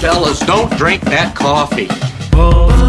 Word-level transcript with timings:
Fellas, 0.00 0.40
don't 0.40 0.74
drink 0.78 1.02
that 1.02 1.36
coffee. 1.36 1.88
Oh. 2.32 2.79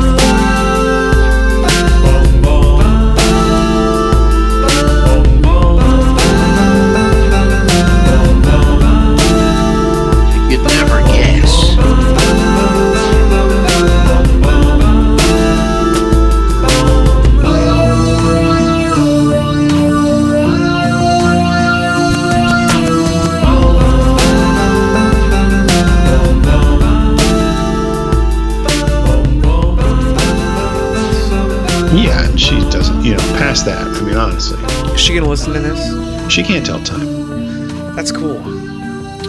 Is 34.93 34.99
she 35.01 35.13
gonna 35.15 35.27
listen 35.29 35.53
to 35.53 35.59
this? 35.59 36.31
she 36.31 36.43
can't 36.43 36.65
tell 36.65 36.81
time. 36.83 37.95
That's 37.95 38.11
cool. 38.11 38.39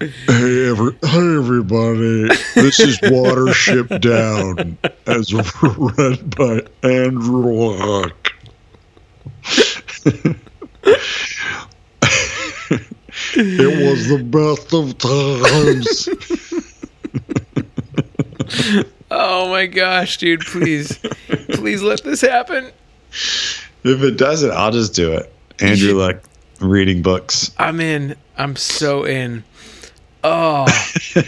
Hey, 0.00 0.68
every, 0.68 0.92
hey 1.02 1.36
everybody, 1.38 2.28
this 2.54 2.78
is 2.78 2.98
Watership 2.98 4.00
Down, 4.02 4.76
as 5.06 5.32
read 5.32 6.36
by 6.36 6.60
Andrew 6.86 7.74
Luck. 7.76 8.32
It 13.36 13.90
was 13.90 14.08
the 14.08 14.22
best 14.22 14.72
of 14.72 14.98
times. 14.98 16.08
Oh 19.10 19.48
my 19.48 19.66
gosh, 19.66 20.16
dude! 20.18 20.40
Please, 20.40 20.98
please 21.52 21.82
let 21.82 22.02
this 22.02 22.20
happen. 22.20 22.72
If 23.12 24.02
it 24.02 24.16
doesn't, 24.16 24.50
I'll 24.50 24.72
just 24.72 24.94
do 24.94 25.12
it. 25.12 25.32
Andrew 25.60 25.92
Luck 25.94 26.16
reading 26.60 27.02
books. 27.02 27.52
I'm 27.58 27.80
in. 27.80 28.16
I'm 28.36 28.56
so 28.56 29.04
in. 29.04 29.44
Oh. 30.22 30.66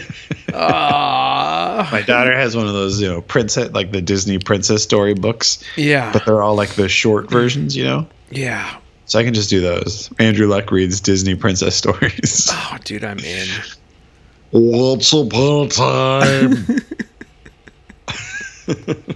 Ah. 0.53 1.87
My 1.91 2.01
daughter 2.01 2.33
has 2.35 2.55
one 2.55 2.67
of 2.67 2.73
those, 2.73 3.01
you 3.01 3.07
know, 3.07 3.21
princess 3.21 3.71
like 3.73 3.91
the 3.91 4.01
Disney 4.01 4.39
princess 4.39 4.81
story 4.81 5.13
books, 5.13 5.61
yeah. 5.75 6.11
but 6.13 6.25
they're 6.25 6.41
all 6.41 6.55
like 6.55 6.69
the 6.75 6.87
short 6.87 7.29
versions, 7.29 7.75
you 7.75 7.83
know. 7.83 8.07
yeah. 8.31 8.77
So 9.07 9.17
I 9.19 9.23
can 9.23 9.33
just 9.33 9.49
do 9.49 9.61
those. 9.61 10.09
Andrew 10.19 10.47
Luck 10.47 10.69
reads 10.69 10.99
Disney 10.99 11.33
princess 11.35 11.75
stories. 11.75 12.49
Oh, 12.69 12.77
dude, 12.83 13.03
I'm 13.05 13.19
in. 13.19 13.47
Once 14.51 15.11
upon 15.13 15.65
a 15.65 15.69
time. 15.69 16.65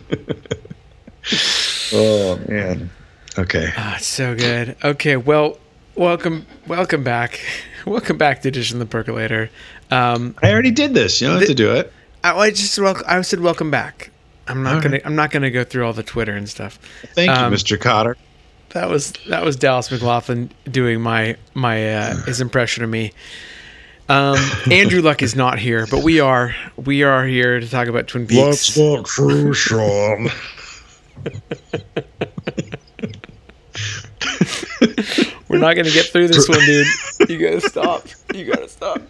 oh 1.93 2.39
man. 2.47 2.89
Okay. 3.37 3.71
Ah, 3.77 3.95
it's 3.97 4.05
so 4.07 4.35
good. 4.35 4.75
Okay, 4.83 5.17
well, 5.17 5.57
welcome, 5.95 6.45
welcome 6.67 7.03
back, 7.03 7.39
welcome 7.85 8.17
back 8.17 8.41
to 8.43 8.51
Fish 8.51 8.71
in 8.71 8.79
the 8.79 8.85
Percolator. 8.85 9.49
Um, 9.89 10.35
I 10.41 10.51
already 10.51 10.71
did 10.71 10.93
this. 10.93 11.19
You 11.21 11.27
don't 11.27 11.39
have 11.39 11.47
to 11.47 11.53
do 11.55 11.71
it. 11.73 11.91
I, 12.23 12.33
I 12.37 12.49
just 12.51 12.77
wel- 12.79 13.01
I 13.07 13.21
said 13.21 13.39
welcome 13.41 13.71
back. 13.71 14.11
I'm 14.47 14.63
not 14.63 14.75
All 14.75 14.81
gonna 14.81 14.93
right. 14.93 15.05
I'm 15.05 15.15
not 15.15 15.31
gonna 15.31 15.51
go 15.51 15.63
through 15.63 15.85
all 15.85 15.93
the 15.93 16.03
Twitter 16.03 16.33
and 16.35 16.49
stuff. 16.49 16.79
Thank 17.13 17.31
Um, 17.31 17.51
you, 17.51 17.57
Mr. 17.57 17.79
Cotter. 17.79 18.17
That 18.73 18.89
was 18.89 19.13
that 19.27 19.43
was 19.43 19.55
Dallas 19.57 19.91
McLaughlin 19.91 20.49
doing 20.65 21.01
my 21.01 21.35
my 21.53 21.93
uh, 21.93 22.15
his 22.23 22.39
impression 22.39 22.83
of 22.83 22.89
me. 22.89 23.11
Um, 24.07 24.37
Andrew 24.69 25.01
Luck 25.01 25.21
is 25.21 25.35
not 25.35 25.59
here, 25.59 25.87
but 25.89 26.03
we 26.03 26.19
are 26.19 26.55
we 26.77 27.03
are 27.03 27.25
here 27.25 27.59
to 27.59 27.69
talk 27.69 27.87
about 27.87 28.07
Twin 28.07 28.27
Peaks. 28.27 28.77
not 28.77 29.05
true, 29.05 29.53
Sean. 29.53 30.29
We're 35.47 35.59
not 35.59 35.75
gonna 35.75 35.91
get 35.91 36.05
through 36.07 36.27
this 36.29 36.47
one, 36.47 36.59
dude. 36.59 36.87
You 37.29 37.37
gotta 37.37 37.61
stop. 37.61 38.05
You 38.33 38.45
gotta 38.45 38.69
stop. 38.69 39.01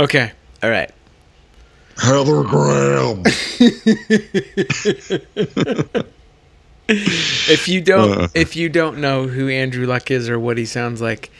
okay. 0.00 0.32
All 0.62 0.70
right. 0.70 0.90
Heather 1.98 2.42
Graham. 2.42 3.24
If 6.88 7.68
you 7.68 7.80
don't 7.80 8.18
Uh. 8.22 8.28
if 8.34 8.56
you 8.56 8.68
don't 8.68 8.98
know 8.98 9.26
who 9.26 9.48
Andrew 9.48 9.86
Luck 9.86 10.10
is 10.10 10.28
or 10.28 10.38
what 10.38 10.58
he 10.58 10.64
sounds 10.66 11.00
like, 11.00 11.30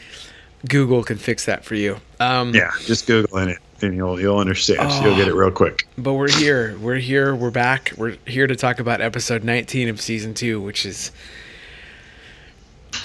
Google 0.67 1.03
can 1.03 1.17
fix 1.17 1.45
that 1.45 1.63
for 1.63 1.75
you. 1.75 1.97
Um, 2.19 2.53
Yeah, 2.55 2.71
just 2.85 3.05
Google 3.07 3.37
it 3.37 3.57
and 3.81 3.95
you'll 3.95 4.19
you'll 4.19 4.39
understand. 4.39 4.79
You'll 5.03 5.15
get 5.15 5.27
it 5.27 5.35
real 5.35 5.51
quick. 5.51 5.85
But 5.97 6.13
we're 6.13 6.31
here. 6.31 6.75
We're 6.79 6.95
here. 6.95 7.35
We're 7.35 7.51
back. 7.51 7.91
We're 7.97 8.15
here 8.25 8.47
to 8.47 8.55
talk 8.55 8.79
about 8.79 9.01
episode 9.01 9.43
19 9.43 9.89
of 9.89 10.01
season 10.01 10.33
two, 10.33 10.59
which 10.61 10.85
is 10.85 11.11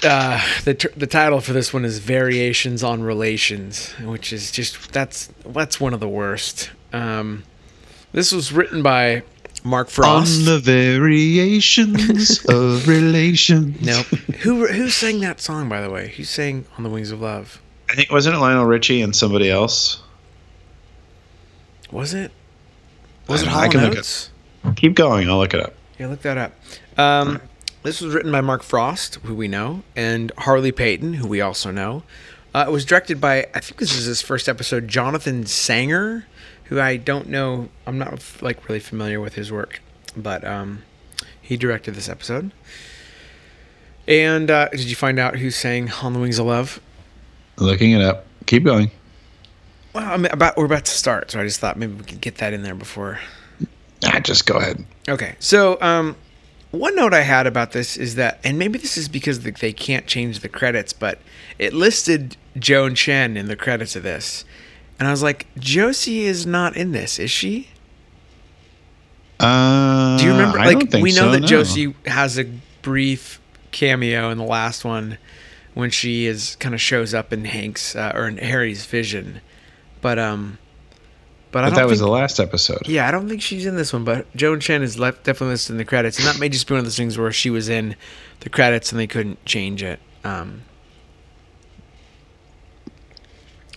uh, 0.05 0.41
the 0.65 0.75
tr- 0.75 0.89
the 0.97 1.07
title 1.07 1.41
for 1.41 1.53
this 1.53 1.75
one 1.75 1.85
is 1.85 1.99
Variations 1.99 2.83
on 2.83 3.03
Relations, 3.03 3.93
which 4.01 4.33
is 4.33 4.51
just 4.51 4.93
that's 4.93 5.29
that's 5.45 5.81
one 5.81 5.93
of 5.93 6.01
the 6.01 6.09
worst. 6.09 6.71
Um, 6.93 7.43
this 8.13 8.33
was 8.33 8.53
written 8.53 8.83
by 8.83 9.23
Mark 9.65 9.89
Frost. 9.91 10.41
On 10.41 10.45
the 10.47 10.59
variations 10.59 12.45
of 12.49 12.89
relation. 12.89 13.77
nope. 13.81 14.07
Who 14.41 14.67
who 14.67 14.89
sang 14.91 15.21
that 15.21 15.41
song 15.41 15.69
by 15.69 15.81
the 15.81 15.91
way? 15.91 16.09
Who 16.17 16.25
sang 16.25 16.65
"On 16.77 16.83
the 16.85 16.91
Wings 16.91 17.11
of 17.11 17.21
Love"? 17.21 17.61
I 17.89 17.95
think 17.95 18.11
wasn't 18.11 18.37
it 18.37 18.39
Lionel 18.39 18.65
Richie 18.67 19.03
and 19.03 19.15
somebody 19.15 19.51
else? 19.51 20.01
Was 21.91 22.15
it? 22.15 22.31
Was 23.29 23.43
I 23.43 23.45
it 23.45 23.47
don't. 23.47 23.55
I 23.55 23.61
Hall 23.63 23.71
can 23.71 23.81
look 23.83 23.95
Notes? 23.95 24.31
Keep 24.77 24.95
going. 24.95 25.29
I'll 25.29 25.39
look 25.39 25.55
it 25.55 25.61
up. 25.61 25.75
Yeah, 25.99 26.07
look 26.09 26.23
that 26.23 26.39
up. 26.39 26.53
Um, 26.99 27.41
this 27.83 28.01
was 28.01 28.15
written 28.15 28.31
by 28.31 28.41
Mark 28.41 28.63
Frost, 28.63 29.17
who 29.25 29.35
we 29.35 29.49
know, 29.49 29.83
and 29.97 30.33
Harley 30.39 30.73
Peyton, 30.73 31.15
who 31.15 31.27
we 31.27 31.41
also 31.41 31.71
know. 31.71 32.03
Uh, 32.55 32.65
it 32.69 32.71
was 32.71 32.85
directed 32.85 33.21
by, 33.21 33.47
I 33.55 33.61
think 33.61 33.79
this 33.79 33.95
is 33.97 34.07
his 34.07 34.21
first 34.23 34.49
episode, 34.49 34.89
Jonathan 34.89 35.47
Sanger, 35.47 36.27
who 36.71 36.81
I 36.81 36.97
don't 36.97 37.29
know. 37.29 37.69
I'm 37.87 37.99
not 37.99 38.25
like 38.41 38.67
really 38.69 38.81
familiar 38.81 39.21
with 39.21 39.35
his 39.35 39.53
work, 39.53 39.83
but 40.17 40.43
um, 40.45 40.83
he 41.41 41.59
directed 41.59 41.95
this 41.95 42.09
episode. 42.09 42.53
And 44.09 44.51
uh, 44.51 44.71
did 44.71 44.85
you 44.85 44.97
find 44.97 45.19
out 45.19 45.37
who 45.37 45.51
sang 45.51 45.91
"On 46.03 46.15
the 46.15 46.19
Wings 46.19 46.39
of 46.39 46.47
Love"? 46.47 46.81
Looking 47.59 47.93
it 47.93 48.01
up. 48.01 48.25
Keep 48.47 48.65
going. 48.65 48.91
Well, 49.93 50.11
I 50.11 50.17
mean, 50.17 50.33
about 50.33 50.57
we're 50.57 50.65
about 50.65 50.87
to 50.87 50.93
start, 50.93 51.31
so 51.31 51.41
I 51.41 51.45
just 51.45 51.61
thought 51.61 51.77
maybe 51.77 51.93
we 51.93 52.05
could 52.05 52.23
get 52.23 52.37
that 52.37 52.55
in 52.55 52.63
there 52.63 52.75
before 52.75 53.19
Ah, 54.05 54.21
just 54.21 54.47
go 54.47 54.57
ahead. 54.57 54.85
Okay, 55.09 55.35
so 55.39 55.81
um, 55.81 56.17
one 56.71 56.95
note 56.97 57.13
I 57.13 57.21
had 57.21 57.47
about 57.47 57.73
this 57.73 57.97
is 57.97 58.15
that, 58.15 58.41
and 58.45 58.59
maybe 58.59 58.79
this 58.79 58.97
is 58.97 59.09
because 59.09 59.41
they 59.41 59.73
can't 59.73 60.07
change 60.07 60.41
the 60.41 60.49
credits, 60.49 60.93
but 60.93 61.19
it 61.59 61.73
listed 61.73 62.37
Joan 62.59 62.95
Chen 62.95 63.37
in 63.37 63.47
the 63.47 63.57
credits 63.57 63.97
of 63.97 64.03
this, 64.03 64.45
and 65.01 65.09
I 65.09 65.11
was 65.11 65.23
like, 65.23 65.47
Josie 65.59 66.21
is 66.21 66.47
not 66.47 66.77
in 66.77 66.93
this, 66.93 67.19
is 67.19 67.31
she? 67.31 67.69
Uh, 69.41 70.19
Do 70.19 70.25
you 70.27 70.31
remember? 70.33 70.59
Like, 70.59 70.93
we 71.03 71.11
know 71.13 71.23
so, 71.23 71.33
that 71.33 71.41
no. 71.41 71.47
Josie 71.47 71.95
has 72.07 72.39
a 72.39 72.45
brief 72.83 73.41
cameo 73.73 74.31
in 74.31 74.39
the 74.39 74.45
last 74.45 74.85
one 74.85 75.17
when 75.75 75.91
she 75.91 76.27
is 76.27 76.57
kind 76.57 76.75
of 76.75 76.81
shows 76.81 77.15
up 77.15 77.33
in 77.33 77.45
Hank's 77.47 77.97
uh, 77.97 78.13
or 78.15 78.29
in 78.29 78.37
Harry's 78.37 78.85
vision, 78.85 79.41
but 80.03 80.19
um, 80.19 80.59
but, 81.53 81.65
I 81.65 81.69
But 81.71 81.71
don't 81.71 81.75
that 81.85 81.89
was 81.89 81.99
think- 82.01 82.07
the 82.07 82.13
last 82.13 82.39
episode. 82.39 82.87
Yeah, 82.87 83.09
I 83.09 83.11
don't 83.11 83.29
think 83.29 83.41
she's 83.41 83.65
in 83.67 83.77
this 83.77 83.93
one, 83.93 84.05
but 84.05 84.27
Joan 84.37 84.61
Chen 84.61 84.83
is 84.83 84.99
left 84.99 85.25
definitely 85.25 85.53
listed 85.55 85.73
in 85.73 85.79
the 85.79 85.85
credits, 85.87 86.19
and 86.19 86.27
that 86.29 86.39
may 86.39 86.49
just 86.51 86.67
be 86.69 86.75
one 86.75 86.81
of 86.81 86.85
those 86.85 86.97
things 86.97 87.17
where 87.17 87.33
she 87.33 87.49
was 87.51 87.69
in 87.69 87.97
the 88.41 88.51
credits 88.51 88.93
and 88.93 89.01
they 89.01 89.07
couldn't 89.07 89.43
change 89.47 89.83
it. 89.83 90.01
Um, 90.25 90.63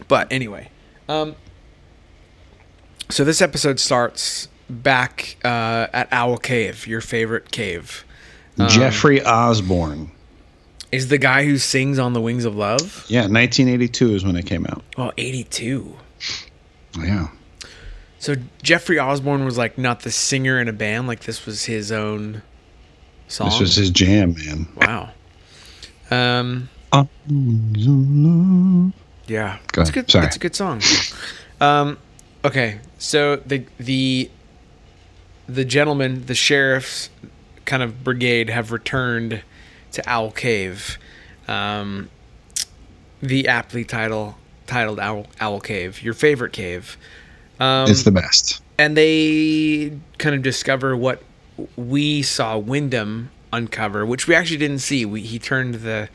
but 0.07 0.27
anyway, 0.31 0.69
um, 1.09 1.35
so 3.09 3.23
this 3.23 3.41
episode 3.41 3.79
starts 3.79 4.47
back 4.69 5.37
uh, 5.43 5.87
at 5.93 6.07
Owl 6.11 6.37
Cave, 6.37 6.87
your 6.87 7.01
favorite 7.01 7.51
cave. 7.51 8.05
Um, 8.57 8.69
Jeffrey 8.69 9.23
Osborne. 9.23 10.11
is 10.91 11.07
the 11.09 11.17
guy 11.17 11.45
who 11.45 11.57
sings 11.57 11.99
on 11.99 12.13
the 12.13 12.21
Wings 12.21 12.45
of 12.45 12.55
Love. 12.55 13.05
Yeah, 13.07 13.21
1982 13.21 14.15
is 14.15 14.23
when 14.25 14.35
it 14.35 14.45
came 14.45 14.65
out. 14.65 14.83
Well, 14.97 15.11
eighty-two. 15.17 15.95
Yeah. 16.99 17.27
So 18.19 18.35
Jeffrey 18.61 18.99
Osborne 18.99 19.43
was 19.43 19.57
like 19.57 19.77
not 19.77 20.01
the 20.01 20.11
singer 20.11 20.59
in 20.59 20.67
a 20.69 20.73
band, 20.73 21.07
like 21.07 21.21
this 21.21 21.45
was 21.45 21.65
his 21.65 21.91
own 21.91 22.41
song. 23.27 23.49
This 23.49 23.59
was 23.59 23.75
his 23.75 23.89
jam, 23.89 24.35
man. 24.35 24.67
Wow. 24.75 25.09
Um. 26.09 26.69
On 29.29 29.33
the 29.33 29.39
wings 29.39 29.49
of 29.49 29.49
love. 29.49 29.57
Yeah. 29.57 29.57
Go 29.71 29.81
It's 29.81 29.89
ahead. 29.89 30.05
good. 30.05 30.11
Sorry. 30.11 30.25
It's 30.27 30.35
a 30.35 30.39
good 30.39 30.55
song. 30.55 30.81
Um. 31.61 31.97
Okay. 32.45 32.79
So 32.97 33.37
the 33.37 33.65
the 33.77 34.29
the 35.47 35.65
gentleman, 35.65 36.25
the 36.25 36.35
sheriff's 36.35 37.09
kind 37.65 37.83
of 37.83 38.03
brigade, 38.03 38.49
have 38.49 38.71
returned 38.71 39.41
to 39.93 40.09
Owl 40.09 40.31
Cave. 40.31 40.97
Um. 41.47 42.09
The 43.21 43.47
aptly 43.47 43.85
title 43.85 44.37
titled 44.67 44.99
Owl, 44.99 45.27
Owl 45.39 45.59
Cave, 45.61 46.01
your 46.01 46.13
favorite 46.13 46.51
cave. 46.51 46.97
Um, 47.59 47.89
It's 47.89 48.03
the 48.03 48.11
best. 48.11 48.61
and 48.77 48.97
they 48.97 49.97
kind 50.17 50.35
of 50.35 50.41
discover 50.41 50.97
what 50.97 51.21
we 51.77 52.21
saw 52.21 52.57
Windom 52.57 53.29
uncover, 53.53 54.05
which 54.05 54.27
we 54.27 54.35
actually 54.35 54.57
didn't 54.57 54.79
see. 54.79 55.05
We, 55.05 55.21
he 55.21 55.39
turned 55.39 55.75
the 55.75 56.09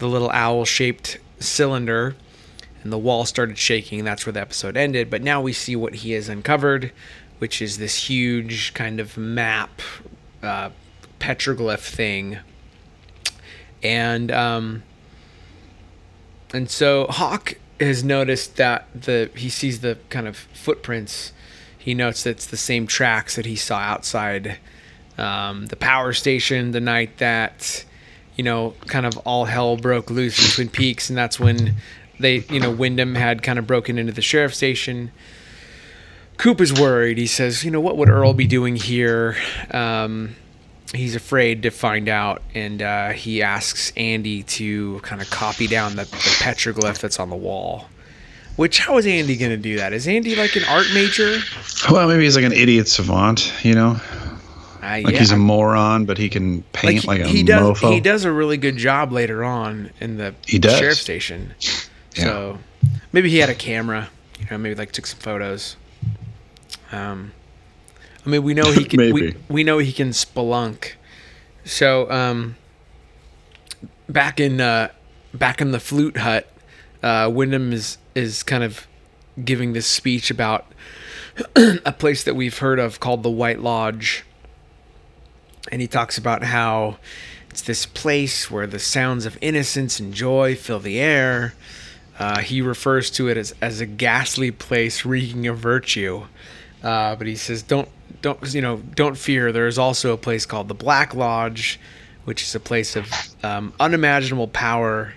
the 0.00 0.08
little 0.08 0.28
owl 0.30 0.64
shaped 0.66 1.18
cylinder, 1.38 2.14
and 2.84 2.92
the 2.92 2.98
wall 2.98 3.24
started 3.24 3.58
shaking. 3.58 3.98
And 3.98 4.06
that's 4.06 4.24
where 4.24 4.32
the 4.32 4.40
episode 4.40 4.76
ended. 4.76 5.10
But 5.10 5.22
now 5.22 5.40
we 5.40 5.52
see 5.52 5.74
what 5.74 5.96
he 5.96 6.12
has 6.12 6.28
uncovered, 6.28 6.92
which 7.38 7.60
is 7.60 7.78
this 7.78 8.08
huge 8.08 8.74
kind 8.74 9.00
of 9.00 9.16
map, 9.16 9.82
uh, 10.42 10.70
petroglyph 11.18 11.80
thing, 11.80 12.38
and 13.82 14.30
um, 14.30 14.82
and 16.52 16.70
so 16.70 17.06
Hawk 17.08 17.54
has 17.80 18.04
noticed 18.04 18.56
that 18.56 18.86
the 18.94 19.30
he 19.34 19.48
sees 19.48 19.80
the 19.80 19.98
kind 20.10 20.28
of 20.28 20.36
footprints. 20.36 21.32
He 21.76 21.94
notes 21.94 22.22
that 22.22 22.30
it's 22.30 22.46
the 22.46 22.56
same 22.56 22.86
tracks 22.86 23.36
that 23.36 23.44
he 23.44 23.56
saw 23.56 23.78
outside 23.78 24.58
um, 25.18 25.66
the 25.66 25.76
power 25.76 26.12
station 26.12 26.70
the 26.70 26.80
night 26.80 27.18
that 27.18 27.84
you 28.36 28.44
know 28.44 28.74
kind 28.86 29.04
of 29.04 29.18
all 29.18 29.44
hell 29.44 29.76
broke 29.76 30.10
loose 30.10 30.54
Twin 30.54 30.68
Peaks, 30.68 31.08
and 31.08 31.16
that's 31.16 31.38
when 31.40 31.74
they 32.20 32.38
you 32.50 32.60
know 32.60 32.70
Windom 32.70 33.14
had 33.14 33.42
kind 33.42 33.58
of 33.58 33.66
broken 33.66 33.98
into 33.98 34.12
the 34.12 34.22
sheriff's 34.22 34.56
station. 34.56 35.10
Coop 36.36 36.60
is 36.60 36.72
worried. 36.72 37.16
He 37.16 37.26
says, 37.28 37.64
you 37.64 37.70
know, 37.70 37.80
what 37.80 37.96
would 37.96 38.08
Earle 38.08 38.34
be 38.34 38.46
doing 38.48 38.74
here? 38.74 39.36
Um, 39.70 40.34
he's 40.92 41.14
afraid 41.14 41.62
to 41.62 41.70
find 41.70 42.08
out, 42.08 42.42
and 42.54 42.82
uh, 42.82 43.10
he 43.10 43.40
asks 43.40 43.92
Andy 43.96 44.42
to 44.44 44.98
kind 45.00 45.22
of 45.22 45.30
copy 45.30 45.68
down 45.68 45.92
the, 45.94 46.02
the 46.04 46.36
petroglyph 46.42 46.98
that's 46.98 47.20
on 47.20 47.30
the 47.30 47.36
wall. 47.36 47.86
Which, 48.56 48.80
how 48.80 48.98
is 48.98 49.06
Andy 49.06 49.36
going 49.36 49.52
to 49.52 49.56
do 49.56 49.76
that? 49.76 49.92
Is 49.92 50.08
Andy 50.08 50.34
like 50.34 50.56
an 50.56 50.64
art 50.68 50.86
major? 50.92 51.38
Well, 51.90 52.08
maybe 52.08 52.24
he's 52.24 52.34
like 52.36 52.44
an 52.44 52.52
idiot 52.52 52.88
savant, 52.88 53.52
you 53.64 53.74
know? 53.74 54.00
Uh, 54.82 55.00
Like 55.04 55.14
he's 55.14 55.30
a 55.32 55.36
moron, 55.36 56.04
but 56.04 56.18
he 56.18 56.28
can 56.28 56.62
paint 56.72 57.04
like, 57.06 57.20
a 57.20 57.28
he 57.28 57.42
does. 57.44 57.78
mofo. 57.80 57.92
He 57.92 58.00
does 58.00 58.24
a 58.24 58.32
really 58.32 58.56
good 58.56 58.76
job 58.76 59.12
later 59.12 59.42
on 59.44 59.90
in 60.00 60.16
the 60.18 60.34
He 60.46 60.58
does. 60.58 60.78
sheriff 60.78 60.98
station. 60.98 61.54
Yeah. 62.14 62.24
So 62.24 62.58
maybe 63.12 63.30
he 63.30 63.38
had 63.38 63.50
a 63.50 63.54
camera. 63.54 64.10
You 64.38 64.46
know, 64.50 64.58
maybe 64.58 64.74
like 64.74 64.92
took 64.92 65.06
some 65.06 65.20
photos. 65.20 65.76
Um, 66.92 67.32
I 68.24 68.28
mean, 68.28 68.42
we 68.42 68.54
know 68.54 68.70
he 68.72 68.84
can. 68.84 69.12
we, 69.12 69.34
we 69.48 69.64
know 69.64 69.78
he 69.78 69.92
can 69.92 70.10
spelunk. 70.10 70.92
So 71.64 72.10
um, 72.10 72.56
back 74.08 74.40
in 74.40 74.60
uh, 74.60 74.88
back 75.32 75.60
in 75.60 75.72
the 75.72 75.80
flute 75.80 76.18
hut, 76.18 76.50
uh, 77.02 77.30
Windom 77.32 77.72
is 77.72 77.98
is 78.14 78.42
kind 78.42 78.64
of 78.64 78.86
giving 79.44 79.72
this 79.72 79.86
speech 79.86 80.30
about 80.30 80.66
a 81.56 81.92
place 81.92 82.22
that 82.24 82.34
we've 82.34 82.58
heard 82.58 82.78
of 82.78 83.00
called 83.00 83.22
the 83.22 83.30
White 83.30 83.60
Lodge 83.60 84.24
and 85.70 85.80
he 85.80 85.88
talks 85.88 86.18
about 86.18 86.42
how 86.44 86.98
it's 87.50 87.62
this 87.62 87.86
place 87.86 88.50
where 88.50 88.66
the 88.66 88.78
sounds 88.78 89.26
of 89.26 89.38
innocence 89.40 89.98
and 89.98 90.12
joy 90.12 90.54
fill 90.54 90.80
the 90.80 91.00
air. 91.00 91.54
Uh, 92.18 92.38
he 92.40 92.62
refers 92.62 93.10
to 93.10 93.28
it 93.28 93.36
as, 93.36 93.54
as 93.60 93.80
a 93.80 93.86
ghastly 93.86 94.50
place 94.50 95.04
reeking 95.04 95.46
of 95.46 95.58
virtue. 95.58 96.24
Uh, 96.82 97.16
but 97.16 97.26
he 97.26 97.34
says, 97.34 97.62
"Don't, 97.62 97.88
don't, 98.22 98.54
you 98.54 98.60
know, 98.60 98.76
don't 98.94 99.16
fear. 99.18 99.50
There 99.52 99.66
is 99.66 99.78
also 99.78 100.12
a 100.12 100.16
place 100.16 100.46
called 100.46 100.68
the 100.68 100.74
Black 100.74 101.14
Lodge, 101.14 101.80
which 102.24 102.42
is 102.42 102.54
a 102.54 102.60
place 102.60 102.94
of 102.94 103.10
um, 103.42 103.72
unimaginable 103.80 104.48
power." 104.48 105.14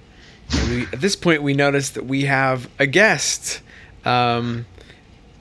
And 0.50 0.70
we, 0.70 0.82
at 0.94 1.02
this 1.02 1.16
point, 1.16 1.44
we 1.44 1.54
notice 1.54 1.90
that 1.92 2.06
we 2.06 2.24
have 2.24 2.70
a 2.80 2.88
guest 2.88 3.62
um, 4.06 4.66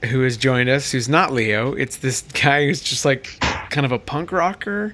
who 0.05 0.21
has 0.23 0.35
joined 0.37 0.67
us, 0.69 0.91
who's 0.91 1.07
not 1.09 1.31
Leo. 1.33 1.73
It's 1.73 1.95
this 1.97 2.21
guy 2.21 2.65
who's 2.65 2.81
just 2.81 3.05
like 3.05 3.39
kind 3.69 3.85
of 3.85 3.91
a 3.93 3.99
punk 3.99 4.31
rocker, 4.33 4.93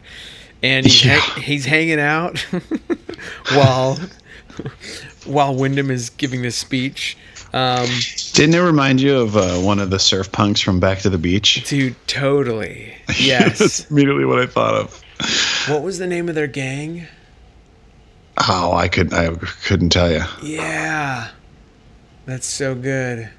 and 0.62 0.86
he's 0.86 1.04
Yeah. 1.04 1.14
hang- 1.20 1.44
he's 1.44 1.66
hanging 1.66 2.00
out 2.00 2.38
while 3.54 3.98
while 5.26 5.56
Windom 5.56 5.92
is 5.92 6.10
giving 6.10 6.42
this 6.42 6.56
speech. 6.56 7.18
Um, 7.54 7.88
Didn't 8.34 8.56
it 8.56 8.62
remind 8.62 9.00
you 9.00 9.16
of 9.18 9.38
uh, 9.38 9.58
one 9.60 9.80
of 9.80 9.90
the 9.92 10.00
surf 10.00 10.32
punks 10.32 10.60
from 10.60 10.80
Back 10.80 11.00
to 11.00 11.10
the 11.10 11.18
Beach? 11.20 11.68
dude, 11.68 11.96
totally. 12.08 12.94
Yes. 13.20 13.60
That's 13.60 13.92
immediately 13.92 14.26
what 14.26 14.40
I 14.40 14.48
thought 14.48 14.74
of. 14.74 15.02
what 15.70 15.84
was 15.84 16.00
the 16.00 16.08
name 16.08 16.30
of 16.30 16.36
their 16.36 16.48
gang? 16.48 17.06
Oh, 18.50 18.74
I 18.74 18.88
couldn't. 18.88 19.14
I 19.14 19.30
couldn't 19.66 19.90
tell 19.92 20.12
you. 20.12 20.24
Yeah, 20.42 21.30
that's 22.26 22.48
so 22.48 22.74
good. 22.74 23.30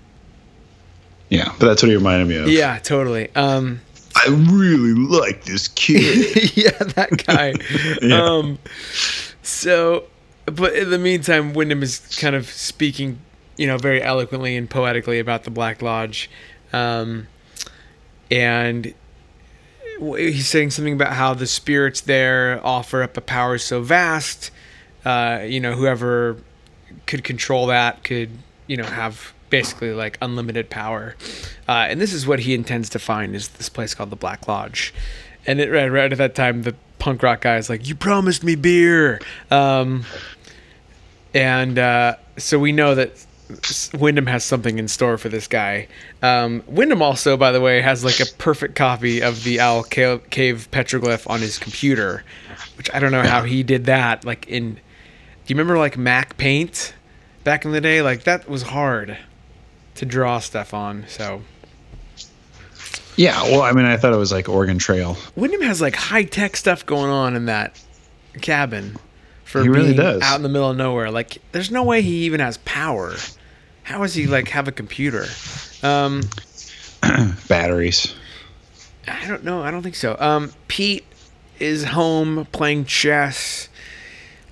Yeah, 1.30 1.52
but 1.58 1.66
that's 1.66 1.82
what 1.82 1.88
he 1.88 1.96
reminded 1.96 2.28
me 2.28 2.36
of. 2.36 2.48
Yeah, 2.48 2.78
totally. 2.78 3.34
Um, 3.34 3.80
I 4.14 4.28
really 4.28 4.94
like 4.94 5.44
this 5.44 5.66
kid. 5.68 6.52
yeah, 6.56 6.70
that 6.70 7.24
guy. 7.26 7.54
Yeah. 8.00 8.22
Um, 8.22 8.58
so, 9.42 10.04
but 10.46 10.74
in 10.74 10.90
the 10.90 10.98
meantime, 10.98 11.52
Windom 11.52 11.82
is 11.82 12.00
kind 12.18 12.34
of 12.34 12.46
speaking, 12.46 13.18
you 13.56 13.66
know, 13.66 13.78
very 13.78 14.02
eloquently 14.02 14.56
and 14.56 14.68
poetically 14.68 15.18
about 15.18 15.44
the 15.44 15.50
Black 15.50 15.82
Lodge, 15.82 16.30
um, 16.72 17.28
and 18.30 18.94
he's 19.98 20.48
saying 20.48 20.70
something 20.70 20.94
about 20.94 21.12
how 21.12 21.34
the 21.34 21.46
spirits 21.46 22.00
there 22.00 22.60
offer 22.64 23.02
up 23.02 23.16
a 23.16 23.20
power 23.20 23.58
so 23.58 23.82
vast. 23.82 24.50
Uh, 25.04 25.40
you 25.44 25.60
know, 25.60 25.74
whoever 25.74 26.36
could 27.06 27.22
control 27.24 27.66
that 27.66 28.02
could, 28.04 28.30
you 28.66 28.76
know, 28.76 28.84
have 28.84 29.34
basically 29.50 29.92
like 29.92 30.18
unlimited 30.20 30.70
power. 30.70 31.14
Uh, 31.68 31.86
and 31.88 32.00
this 32.00 32.12
is 32.12 32.26
what 32.26 32.40
he 32.40 32.54
intends 32.54 32.88
to 32.88 32.98
find 32.98 33.34
is 33.34 33.48
this 33.48 33.68
place 33.68 33.94
called 33.94 34.10
the 34.10 34.16
Black 34.16 34.48
Lodge. 34.48 34.92
And 35.46 35.60
it, 35.60 35.70
right, 35.70 35.88
right 35.88 36.10
at 36.10 36.18
that 36.18 36.34
time, 36.34 36.62
the 36.62 36.74
punk 36.98 37.22
rock 37.22 37.42
guy 37.42 37.56
is 37.56 37.68
like, 37.68 37.88
"You 37.88 37.94
promised 37.94 38.42
me 38.44 38.54
beer," 38.54 39.20
um, 39.50 40.04
and 41.32 41.78
uh, 41.78 42.16
so 42.36 42.58
we 42.58 42.72
know 42.72 42.94
that 42.94 43.12
Windom 43.94 44.26
has 44.26 44.42
something 44.44 44.78
in 44.78 44.88
store 44.88 45.18
for 45.18 45.28
this 45.28 45.46
guy. 45.46 45.88
Um, 46.22 46.62
Windom 46.66 47.02
also, 47.02 47.36
by 47.36 47.52
the 47.52 47.60
way, 47.60 47.80
has 47.82 48.04
like 48.04 48.20
a 48.20 48.26
perfect 48.38 48.74
copy 48.74 49.20
of 49.20 49.44
the 49.44 49.60
Owl 49.60 49.82
Cave 49.82 50.68
petroglyph 50.70 51.28
on 51.28 51.40
his 51.40 51.58
computer, 51.58 52.24
which 52.76 52.92
I 52.94 53.00
don't 53.00 53.12
know 53.12 53.22
how 53.22 53.42
he 53.42 53.62
did 53.62 53.84
that. 53.84 54.24
Like 54.24 54.48
in, 54.48 54.74
do 54.74 54.80
you 55.46 55.56
remember 55.56 55.76
like 55.76 55.98
Mac 55.98 56.36
Paint 56.36 56.94
back 57.44 57.64
in 57.64 57.72
the 57.72 57.80
day? 57.80 58.00
Like 58.00 58.24
that 58.24 58.48
was 58.48 58.62
hard 58.62 59.18
to 59.96 60.06
draw 60.06 60.38
stuff 60.38 60.72
on. 60.72 61.04
So 61.08 61.42
Yeah, 63.16 63.40
well, 63.44 63.62
I 63.62 63.72
mean, 63.72 63.84
I 63.84 63.96
thought 63.96 64.12
it 64.12 64.16
was 64.18 64.32
like 64.32 64.48
Oregon 64.48 64.78
Trail. 64.78 65.16
Windom 65.36 65.62
has 65.62 65.80
like 65.80 65.94
high 65.94 66.24
tech 66.24 66.56
stuff 66.56 66.84
going 66.84 67.10
on 67.10 67.36
in 67.36 67.46
that 67.46 67.80
cabin 68.42 68.96
for 69.44 69.62
He 69.62 69.68
really 69.68 69.94
does. 69.94 70.20
out 70.22 70.36
in 70.36 70.42
the 70.42 70.48
middle 70.48 70.70
of 70.70 70.76
nowhere. 70.76 71.10
Like, 71.10 71.38
there's 71.52 71.70
no 71.70 71.84
way 71.84 72.02
he 72.02 72.24
even 72.24 72.40
has 72.40 72.56
power. 72.58 73.14
How 73.84 74.00
does 74.02 74.14
he 74.14 74.26
like 74.26 74.48
have 74.48 74.66
a 74.66 74.72
computer? 74.72 75.26
Um, 75.82 76.22
Batteries. 77.48 78.14
I 79.06 79.26
don't 79.28 79.44
know. 79.44 79.62
I 79.62 79.70
don't 79.70 79.82
think 79.82 79.94
so. 79.96 80.16
Um, 80.18 80.52
Pete 80.68 81.04
is 81.60 81.84
home 81.84 82.46
playing 82.52 82.86
chess, 82.86 83.68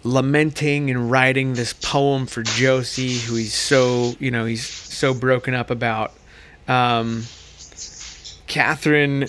lamenting 0.05 0.91
and 0.91 1.11
writing 1.11 1.55
this 1.55 1.73
poem 1.73 2.27
for 2.27 2.43
Josie, 2.43 3.19
who 3.19 3.35
he's 3.37 3.55
so 3.55 4.13
you 4.19 4.31
know 4.31 4.45
he's 4.45 4.67
so 4.67 5.15
broken 5.15 5.55
up 5.55 5.71
about. 5.71 6.13
Um, 6.69 7.25
Catherine 8.53 9.29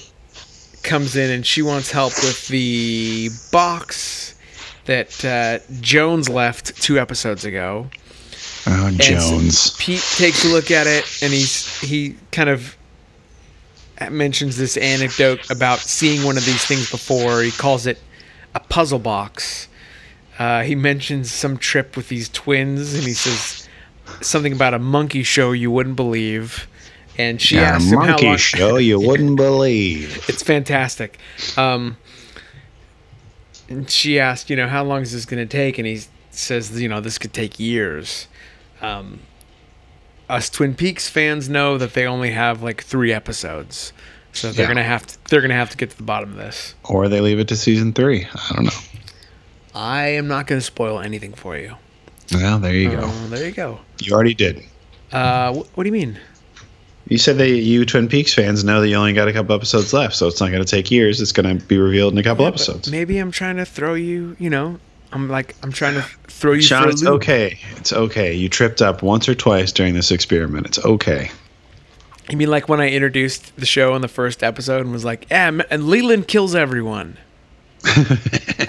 comes 0.82 1.16
in 1.16 1.32
and 1.32 1.46
she 1.46 1.62
wants 1.62 1.90
help 1.90 2.12
with 2.16 2.50
the 2.50 3.30
box 3.54 4.36
that 4.84 5.24
uh, 5.24 5.60
Jones 5.80 6.28
left 6.28 6.76
two 6.82 7.00
episodes 7.00 7.46
ago. 7.46 7.90
Oh, 8.68 8.88
And 8.88 9.02
so 9.02 9.14
Jones. 9.14 9.78
Pete 9.80 10.04
takes 10.18 10.44
a 10.44 10.50
look 10.50 10.72
at 10.72 10.88
it 10.88 11.06
and 11.22 11.32
he's 11.32 11.80
he 11.80 12.18
kind 12.34 12.50
of 12.50 12.76
mentions 14.12 14.58
this 14.58 14.76
anecdote 14.76 15.50
about 15.50 15.80
seeing 15.80 16.26
one 16.26 16.36
of 16.36 16.44
these 16.44 16.66
things 16.66 16.92
before. 16.92 17.44
He 17.44 17.52
calls 17.52 17.88
it 17.88 18.00
a 18.54 18.60
puzzle 18.60 19.00
box. 19.00 19.70
Uh, 20.38 20.64
he 20.64 20.76
mentions 20.76 21.32
some 21.32 21.56
trip 21.56 21.96
with 21.96 22.10
these 22.10 22.28
twins 22.28 22.94
and 22.94 23.04
he 23.04 23.14
says 23.14 23.70
something 24.20 24.52
about 24.52 24.74
a 24.74 24.80
monkey 24.80 25.24
show 25.24 25.54
you 25.54 25.72
wouldn't 25.72 25.96
believe. 25.96 26.68
And 27.18 27.40
she 27.42 27.56
Yeah, 27.56 27.76
asked 27.76 27.92
him 27.92 28.00
how 28.02 28.18
long. 28.18 28.38
show 28.38 28.78
you 28.78 29.00
wouldn't 29.00 29.38
believe. 29.38 30.26
It's 30.28 30.42
fantastic. 30.44 31.20
Um, 31.58 31.98
and 33.70 33.90
she 33.90 34.20
asked, 34.20 34.50
you 34.50 34.56
know, 34.56 34.68
how 34.68 34.84
long 34.84 35.02
is 35.02 35.12
this 35.12 35.26
going 35.26 35.46
to 35.48 35.52
take? 35.52 35.78
And 35.78 35.88
he 35.88 36.02
says, 36.32 36.80
you 36.82 36.90
know, 36.90 37.00
this 37.00 37.18
could 37.18 37.34
take 37.34 37.60
years. 37.60 38.28
Um, 38.82 39.20
us 40.30 40.50
Twin 40.50 40.74
Peaks 40.76 41.08
fans 41.10 41.50
know 41.50 41.78
that 41.78 41.94
they 41.94 42.06
only 42.06 42.32
have 42.32 42.64
like 42.64 42.84
three 42.84 43.14
episodes, 43.14 43.94
so 44.32 44.52
they're 44.52 44.64
Yeah. 44.66 44.70
gonna 44.70 44.84
have 44.84 45.06
to 45.06 45.18
they're 45.30 45.42
gonna 45.42 45.54
have 45.54 45.70
to 45.72 45.78
get 45.78 45.92
to 45.92 45.98
the 45.98 46.04
bottom 46.04 46.32
of 46.32 46.38
this. 46.38 46.76
Or 46.86 47.08
they 47.08 47.20
leave 47.22 47.40
it 47.40 47.48
to 47.50 47.56
season 47.56 47.94
three. 47.94 48.26
I 48.34 48.56
don't 48.56 48.66
know. 48.66 48.72
I 49.76 50.08
am 50.10 50.28
not 50.28 50.48
going 50.48 50.60
to 50.60 50.66
spoil 50.66 51.00
anything 51.00 51.34
for 51.34 51.58
you. 51.58 51.76
Well, 52.32 52.60
there 52.60 52.74
you 52.76 52.92
go. 52.92 52.98
Uh, 53.06 53.28
there 53.28 53.46
you 53.46 53.52
go. 53.52 53.80
You 54.00 54.14
already 54.14 54.34
did. 54.34 54.64
Uh, 55.12 55.52
wh- 55.54 55.78
what 55.78 55.84
do 55.84 55.88
you 55.88 55.94
mean? 55.94 56.18
You 57.10 57.18
said 57.18 57.38
that 57.38 57.50
you 57.50 57.86
Twin 57.86 58.08
Peaks 58.08 58.34
fans 58.34 58.64
know 58.64 58.80
that 58.82 58.88
you 58.88 58.96
only 58.96 59.14
got 59.14 59.28
a 59.28 59.34
couple 59.34 59.54
episodes 59.56 59.92
left, 59.94 60.16
so 60.16 60.28
it's 60.28 60.40
not 60.40 60.52
going 60.52 60.64
to 60.64 60.70
take 60.70 60.90
years. 60.90 61.20
It's 61.22 61.34
going 61.34 61.60
to 61.60 61.66
be 61.66 61.78
revealed 61.78 62.14
in 62.14 62.20
a 62.20 62.24
couple 62.24 62.44
Yeah, 62.46 62.50
episodes. 62.50 62.90
Maybe 62.90 63.18
I'm 63.18 63.32
trying 63.32 63.58
to 63.58 63.66
throw 63.66 63.94
you. 63.94 64.36
You 64.40 64.50
know, 64.50 64.80
I'm 65.12 65.30
like 65.30 65.56
I'm 65.64 65.72
trying 65.74 65.96
to 65.96 66.02
throw 66.28 66.54
you 66.54 66.62
Sean, 66.62 66.90
it's 66.90 67.04
loop. 67.04 67.16
okay. 67.16 67.60
It's 67.76 67.92
okay. 67.92 68.34
You 68.34 68.48
tripped 68.50 68.82
up 68.82 69.04
once 69.04 69.28
or 69.28 69.36
twice 69.36 69.72
during 69.72 69.94
this 69.96 70.12
experiment. 70.12 70.66
It's 70.66 70.80
okay. 70.80 71.30
You 72.30 72.38
mean 72.38 72.50
like 72.50 72.70
when 72.70 72.80
I 72.80 72.90
introduced 72.90 73.54
the 73.58 73.66
show 73.66 73.96
in 73.96 74.02
the 74.02 74.08
first 74.08 74.42
episode 74.44 74.80
and 74.82 74.94
was 74.94 75.04
like, 75.04 75.28
"Yeah, 75.30 75.48
m- 75.48 75.62
and 75.70 75.88
Leland 75.90 76.30
kills 76.30 76.56
everyone." 76.56 77.18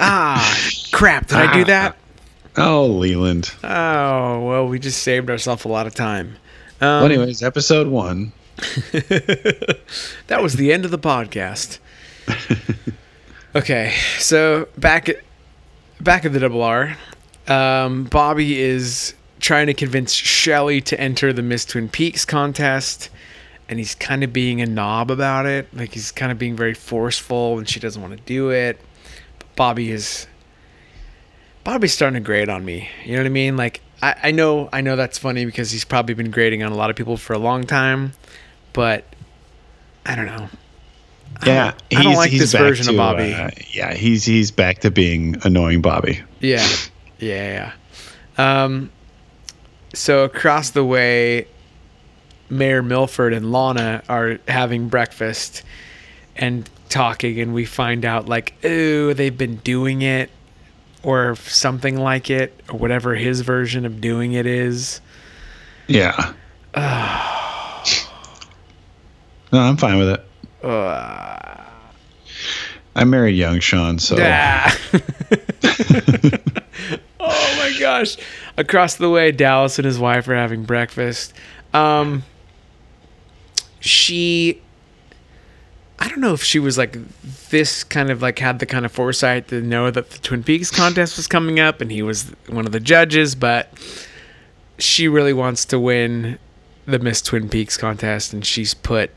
ah, 0.00 0.60
crap! 0.92 1.28
Did 1.28 1.38
I 1.38 1.52
do 1.54 1.64
that? 1.66 1.96
Oh, 2.56 2.86
Leland. 2.86 3.52
Oh, 3.64 4.40
well, 4.44 4.66
we 4.68 4.78
just 4.78 5.02
saved 5.02 5.30
ourselves 5.30 5.64
a 5.64 5.68
lot 5.68 5.86
of 5.86 5.94
time. 5.94 6.36
Um, 6.84 7.02
well, 7.02 7.06
anyways, 7.06 7.42
episode 7.42 7.86
one. 7.86 8.32
that 8.56 10.42
was 10.42 10.56
the 10.56 10.70
end 10.70 10.84
of 10.84 10.90
the 10.90 10.98
podcast. 10.98 11.78
okay, 13.54 13.94
so 14.18 14.68
back 14.76 15.08
at 15.08 15.16
back 15.98 16.26
at 16.26 16.34
the 16.34 16.40
double 16.40 16.62
R, 16.62 16.94
um, 17.48 18.04
Bobby 18.04 18.60
is 18.60 19.14
trying 19.40 19.66
to 19.68 19.72
convince 19.72 20.12
Shelly 20.12 20.82
to 20.82 21.00
enter 21.00 21.32
the 21.32 21.40
Miss 21.40 21.64
Twin 21.64 21.88
Peaks 21.88 22.26
contest, 22.26 23.08
and 23.70 23.78
he's 23.78 23.94
kind 23.94 24.22
of 24.22 24.34
being 24.34 24.60
a 24.60 24.66
knob 24.66 25.10
about 25.10 25.46
it. 25.46 25.74
Like 25.74 25.94
he's 25.94 26.12
kind 26.12 26.30
of 26.30 26.38
being 26.38 26.54
very 26.54 26.74
forceful, 26.74 27.56
and 27.56 27.66
she 27.66 27.80
doesn't 27.80 28.02
want 28.02 28.14
to 28.14 28.22
do 28.24 28.50
it. 28.50 28.78
But 29.38 29.56
Bobby 29.56 29.90
is 29.90 30.26
Bobby's 31.64 31.94
starting 31.94 32.22
to 32.22 32.26
grade 32.26 32.50
on 32.50 32.62
me. 32.62 32.90
You 33.06 33.12
know 33.12 33.20
what 33.20 33.26
I 33.26 33.30
mean? 33.30 33.56
Like 33.56 33.80
I, 34.04 34.16
I 34.24 34.30
know 34.32 34.68
I 34.70 34.82
know 34.82 34.96
that's 34.96 35.16
funny 35.16 35.46
because 35.46 35.70
he's 35.70 35.86
probably 35.86 36.14
been 36.14 36.30
grading 36.30 36.62
on 36.62 36.72
a 36.72 36.74
lot 36.74 36.90
of 36.90 36.96
people 36.96 37.16
for 37.16 37.32
a 37.32 37.38
long 37.38 37.64
time, 37.64 38.12
but 38.74 39.04
I 40.04 40.14
don't 40.14 40.26
know. 40.26 40.48
Yeah, 41.46 41.72
I 41.90 42.02
don't 42.02 42.14
like 42.14 42.30
this 42.30 42.52
version 42.52 42.86
of 42.86 42.92
to, 42.92 42.98
Bobby. 42.98 43.32
uh, 43.32 43.50
yeah, 43.72 43.94
he's 43.94 44.24
he's 44.24 44.50
back 44.50 44.80
to 44.80 44.90
being 44.90 45.36
annoying 45.42 45.80
Bobby. 45.80 46.20
Yeah, 46.40 46.66
yeah, 47.18 47.72
yeah. 48.36 48.62
Um, 48.64 48.90
so 49.94 50.24
across 50.24 50.70
the 50.70 50.84
way, 50.84 51.48
Mayor 52.50 52.82
Milford 52.82 53.32
and 53.32 53.50
Lana 53.52 54.02
are 54.08 54.38
having 54.46 54.88
breakfast 54.88 55.62
and 56.36 56.68
talking, 56.90 57.40
and 57.40 57.54
we 57.54 57.64
find 57.64 58.04
out 58.04 58.28
like, 58.28 58.52
oh, 58.64 59.14
they've 59.14 59.36
been 59.36 59.56
doing 59.56 60.02
it, 60.02 60.30
or 61.04 61.36
something 61.36 61.96
like 61.96 62.30
it, 62.30 62.58
or 62.68 62.78
whatever 62.78 63.14
his 63.14 63.42
version 63.42 63.84
of 63.84 64.00
doing 64.00 64.32
it 64.32 64.46
is. 64.46 65.00
Yeah. 65.86 66.32
no, 66.76 66.80
I'm 69.60 69.76
fine 69.76 69.98
with 69.98 70.08
it. 70.08 70.24
Uh, 70.64 71.62
I 72.96 73.04
married 73.04 73.36
young 73.36 73.60
Sean, 73.60 73.98
so 73.98 74.16
Ah. 74.18 74.76
oh 77.20 77.56
my 77.58 77.76
gosh. 77.78 78.16
Across 78.56 78.96
the 78.96 79.10
way, 79.10 79.32
Dallas 79.32 79.78
and 79.78 79.84
his 79.84 79.98
wife 79.98 80.28
are 80.28 80.34
having 80.36 80.62
breakfast. 80.64 81.34
Um, 81.72 82.22
she, 83.80 84.62
I 86.04 86.08
don't 86.08 86.20
know 86.20 86.34
if 86.34 86.42
she 86.44 86.58
was 86.58 86.76
like 86.76 86.98
this 87.48 87.82
kind 87.82 88.10
of 88.10 88.20
like 88.20 88.38
had 88.38 88.58
the 88.58 88.66
kind 88.66 88.84
of 88.84 88.92
foresight 88.92 89.48
to 89.48 89.62
know 89.62 89.90
that 89.90 90.10
the 90.10 90.18
Twin 90.18 90.42
Peaks 90.44 90.70
contest 90.70 91.16
was 91.16 91.26
coming 91.26 91.58
up 91.58 91.80
and 91.80 91.90
he 91.90 92.02
was 92.02 92.30
one 92.50 92.66
of 92.66 92.72
the 92.72 92.78
judges, 92.78 93.34
but 93.34 93.72
she 94.76 95.08
really 95.08 95.32
wants 95.32 95.64
to 95.64 95.80
win 95.80 96.38
the 96.84 96.98
Miss 96.98 97.22
Twin 97.22 97.48
Peaks 97.48 97.78
contest 97.78 98.34
and 98.34 98.44
she's 98.44 98.74
put 98.74 99.12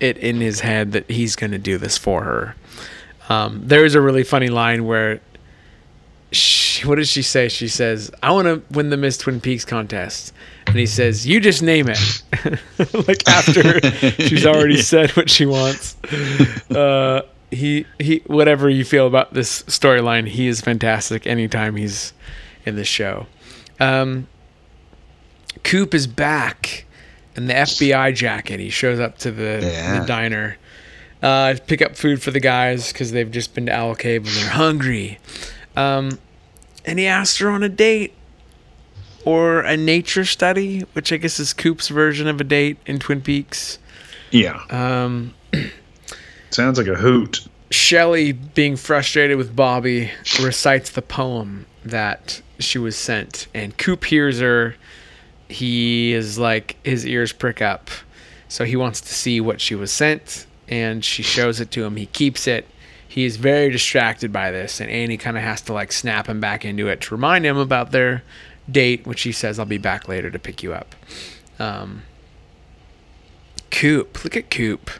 it 0.00 0.16
in 0.18 0.40
his 0.40 0.58
head 0.60 0.90
that 0.90 1.08
he's 1.08 1.36
going 1.36 1.52
to 1.52 1.58
do 1.58 1.78
this 1.78 1.96
for 1.96 2.24
her. 2.24 2.56
Um, 3.28 3.62
there's 3.64 3.94
a 3.94 4.00
really 4.00 4.24
funny 4.24 4.48
line 4.48 4.84
where 4.84 5.20
she, 6.32 6.84
what 6.84 6.96
does 6.96 7.08
she 7.08 7.22
say? 7.22 7.48
She 7.48 7.68
says, 7.68 8.10
"I 8.20 8.32
want 8.32 8.46
to 8.46 8.62
win 8.74 8.90
the 8.90 8.96
Miss 8.96 9.16
Twin 9.16 9.40
Peaks 9.40 9.64
contest," 9.64 10.32
and 10.72 10.78
he 10.78 10.86
says, 10.86 11.26
"You 11.26 11.38
just 11.38 11.62
name 11.62 11.86
it." 11.88 12.22
like 13.06 13.28
after 13.28 13.78
she's 14.26 14.46
already 14.46 14.78
said 14.80 15.10
what 15.12 15.28
she 15.30 15.46
wants. 15.46 15.96
Uh, 16.74 17.20
he 17.50 17.84
he, 18.00 18.22
whatever 18.26 18.70
you 18.70 18.82
feel 18.82 19.06
about 19.06 19.34
this 19.34 19.62
storyline, 19.64 20.26
he 20.26 20.46
is 20.48 20.62
fantastic 20.62 21.26
anytime 21.26 21.76
he's 21.76 22.14
in 22.64 22.76
the 22.76 22.84
show. 22.84 23.26
Um, 23.78 24.26
Coop 25.62 25.92
is 25.92 26.06
back 26.06 26.86
in 27.36 27.46
the 27.48 27.52
FBI 27.54 28.14
jacket. 28.14 28.58
He 28.58 28.70
shows 28.70 28.98
up 29.00 29.18
to 29.18 29.30
the, 29.30 29.60
Yeah. 29.62 30.00
the 30.00 30.06
diner. 30.06 30.56
Uh, 31.22 31.54
pick 31.66 31.82
up 31.82 31.94
food 31.94 32.22
for 32.22 32.30
the 32.30 32.40
guys 32.40 32.90
because 32.92 33.12
they've 33.12 33.30
just 33.30 33.54
been 33.54 33.66
to 33.66 33.72
Owl 33.72 33.94
Cave 33.96 34.26
and 34.26 34.34
they're 34.34 34.50
hungry. 34.50 35.18
Um, 35.76 36.18
and 36.86 36.98
he 36.98 37.06
asked 37.06 37.38
her 37.38 37.50
on 37.50 37.62
a 37.62 37.68
date 37.68 38.14
or 39.24 39.60
a 39.60 39.76
nature 39.76 40.24
study, 40.24 40.80
which 40.92 41.12
I 41.12 41.16
guess 41.16 41.38
is 41.38 41.52
Coop's 41.52 41.88
version 41.88 42.26
of 42.28 42.40
a 42.40 42.44
date 42.44 42.78
in 42.86 42.98
Twin 42.98 43.20
Peaks. 43.20 43.78
yeah, 44.30 44.62
Um, 44.70 45.34
sounds 46.50 46.78
like 46.78 46.86
a 46.88 46.94
hoot. 46.94 47.46
Shelly, 47.70 48.32
being 48.32 48.76
frustrated 48.76 49.38
with 49.38 49.56
Bobby, 49.56 50.10
recites 50.42 50.90
the 50.90 51.02
poem 51.02 51.66
that 51.84 52.42
she 52.58 52.78
was 52.78 52.96
sent, 52.96 53.46
and 53.54 53.76
Coop 53.76 54.04
hears 54.04 54.40
her. 54.40 54.76
He 55.48 56.12
is 56.12 56.38
like 56.38 56.76
his 56.84 57.06
ears 57.06 57.32
prick 57.32 57.60
up, 57.62 57.90
so 58.48 58.64
he 58.64 58.76
wants 58.76 59.00
to 59.02 59.14
see 59.14 59.40
what 59.40 59.60
she 59.60 59.74
was 59.74 59.90
sent, 59.92 60.46
and 60.68 61.04
she 61.04 61.22
shows 61.22 61.60
it 61.60 61.70
to 61.72 61.84
him. 61.84 61.96
He 61.96 62.06
keeps 62.06 62.46
it. 62.46 62.66
He 63.08 63.24
is 63.24 63.36
very 63.36 63.70
distracted 63.70 64.32
by 64.32 64.50
this, 64.50 64.80
and 64.80 64.90
Annie 64.90 65.18
kind 65.18 65.36
of 65.36 65.42
has 65.42 65.60
to 65.62 65.72
like 65.72 65.92
snap 65.92 66.28
him 66.28 66.40
back 66.40 66.64
into 66.64 66.88
it 66.88 67.00
to 67.02 67.14
remind 67.14 67.44
him 67.44 67.56
about 67.58 67.90
their 67.90 68.22
date, 68.70 69.06
which 69.06 69.22
he 69.22 69.32
says, 69.32 69.58
"I'll 69.58 69.66
be 69.66 69.78
back 69.78 70.08
later 70.08 70.30
to 70.30 70.38
pick 70.38 70.62
you 70.62 70.72
up." 70.74 70.94
Um, 71.58 72.02
Coop, 73.70 74.22
look 74.24 74.36
at 74.36 74.50
Coop. 74.50 74.90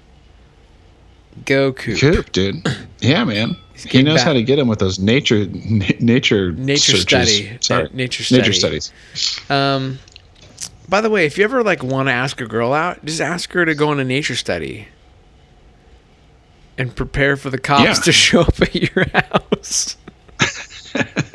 Go 1.44 1.72
Coop. 1.72 1.98
Coop, 1.98 2.32
dude. 2.32 2.66
Yeah, 3.00 3.24
man. 3.24 3.56
He 3.74 4.02
knows 4.02 4.18
back. 4.18 4.26
how 4.26 4.32
to 4.34 4.42
get 4.42 4.58
him 4.58 4.68
with 4.68 4.78
those 4.78 4.98
nature 4.98 5.46
na- 5.46 5.86
nature 5.98 6.52
Nature 6.52 6.98
searches. 6.98 7.02
study. 7.36 7.56
Sorry, 7.60 7.84
Uh, 7.86 7.88
nature 7.92 8.22
study. 8.22 8.42
Nature 8.42 8.52
studies. 8.52 8.92
Um, 9.50 9.98
by 10.88 11.00
the 11.00 11.08
way, 11.10 11.24
if 11.26 11.38
you 11.38 11.44
ever 11.44 11.62
like 11.64 11.82
want 11.82 12.08
to 12.08 12.12
ask 12.12 12.40
a 12.40 12.46
girl 12.46 12.72
out, 12.74 13.04
just 13.04 13.20
ask 13.20 13.50
her 13.52 13.64
to 13.64 13.74
go 13.74 13.88
on 13.88 13.98
a 13.98 14.04
nature 14.04 14.36
study 14.36 14.88
and 16.78 16.94
prepare 16.94 17.36
for 17.36 17.48
the 17.50 17.58
cops 17.58 17.82
Yeah. 17.84 17.94
to 17.94 18.12
show 18.12 18.40
up 18.42 18.60
at 18.60 18.74
your 18.74 19.06
house. 19.12 19.96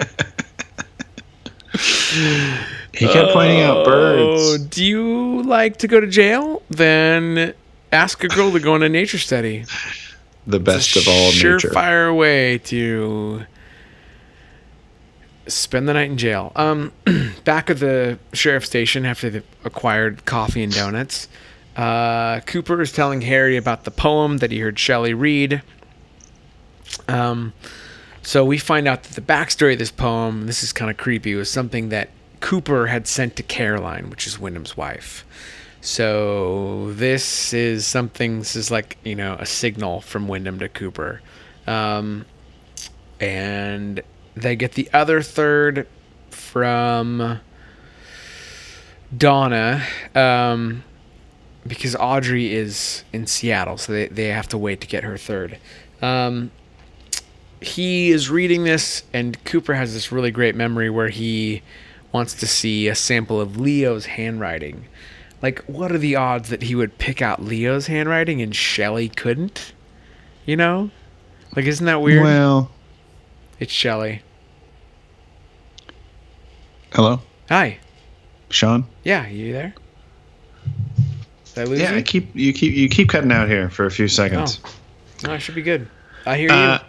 He 1.77 3.07
kept 3.07 3.31
pointing 3.31 3.61
out 3.61 3.85
birds. 3.85 4.41
Oh, 4.41 4.57
birds. 4.57 4.67
do 4.67 4.83
you 4.83 5.43
like 5.43 5.77
to 5.77 5.87
go 5.87 5.99
to 5.99 6.07
jail? 6.07 6.63
Then 6.69 7.53
ask 7.91 8.23
a 8.23 8.27
girl 8.27 8.51
to 8.51 8.59
go 8.59 8.73
on 8.73 8.83
a 8.83 8.89
nature 8.89 9.19
study. 9.19 9.65
The 10.47 10.59
best 10.59 10.95
of 10.95 11.07
all 11.07 11.31
nature. 11.31 11.57
surefire 11.57 12.15
way 12.15 12.57
to 12.59 13.45
spend 15.47 15.87
the 15.87 15.93
night 15.93 16.09
in 16.09 16.17
jail. 16.17 16.51
Um, 16.55 16.91
back 17.43 17.69
at 17.69 17.79
the 17.79 18.17
sheriff's 18.33 18.67
station 18.67 19.05
after 19.05 19.29
they've 19.29 19.45
acquired 19.63 20.25
coffee 20.25 20.63
and 20.63 20.73
donuts, 20.73 21.27
uh, 21.75 22.39
Cooper 22.41 22.81
is 22.81 22.91
telling 22.91 23.21
Harry 23.21 23.57
about 23.57 23.83
the 23.83 23.91
poem 23.91 24.39
that 24.39 24.51
he 24.51 24.59
heard 24.59 24.79
Shelly 24.79 25.13
read. 25.13 25.61
Um, 27.07 27.53
so 28.27 28.43
we 28.43 28.57
find 28.57 28.89
out 28.89 29.03
that 29.03 29.13
the 29.13 29.21
backstory 29.21 29.71
of 29.71 29.79
this 29.79 29.89
poem, 29.89 30.47
this 30.47 30.61
is 30.61 30.73
kind 30.73 30.91
of 30.91 30.97
creepy, 30.97 31.33
was 31.33 31.49
something 31.49 31.87
that 31.89 32.09
Cooper 32.41 32.87
had 32.87 33.07
sent 33.07 33.37
to 33.37 33.43
Caroline, 33.43 34.09
which 34.09 34.27
is 34.27 34.37
Windom's 34.37 34.75
wife. 34.75 35.23
So 35.79 36.91
this 36.91 37.53
is 37.53 37.87
something. 37.87 38.39
This 38.39 38.57
is 38.57 38.69
like 38.69 38.97
you 39.05 39.15
know 39.15 39.37
a 39.39 39.45
signal 39.45 40.01
from 40.01 40.27
Windom 40.27 40.59
to 40.59 40.67
Cooper, 40.67 41.21
um, 41.67 42.25
and 43.21 44.03
they 44.35 44.57
get 44.57 44.73
the 44.73 44.89
other 44.91 45.21
third 45.21 45.87
from 46.29 47.39
Donna, 49.17 49.81
um, 50.15 50.83
because 51.65 51.95
Audrey 51.95 52.53
is 52.53 53.05
in 53.13 53.25
Seattle, 53.25 53.77
so 53.77 53.93
they 53.93 54.07
they 54.09 54.27
have 54.27 54.49
to 54.49 54.57
wait 54.57 54.81
to 54.81 54.87
get 54.87 55.05
her 55.05 55.17
third. 55.17 55.57
Um, 56.01 56.51
he 57.61 58.11
is 58.11 58.29
reading 58.29 58.63
this, 58.63 59.03
and 59.13 59.43
Cooper 59.45 59.73
has 59.73 59.93
this 59.93 60.11
really 60.11 60.31
great 60.31 60.55
memory 60.55 60.89
where 60.89 61.09
he 61.09 61.61
wants 62.11 62.33
to 62.35 62.47
see 62.47 62.87
a 62.87 62.95
sample 62.95 63.39
of 63.41 63.57
Leo's 63.57 64.05
handwriting. 64.05 64.85
Like, 65.41 65.63
what 65.65 65.91
are 65.91 65.97
the 65.97 66.15
odds 66.15 66.49
that 66.49 66.63
he 66.63 66.73
would 66.75 66.97
pick 66.97 67.21
out 67.21 67.43
Leo's 67.43 67.87
handwriting 67.87 68.41
and 68.41 68.55
Shelly 68.55 69.09
couldn't? 69.09 69.73
You 70.45 70.55
know? 70.55 70.89
Like, 71.55 71.65
isn't 71.65 71.85
that 71.85 72.01
weird? 72.01 72.23
Well, 72.23 72.71
it's 73.59 73.71
Shelly. 73.73 74.21
hello, 76.93 77.21
Hi. 77.49 77.77
Sean. 78.49 78.85
Yeah, 79.03 79.27
you 79.27 79.51
there? 79.53 79.73
Did 81.53 81.61
I 81.61 81.63
lose 81.65 81.79
Yeah, 81.81 81.95
I 81.95 82.01
keep 82.01 82.33
you 82.35 82.53
keep 82.53 82.73
you 82.73 82.87
keep 82.87 83.09
cutting 83.09 83.31
out 83.31 83.47
here 83.49 83.69
for 83.69 83.85
a 83.85 83.91
few 83.91 84.07
seconds. 84.07 84.59
No, 85.23 85.31
I 85.33 85.37
should 85.37 85.55
be 85.55 85.61
good. 85.61 85.87
I 86.25 86.37
hear 86.37 86.49
you. 86.49 86.55
uh, 86.55 86.79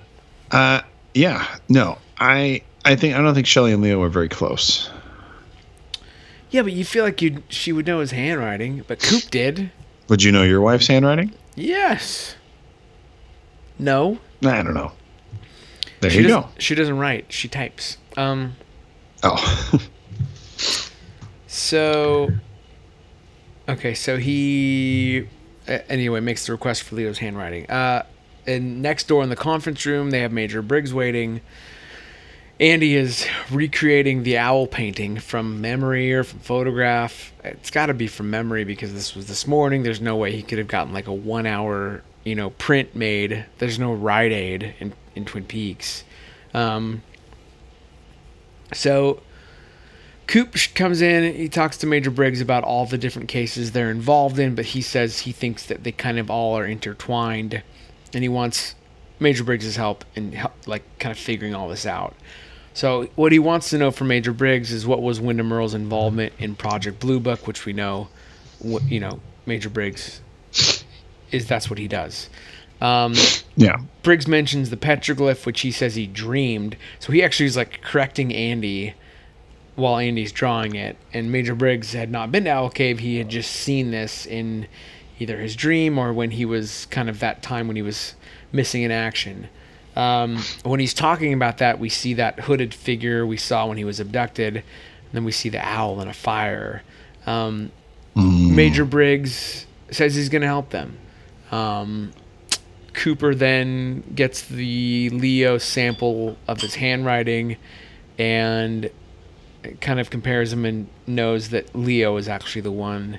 yeah, 1.15 1.57
no, 1.69 1.99
I 2.19 2.63
I 2.85 2.97
think 2.97 3.15
I 3.15 3.19
don't 3.21 3.35
think 3.35 3.47
Shelly 3.47 3.73
and 3.73 3.83
Leo 3.83 3.99
were 3.99 4.09
very 4.09 4.29
close. 4.29 4.91
Yeah, 6.51 6.63
but 6.63 6.73
you 6.73 6.85
feel 6.85 7.05
like 7.05 7.21
you 7.21 7.43
she 7.49 7.73
would 7.73 7.87
know 7.87 8.01
his 8.01 8.13
handwriting, 8.13 8.85
but 8.89 9.01
Coop 9.01 9.25
did. 9.31 9.71
Would 10.09 10.23
you 10.23 10.33
know 10.33 10.43
your 10.43 10.61
wife's 10.61 10.87
handwriting? 10.87 11.33
Yes. 11.55 12.37
No. 13.79 14.19
I 14.43 14.63
don't 14.63 14.75
know. 14.75 14.93
There 16.01 16.11
She 16.11 16.23
you 16.23 16.29
go. 16.29 16.49
She 16.59 16.75
doesn't 16.75 16.97
write. 16.99 17.33
She 17.33 17.49
types. 17.49 17.99
Um. 18.17 18.55
Oh, 19.23 19.81
So. 21.47 22.31
Okay, 23.69 23.95
so 23.95 24.17
he. 24.17 25.29
Anyway, 25.67 26.21
makes 26.21 26.47
the 26.47 26.53
request 26.53 26.85
for 26.85 26.97
Leo's 26.97 27.19
handwriting. 27.19 27.69
Uh, 27.71 28.05
and 28.49 28.83
next 28.83 29.07
door 29.09 29.23
in 29.23 29.29
the 29.29 29.37
conference 29.37 29.85
room, 29.87 30.11
they 30.11 30.21
have 30.21 30.33
Major 30.33 30.63
Briggs 30.63 30.93
waiting. 30.93 31.41
Andy 32.61 32.97
is 32.97 33.25
recreating 33.53 34.25
the 34.25 34.39
owl 34.39 34.67
painting 34.67 35.19
from 35.19 35.61
memory 35.61 36.13
or 36.13 36.25
from 36.25 36.41
photograph. 36.41 37.33
It's 37.45 37.71
got 37.71 37.87
to 37.87 37.95
be 37.95 38.09
from 38.09 38.31
memory 38.31 38.65
because 38.65 38.93
this 38.93 39.15
was 39.15 39.27
this 39.27 39.47
morning. 39.47 39.85
There's 39.85 40.01
no 40.01 40.17
way 40.17 40.33
he 40.33 40.43
could 40.43 40.59
have 40.59 40.67
gotten 40.67 40.93
like 40.93 41.07
a 41.07 41.13
one 41.13 41.47
hour, 41.47 42.03
you 42.25 42.35
know, 42.35 42.51
print 42.51 42.97
made. 42.97 43.47
There's 43.59 43.79
no 43.79 43.93
Rite 43.93 44.33
Aid 44.33 44.75
in, 44.81 44.93
in 45.15 45.25
Twin 45.25 45.45
Peaks. 45.45 46.03
Um, 46.53 47.03
so 48.73 49.23
Coop 50.27 50.55
comes 50.75 51.01
in. 51.01 51.35
He 51.35 51.49
talks 51.49 51.79
to 51.79 51.87
Major 51.87 52.11
Briggs 52.11 52.41
about 52.41 52.65
all 52.65 52.87
the 52.87 52.99
different 52.99 53.29
cases 53.29 53.73
they're 53.73 53.91
involved 53.91 54.39
in, 54.39 54.55
but 54.55 54.67
he 54.67 54.83
says 54.83 55.21
he 55.21 55.33
thinks 55.33 55.65
that 55.67 55.85
they 55.85 55.93
kind 55.93 56.19
of 56.19 56.29
all 56.29 56.59
are 56.59 56.67
intertwined, 56.67 57.63
and 58.15 58.23
he 58.23 58.29
wants 58.29 58.75
Major 59.21 59.45
Briggs' 59.45 59.77
help 59.77 60.05
in 60.15 60.33
help, 60.33 60.53
like 60.67 60.83
kind 60.99 61.13
of 61.13 61.19
figuring 61.19 61.55
all 61.55 61.69
this 61.69 61.87
out. 61.87 62.15
So 62.75 63.09
what 63.17 63.33
he 63.33 63.39
wants 63.39 63.71
to 63.71 63.79
know 63.79 63.91
from 63.91 64.09
Major 64.09 64.33
Briggs 64.33 64.73
is 64.73 64.87
what 64.87 65.03
was 65.03 65.21
Windom 65.21 65.53
Earle's 65.53 65.75
involvement 65.75 66.33
in 66.39 66.55
Project 66.55 67.01
Blue 67.01 67.19
Book, 67.19 67.47
which 67.47 67.67
we 67.67 67.73
know, 67.73 68.09
you 68.63 69.01
know, 69.01 69.21
Major 69.47 69.69
Briggs 69.69 70.21
is 71.31 71.47
that's 71.47 71.69
what 71.69 71.79
he 71.79 71.89
does. 71.89 72.29
Um, 72.81 73.15
yeah. 73.57 73.77
Briggs 74.03 74.29
mentions 74.29 74.71
the 74.71 74.77
petroglyph, 74.77 75.45
which 75.45 75.63
he 75.63 75.73
says 75.73 75.97
he 75.97 76.07
dreamed. 76.07 76.77
So 77.01 77.13
he 77.13 77.23
actually 77.23 77.47
is 77.47 77.57
like 77.57 77.83
correcting 77.83 78.33
Andy 78.33 78.95
while 79.75 79.99
Andy's 79.99 80.33
drawing 80.33 80.77
it. 80.77 80.97
And 81.13 81.33
Major 81.33 81.55
Briggs 81.55 81.93
had 81.93 82.11
not 82.11 82.31
been 82.31 82.45
to 82.45 82.51
Owl 82.51 82.71
Cave. 82.71 83.01
He 83.01 83.17
had 83.17 83.29
just 83.29 83.51
seen 83.51 83.91
this 83.91 84.27
in 84.27 84.69
either 85.19 85.39
his 85.39 85.57
dream 85.57 85.99
or 85.99 86.13
when 86.13 86.33
he 86.33 86.45
was 86.45 86.87
kind 86.87 87.09
of 87.09 87.21
that 87.21 87.43
time 87.43 87.67
when 87.67 87.77
he 87.77 87.83
was 87.83 88.15
missing 88.53 88.83
in 88.83 88.91
action. 88.91 89.49
Um, 89.97 90.39
when 90.63 90.81
he's 90.81 90.95
talking 90.95 91.33
about 91.33 91.59
that, 91.59 91.79
we 91.79 91.89
see 91.89 92.15
that 92.15 92.41
hooded 92.41 92.73
figure 92.73 93.27
we 93.27 93.37
saw 93.37 93.67
when 93.67 93.77
he 93.77 93.85
was 93.85 93.99
abducted. 93.99 94.57
And 94.57 94.65
then 95.13 95.25
we 95.25 95.33
see 95.33 95.49
the 95.49 95.65
owl 95.67 96.01
in 96.01 96.09
a 96.09 96.15
fire. 96.15 96.83
Um, 97.27 97.73
Major 98.15 98.85
Briggs 98.85 99.67
says 99.91 100.15
he's 100.15 100.29
going 100.29 100.43
to 100.43 100.49
help 100.49 100.71
them. 100.71 100.99
Um, 101.51 102.13
Cooper 102.93 103.35
then 103.35 104.03
gets 104.15 104.43
the 104.43 105.11
Leo 105.11 105.59
sample 105.59 106.37
of 106.47 106.61
his 106.61 106.75
handwriting 106.75 107.57
and 108.19 108.91
kind 109.81 110.01
of 110.01 110.11
compares 110.11 110.51
them 110.51 110.65
and 110.65 110.89
knows 111.07 111.51
that 111.51 111.75
Leo 111.75 112.17
is 112.17 112.29
actually 112.29 112.63
the 112.63 112.73
one 112.73 113.19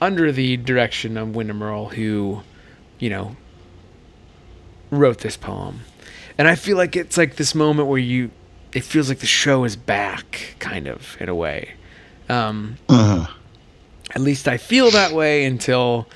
under 0.00 0.32
the 0.32 0.56
direction 0.56 1.16
of 1.16 1.34
Windom 1.34 1.60
who, 1.90 2.42
you 2.98 3.10
know, 3.10 3.36
wrote 4.90 5.18
this 5.18 5.36
poem. 5.36 5.80
And 6.38 6.48
I 6.48 6.54
feel 6.54 6.76
like 6.76 6.96
it's 6.96 7.16
like 7.16 7.36
this 7.36 7.54
moment 7.54 7.88
where 7.88 7.98
you, 7.98 8.30
it 8.72 8.84
feels 8.84 9.08
like 9.08 9.18
the 9.18 9.26
show 9.26 9.64
is 9.64 9.76
back, 9.76 10.54
kind 10.58 10.86
of, 10.86 11.16
in 11.20 11.28
a 11.28 11.34
way. 11.34 11.72
Um, 12.28 12.78
Uh, 12.88 13.26
at 14.14 14.20
least 14.22 14.48
I 14.48 14.56
feel 14.56 14.90
that 14.90 15.12
way 15.12 15.44
until 15.44 16.08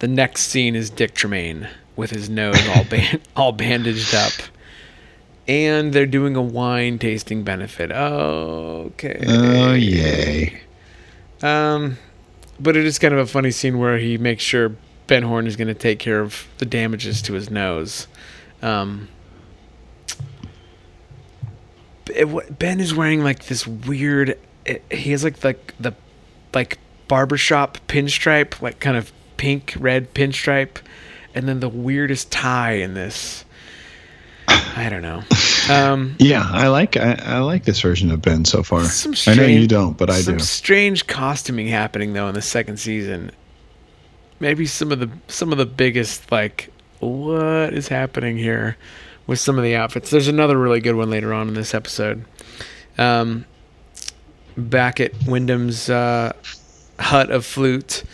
the 0.00 0.08
next 0.08 0.42
scene 0.42 0.76
is 0.76 0.90
Dick 0.90 1.14
Tremayne 1.14 1.68
with 1.96 2.10
his 2.10 2.28
nose 2.28 2.60
all 2.68 2.84
ban- 2.84 3.20
all 3.36 3.52
bandaged 3.52 4.14
up. 4.14 4.32
And 5.46 5.92
they're 5.92 6.06
doing 6.06 6.36
a 6.36 6.42
wine 6.42 6.98
tasting 6.98 7.42
benefit. 7.42 7.90
Oh, 7.92 8.84
Okay. 8.94 9.22
oh 9.26 9.74
yay. 9.74 10.60
Um, 11.42 11.98
but 12.60 12.76
it 12.76 12.84
is 12.84 12.98
kind 12.98 13.14
of 13.14 13.20
a 13.20 13.26
funny 13.26 13.50
scene 13.50 13.78
where 13.78 13.98
he 13.98 14.18
makes 14.18 14.42
sure 14.42 14.76
Ben 15.06 15.22
Horne 15.22 15.46
is 15.46 15.56
going 15.56 15.68
to 15.68 15.74
take 15.74 15.98
care 15.98 16.20
of 16.20 16.46
the 16.58 16.66
damages 16.66 17.20
to 17.22 17.34
his 17.34 17.50
nose. 17.50 18.06
Um, 18.62 19.08
it, 22.06 22.58
Ben 22.58 22.80
is 22.80 22.94
wearing 22.94 23.22
like 23.22 23.46
this 23.46 23.66
weird. 23.66 24.38
It, 24.64 24.82
he 24.90 25.10
has 25.10 25.24
like 25.24 25.40
the 25.40 25.56
the 25.78 25.92
like 26.52 26.78
barbershop 27.08 27.78
pinstripe, 27.88 28.60
like 28.62 28.80
kind 28.80 28.96
of 28.96 29.12
pink 29.36 29.74
red 29.78 30.14
pinstripe, 30.14 30.78
and 31.34 31.48
then 31.48 31.60
the 31.60 31.68
weirdest 31.68 32.30
tie 32.30 32.72
in 32.72 32.94
this. 32.94 33.43
I 34.48 34.88
don't 34.90 35.02
know. 35.02 35.22
Um, 35.70 36.16
Yeah, 36.18 36.46
I 36.50 36.68
like 36.68 36.96
I, 36.96 37.14
I 37.24 37.38
like 37.38 37.64
this 37.64 37.80
version 37.80 38.10
of 38.10 38.20
Ben 38.20 38.44
so 38.44 38.62
far. 38.62 38.84
some 38.84 39.14
I 39.26 39.36
know 39.36 39.46
you 39.46 39.66
don't, 39.66 39.96
but 39.96 40.10
I 40.10 40.20
some 40.20 40.38
do. 40.38 40.44
strange 40.44 41.06
costuming 41.06 41.68
happening 41.68 42.12
though 42.12 42.28
in 42.28 42.34
the 42.34 42.42
second 42.42 42.78
season. 42.78 43.30
Maybe 44.40 44.66
some 44.66 44.92
of 44.92 45.00
the 45.00 45.10
some 45.28 45.52
of 45.52 45.58
the 45.58 45.66
biggest 45.66 46.30
like 46.30 46.70
what 47.00 47.72
is 47.72 47.88
happening 47.88 48.36
here 48.36 48.76
with 49.26 49.38
some 49.38 49.58
of 49.58 49.64
the 49.64 49.76
outfits. 49.76 50.10
There's 50.10 50.28
another 50.28 50.58
really 50.58 50.80
good 50.80 50.96
one 50.96 51.10
later 51.10 51.32
on 51.32 51.48
in 51.48 51.54
this 51.54 51.72
episode. 51.74 52.24
Um, 52.98 53.44
back 54.56 55.00
at 55.00 55.12
Windom's 55.26 55.88
uh, 55.88 56.32
hut 56.98 57.30
of 57.30 57.46
flute. 57.46 58.04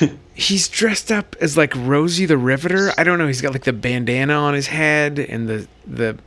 He's 0.38 0.68
dressed 0.68 1.10
up 1.10 1.34
as 1.40 1.56
like 1.56 1.72
Rosie 1.74 2.26
the 2.26 2.36
Riveter. 2.36 2.92
I 2.98 3.04
don't 3.04 3.18
know. 3.18 3.26
He's 3.26 3.40
got 3.40 3.52
like 3.52 3.64
the 3.64 3.72
bandana 3.72 4.34
on 4.34 4.52
his 4.54 4.66
head 4.66 5.18
and 5.18 5.48
the 5.48 5.66
the 5.86 6.18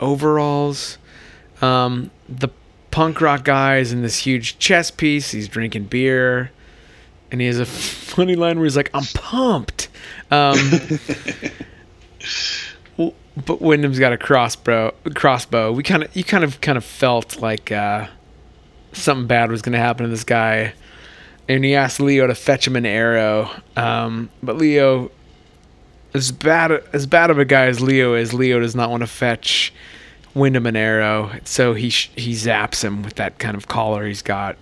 overalls. 0.00 0.98
Um, 1.62 2.10
the 2.28 2.48
punk 2.90 3.20
rock 3.20 3.44
guy 3.44 3.78
is 3.78 3.92
in 3.92 4.02
this 4.02 4.18
huge 4.18 4.58
chess 4.58 4.90
piece. 4.90 5.30
He's 5.30 5.48
drinking 5.48 5.84
beer, 5.84 6.50
and 7.32 7.40
he 7.40 7.46
has 7.46 7.58
a 7.58 7.66
funny 8.14 8.36
line 8.36 8.58
where 8.58 8.64
he's 8.64 8.76
like, 8.76 8.90
"I'm 8.92 9.04
pumped." 9.14 9.88
Um, 10.30 10.58
but 13.46 13.60
Windom's 13.60 13.98
got 13.98 14.12
a 14.12 14.18
crossbow. 14.18 14.94
Crossbow. 15.14 15.72
We 15.72 15.82
kind 15.82 16.04
of, 16.04 16.14
you 16.14 16.24
kind 16.24 16.44
of, 16.44 16.60
kind 16.60 16.78
of 16.78 16.84
felt 16.84 17.40
like 17.40 17.72
uh, 17.72 18.08
something 18.92 19.26
bad 19.26 19.50
was 19.50 19.62
going 19.62 19.72
to 19.72 19.78
happen 19.78 20.04
to 20.04 20.10
this 20.10 20.24
guy, 20.24 20.74
and 21.48 21.64
he 21.64 21.74
asked 21.74 22.00
Leo 22.00 22.26
to 22.26 22.34
fetch 22.34 22.66
him 22.66 22.76
an 22.76 22.86
arrow. 22.86 23.50
Um, 23.76 24.30
but 24.42 24.56
Leo, 24.56 25.10
as 26.14 26.32
bad 26.32 26.72
as 26.92 27.06
bad 27.06 27.30
of 27.30 27.38
a 27.38 27.44
guy 27.44 27.66
as 27.66 27.80
Leo 27.80 28.14
is, 28.14 28.32
Leo 28.32 28.60
does 28.60 28.74
not 28.74 28.90
want 28.90 29.02
to 29.02 29.06
fetch 29.06 29.72
Windom 30.34 30.66
an 30.66 30.76
arrow, 30.76 31.30
so 31.44 31.74
he 31.74 31.90
sh- 31.90 32.10
he 32.16 32.32
zaps 32.32 32.82
him 32.82 33.02
with 33.02 33.14
that 33.14 33.38
kind 33.38 33.56
of 33.56 33.68
collar 33.68 34.06
he's 34.06 34.22
got. 34.22 34.56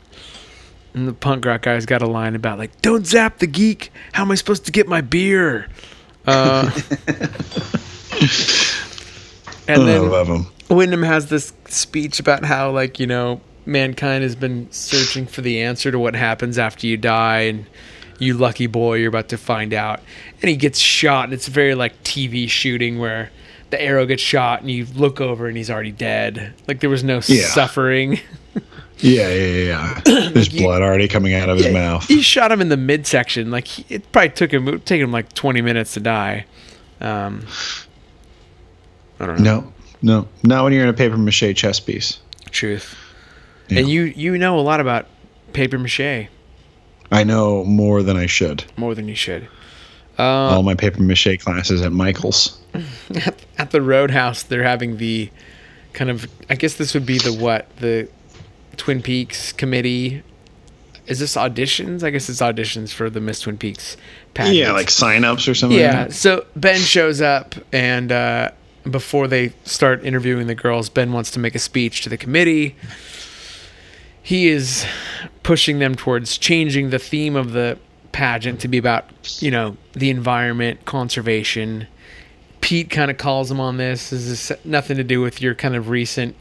And 0.95 1.09
the 1.09 1.14
punk 1.14 1.47
rock 1.47 1.62
guy's 1.62 1.87
got 1.87 2.03
a 2.03 2.07
line 2.07 2.35
about 2.35 2.59
like, 2.59 2.83
"Don't 2.83 3.07
zap 3.07 3.38
the 3.38 3.47
geek. 3.47 3.90
How 4.12 4.23
am 4.23 4.31
I 4.31 4.35
supposed 4.35 4.66
to 4.66 4.73
get 4.73 4.87
my 4.87 5.01
beer?" 5.01 5.68
Uh, 6.27 6.71
and 9.66 9.83
I 9.83 9.85
then 9.85 10.11
love 10.11 10.29
him. 10.29 10.47
Windom 10.68 11.03
has 11.03 11.29
this 11.29 11.53
speech 11.68 12.21
about 12.21 12.45
how, 12.45 12.71
like, 12.71 12.99
you 12.99 13.07
know, 13.07 13.40
mankind 13.66 14.22
has 14.22 14.35
been 14.37 14.68
searching 14.70 15.27
for 15.27 15.40
the 15.40 15.61
answer 15.62 15.90
to 15.90 15.98
what 15.98 16.14
happens 16.14 16.59
after 16.59 16.87
you 16.87 16.96
die, 16.96 17.40
and 17.42 17.66
you 18.18 18.35
lucky 18.35 18.66
boy, 18.66 18.94
you're 18.94 19.09
about 19.09 19.29
to 19.31 19.38
find 19.38 19.72
out. 19.75 20.01
And 20.40 20.48
he 20.48 20.57
gets 20.57 20.79
shot, 20.79 21.25
and 21.25 21.33
it's 21.33 21.48
very, 21.48 21.75
like, 21.75 22.03
TV 22.05 22.48
shooting 22.48 22.98
where 22.98 23.31
the 23.70 23.81
arrow 23.81 24.05
gets 24.07 24.22
shot, 24.22 24.61
and 24.61 24.70
you 24.70 24.87
look 24.94 25.20
over, 25.20 25.46
and 25.48 25.57
he's 25.57 25.70
already 25.70 25.92
dead. 25.92 26.53
Like, 26.68 26.81
there 26.81 26.90
was 26.90 27.03
no 27.05 27.20
Yeah. 27.27 27.46
suffering. 27.46 28.20
Yeah, 28.98 29.31
yeah, 29.31 29.35
yeah. 29.35 30.01
yeah. 30.07 30.29
There's 30.33 30.48
blood 30.48 30.81
already 30.81 31.09
coming 31.09 31.35
out 31.35 31.48
of 31.48 31.59
his 31.59 31.72
mouth. 31.72 32.07
He 32.07 32.22
shot 32.22 32.53
him 32.53 32.61
in 32.61 32.68
the 32.68 32.77
midsection. 32.77 33.51
Like, 33.51 33.66
he, 33.66 33.85
it 33.92 34.12
probably 34.12 34.31
took 34.31 34.53
him, 34.53 34.68
it 34.68 34.87
take 34.87 35.01
him, 35.01 35.11
like, 35.11 35.33
20 35.33 35.61
minutes 35.61 35.94
to 35.94 36.01
die. 36.01 36.44
Um, 37.01 37.44
I 39.18 39.27
don't 39.27 39.40
know. 39.40 39.72
No, 40.03 40.20
no, 40.22 40.29
not 40.44 40.62
when 40.62 40.72
you're 40.72 40.85
in 40.85 40.88
a 40.88 40.92
paper 40.92 41.16
mache 41.16 41.53
chess 41.57 41.81
piece. 41.81 42.20
Truth. 42.53 42.94
Yeah. 43.68 43.81
And 43.81 43.88
you, 43.88 44.03
you 44.03 44.37
know 44.38 44.59
a 44.59 44.62
lot 44.62 44.81
about 44.81 45.07
paper 45.53 45.79
mache. 45.79 46.29
I 47.11 47.25
know 47.25 47.64
more 47.64 48.03
than 48.03 48.16
I 48.16 48.27
should. 48.27 48.64
more 48.77 48.94
than 48.94 49.09
you 49.09 49.14
should. 49.14 49.48
All 50.18 50.62
my 50.62 50.75
paper 50.75 51.03
mache 51.03 51.38
classes 51.38 51.83
at 51.83 51.92
Michael's. 51.92 52.59
At, 53.27 53.44
at 53.59 53.70
the 53.70 53.83
Roadhouse, 53.83 54.44
they're 54.44 54.62
having 54.62 54.96
the 54.96 55.29
kind 55.92 56.09
of 56.11 56.27
I 56.48 56.55
guess 56.55 56.75
this 56.75 56.94
would 56.94 57.05
be 57.05 57.18
the 57.18 57.33
what 57.33 57.75
the 57.77 58.09
Twin 58.79 59.03
Peaks 59.03 59.53
committee. 59.53 60.22
Is 61.07 61.18
this 61.18 61.35
auditions? 61.37 62.03
I 62.03 62.11
guess 62.11 62.29
it's 62.31 62.40
auditions 62.40 62.92
for 62.92 63.11
the 63.11 63.20
Miss 63.20 63.40
Twin 63.40 63.59
Peaks 63.59 63.96
pageant. 64.35 64.57
Yeah, 64.57 64.72
like 64.72 64.88
sign-ups 64.88 65.48
or 65.48 65.55
something. 65.55 65.79
yeah. 65.79 66.05
Like. 66.05 66.12
So 66.12 66.46
Ben 66.57 66.79
shows 66.81 67.20
up, 67.20 67.55
and 67.72 68.11
uh, 68.12 68.53
before 68.90 69.27
they 69.29 69.53
start 69.64 70.03
interviewing 70.05 70.46
the 70.46 70.55
girls, 70.55 70.88
Ben 70.88 71.12
wants 71.12 71.31
to 71.33 71.38
make 71.40 71.55
a 71.55 71.59
speech 71.59 72.03
to 72.03 72.09
the 72.09 72.16
committee. 72.16 72.75
He 74.22 74.48
is 74.48 74.87
pushing 75.42 75.78
them 75.78 75.94
towards 75.94 76.38
changing 76.38 76.90
the 76.90 76.98
theme 76.98 77.37
of 77.37 77.52
the 77.52 77.78
pageant 78.12 78.61
to 78.61 78.68
be 78.68 78.78
about, 78.78 79.06
you 79.42 79.50
know, 79.50 79.76
the 79.94 80.11
environment, 80.11 80.85
conservation. 80.85 81.88
Pete 82.61 82.90
kind 82.90 83.11
of 83.11 83.18
calls 83.18 83.50
him 83.50 83.58
on 83.58 83.78
this. 83.78 84.11
This 84.11 84.50
is 84.50 84.52
nothing 84.64 84.96
to 84.96 85.04
do 85.04 85.20
with 85.20 85.42
your 85.42 85.54
kind 85.54 85.74
of 85.74 85.88
recent 85.88 86.37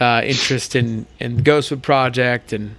uh, 0.00 0.22
interest 0.24 0.76
in 0.76 1.06
in 1.20 1.36
the 1.36 1.42
Ghostwood 1.42 1.82
project, 1.82 2.52
and 2.52 2.76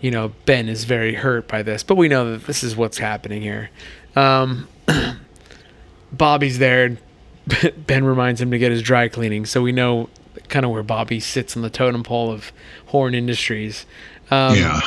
you 0.00 0.10
know 0.10 0.32
Ben 0.46 0.68
is 0.68 0.84
very 0.84 1.14
hurt 1.14 1.48
by 1.48 1.62
this. 1.62 1.82
But 1.82 1.96
we 1.96 2.08
know 2.08 2.32
that 2.32 2.46
this 2.46 2.62
is 2.62 2.76
what's 2.76 2.98
happening 2.98 3.42
here. 3.42 3.70
Um, 4.16 4.68
Bobby's 6.12 6.58
there. 6.58 6.96
Ben 7.86 8.04
reminds 8.04 8.40
him 8.40 8.50
to 8.50 8.58
get 8.58 8.72
his 8.72 8.82
dry 8.82 9.08
cleaning, 9.08 9.46
so 9.46 9.62
we 9.62 9.72
know 9.72 10.08
kind 10.48 10.64
of 10.64 10.70
where 10.70 10.82
Bobby 10.82 11.20
sits 11.20 11.56
on 11.56 11.62
the 11.62 11.70
totem 11.70 12.02
pole 12.02 12.30
of 12.30 12.52
Horne 12.86 13.14
Industries. 13.14 13.86
Um, 14.30 14.56
yeah. 14.56 14.80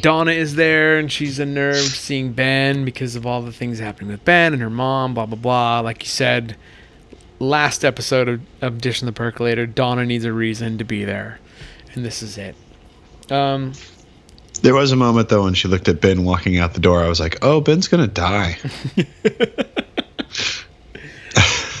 Donna 0.00 0.32
is 0.32 0.56
there 0.56 0.98
and 0.98 1.10
she's 1.12 1.38
unnerved 1.38 1.78
seeing 1.78 2.32
Ben 2.32 2.84
because 2.84 3.14
of 3.14 3.24
all 3.24 3.40
the 3.42 3.52
things 3.52 3.78
happening 3.78 4.10
with 4.10 4.24
Ben 4.24 4.52
and 4.52 4.60
her 4.60 4.70
mom, 4.70 5.14
blah, 5.14 5.26
blah, 5.26 5.38
blah. 5.38 5.80
Like 5.80 6.02
you 6.02 6.08
said, 6.08 6.56
last 7.38 7.84
episode 7.84 8.28
of, 8.28 8.40
of 8.60 8.82
Fish 8.82 9.00
in 9.00 9.06
the 9.06 9.12
Percolator, 9.12 9.66
Donna 9.66 10.04
needs 10.04 10.24
a 10.24 10.32
reason 10.32 10.78
to 10.78 10.84
be 10.84 11.04
there. 11.04 11.38
And 11.94 12.04
this 12.04 12.22
is 12.22 12.36
it. 12.36 12.56
Um, 13.30 13.72
There 14.62 14.74
was 14.74 14.90
a 14.90 14.96
moment 14.96 15.28
though 15.28 15.44
when 15.44 15.54
she 15.54 15.68
looked 15.68 15.88
at 15.88 16.00
Ben 16.00 16.24
walking 16.24 16.58
out 16.58 16.74
the 16.74 16.80
door. 16.80 17.02
I 17.02 17.08
was 17.08 17.20
like, 17.20 17.38
"Oh, 17.42 17.60
Ben's 17.60 17.86
gonna 17.88 18.06
die." 18.06 18.58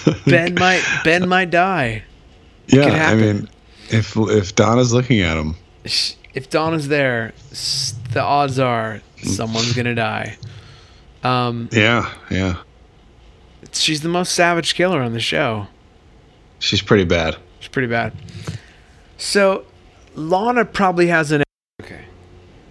ben 0.26 0.54
might 0.54 0.82
Ben 1.04 1.28
might 1.28 1.50
die. 1.50 2.02
Yeah, 2.68 3.10
I 3.10 3.14
mean, 3.14 3.48
if 3.90 4.16
if 4.16 4.54
Donna's 4.54 4.92
looking 4.92 5.20
at 5.20 5.36
him, 5.36 5.56
If 6.34 6.48
Donna's 6.48 6.88
there, 6.88 7.32
the 8.12 8.22
odds 8.22 8.58
are 8.58 9.00
someone's 9.22 9.72
gonna 9.74 9.94
die. 9.94 10.36
Um, 11.22 11.68
yeah, 11.72 12.12
yeah, 12.30 12.56
she's 13.72 14.00
the 14.00 14.08
most 14.08 14.34
savage 14.34 14.74
killer 14.74 15.00
on 15.00 15.12
the 15.12 15.20
show. 15.20 15.66
she's 16.58 16.82
pretty 16.82 17.04
bad. 17.04 17.36
She's 17.60 17.68
pretty 17.68 17.88
bad. 17.88 18.12
So, 19.18 19.64
Lana 20.14 20.64
probably 20.64 21.06
has 21.08 21.30
an. 21.30 21.44
Okay. 21.80 22.04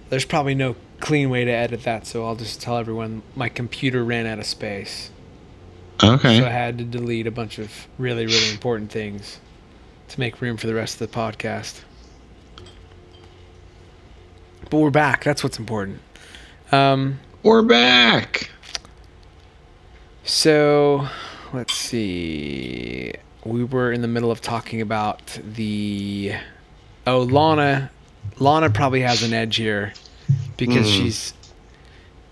There's 0.10 0.26
probably 0.26 0.56
no 0.56 0.76
clean 1.00 1.30
way 1.30 1.46
to 1.46 1.52
edit 1.52 1.84
that, 1.84 2.06
so 2.06 2.26
I'll 2.26 2.36
just 2.36 2.62
tell 2.62 2.78
everyone 2.78 3.22
my 3.36 3.48
computer 3.50 4.04
ran 4.04 4.26
out 4.26 4.40
of 4.40 4.46
space. 4.46 5.12
Okay. 6.04 6.40
So 6.40 6.46
I 6.46 6.50
had 6.50 6.78
to 6.80 6.84
delete 6.84 7.28
a 7.28 7.32
bunch 7.32 7.58
of 7.60 7.88
really, 7.98 8.26
really 8.26 8.52
important 8.52 8.92
things 8.92 9.40
to 10.12 10.20
make 10.20 10.42
room 10.42 10.58
for 10.58 10.68
the 10.68 10.74
rest 10.74 11.00
of 11.02 11.10
the 11.10 11.18
podcast. 11.18 11.82
But 14.70 14.78
we're 14.78 14.90
back. 14.90 15.24
That's 15.24 15.44
what's 15.44 15.60
important. 15.60 16.00
Um, 16.72 17.20
We're 17.44 17.64
back. 17.64 18.50
So, 20.24 21.08
let's 21.52 21.74
see. 21.74 23.14
We 23.44 23.64
were 23.64 23.92
in 23.92 24.02
the 24.02 24.08
middle 24.08 24.32
of 24.32 24.40
talking 24.40 24.80
about 24.82 25.40
the. 25.44 26.36
Oh, 27.08 27.22
Lana. 27.24 27.92
Lana 28.40 28.70
probably 28.70 29.02
has 29.02 29.24
an 29.24 29.34
edge 29.34 29.56
here 29.56 29.94
because 30.58 30.88
she's 30.90 31.34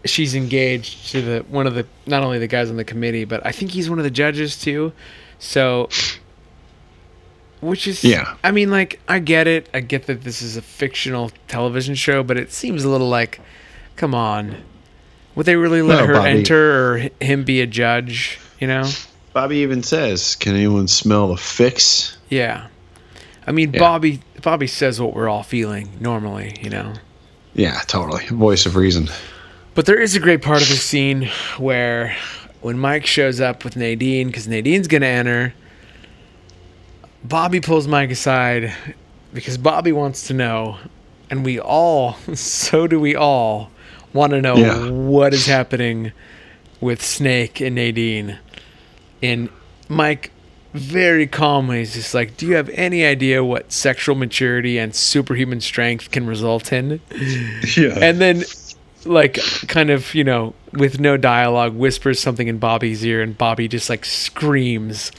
she's 0.06 0.36
engaged 0.36 1.12
to 1.12 1.22
the 1.22 1.40
one 1.50 1.68
of 1.68 1.74
the 1.74 1.86
not 2.06 2.24
only 2.24 2.40
the 2.40 2.48
guys 2.48 2.70
on 2.70 2.78
the 2.78 2.86
committee, 2.86 3.26
but 3.26 3.46
I 3.46 3.52
think 3.52 3.72
he's 3.72 3.90
one 3.90 4.00
of 4.00 4.04
the 4.04 4.12
judges 4.12 4.60
too. 4.60 4.94
So, 5.40 5.90
which 7.62 7.88
is 7.88 8.04
Yeah. 8.04 8.36
I 8.44 8.52
mean, 8.52 8.70
like 8.72 9.00
I 9.08 9.20
get 9.20 9.48
it. 9.48 9.70
I 9.74 9.80
get 9.82 10.08
that 10.08 10.24
this 10.24 10.42
is 10.42 10.58
a 10.58 10.62
fictional 10.62 11.32
television 11.48 11.96
show, 11.96 12.24
but 12.24 12.38
it 12.38 12.52
seems 12.52 12.84
a 12.84 12.90
little 12.90 13.10
like, 13.10 13.40
come 13.96 14.14
on, 14.16 14.56
would 15.36 15.46
they 15.46 15.56
really 15.56 15.82
let 15.82 16.00
No, 16.02 16.08
her 16.08 16.14
Bobby. 16.14 16.30
enter 16.30 16.94
or 16.94 17.10
him 17.22 17.44
be 17.44 17.62
a 17.62 17.68
judge? 17.68 18.40
You 18.60 18.68
know? 18.68 18.90
Bobby 19.34 19.58
even 19.58 19.84
says, 19.84 20.36
"Can 20.36 20.56
anyone 20.56 20.88
smell 20.88 21.30
the 21.30 21.38
fix?" 21.38 22.18
Yeah. 22.30 22.68
I 23.48 23.52
mean, 23.52 23.74
Yeah. 23.74 23.80
Bobby. 23.80 24.22
Bobby 24.42 24.68
says 24.68 25.00
what 25.02 25.14
we're 25.14 25.30
all 25.30 25.44
feeling 25.44 25.90
normally. 26.00 26.56
You 26.62 26.70
know. 26.70 26.94
Yeah, 27.54 27.80
totally. 27.88 28.26
Voice 28.28 28.66
of 28.66 28.76
reason. 28.76 29.10
But 29.76 29.86
there 29.86 30.00
is 30.00 30.16
a 30.16 30.20
great 30.20 30.42
part 30.42 30.62
of 30.62 30.68
the 30.70 30.76
scene 30.76 31.30
where 31.58 32.16
when 32.62 32.78
Mike 32.78 33.06
shows 33.06 33.40
up 33.40 33.64
with 33.64 33.76
Nadine, 33.76 34.28
because 34.28 34.48
Nadine's 34.48 34.88
going 34.88 35.02
to 35.02 35.08
enter, 35.08 35.54
Bobby 37.24 37.60
pulls 37.60 37.88
Mike 37.88 38.12
aside 38.12 38.74
because 39.34 39.58
Bobby 39.58 39.92
wants 39.92 40.28
to 40.28 40.34
know, 40.34 40.78
and 41.30 41.46
we 41.46 41.60
all, 41.60 42.14
so 42.34 42.88
do 42.88 43.00
we 43.00 43.16
all, 43.16 43.72
want 44.14 44.32
to 44.32 44.42
know 44.42 44.56
Yeah. 44.58 44.90
what 44.90 45.34
is 45.34 45.46
happening 45.46 46.12
with 46.82 47.04
Snake 47.04 47.60
and 47.62 47.76
Nadine. 47.76 48.40
And 49.22 49.50
Mike 49.88 50.32
very 50.74 51.28
calmly 51.28 51.82
is 51.82 51.94
just 51.94 52.14
like, 52.14 52.38
"Do 52.38 52.46
you 52.48 52.56
have 52.56 52.70
any 52.70 53.04
idea 53.06 53.44
what 53.44 53.72
sexual 53.72 54.16
maturity 54.16 54.78
and 54.78 54.96
superhuman 54.96 55.62
strength 55.62 56.12
can 56.12 56.26
result 56.28 56.72
in?" 56.72 57.02
Yeah. 57.78 57.98
And 58.02 58.20
then, 58.22 58.44
like, 59.06 59.40
kind 59.68 59.90
of, 59.90 60.14
you 60.14 60.24
know, 60.24 60.54
with 60.74 61.00
no 61.00 61.18
dialogue, 61.18 61.76
whispers 61.76 62.20
something 62.20 62.48
in 62.48 62.58
Bobby's 62.58 63.04
ear, 63.06 63.22
and 63.22 63.38
Bobby 63.38 63.68
just 63.68 63.90
like 63.90 64.06
screams 64.06 65.12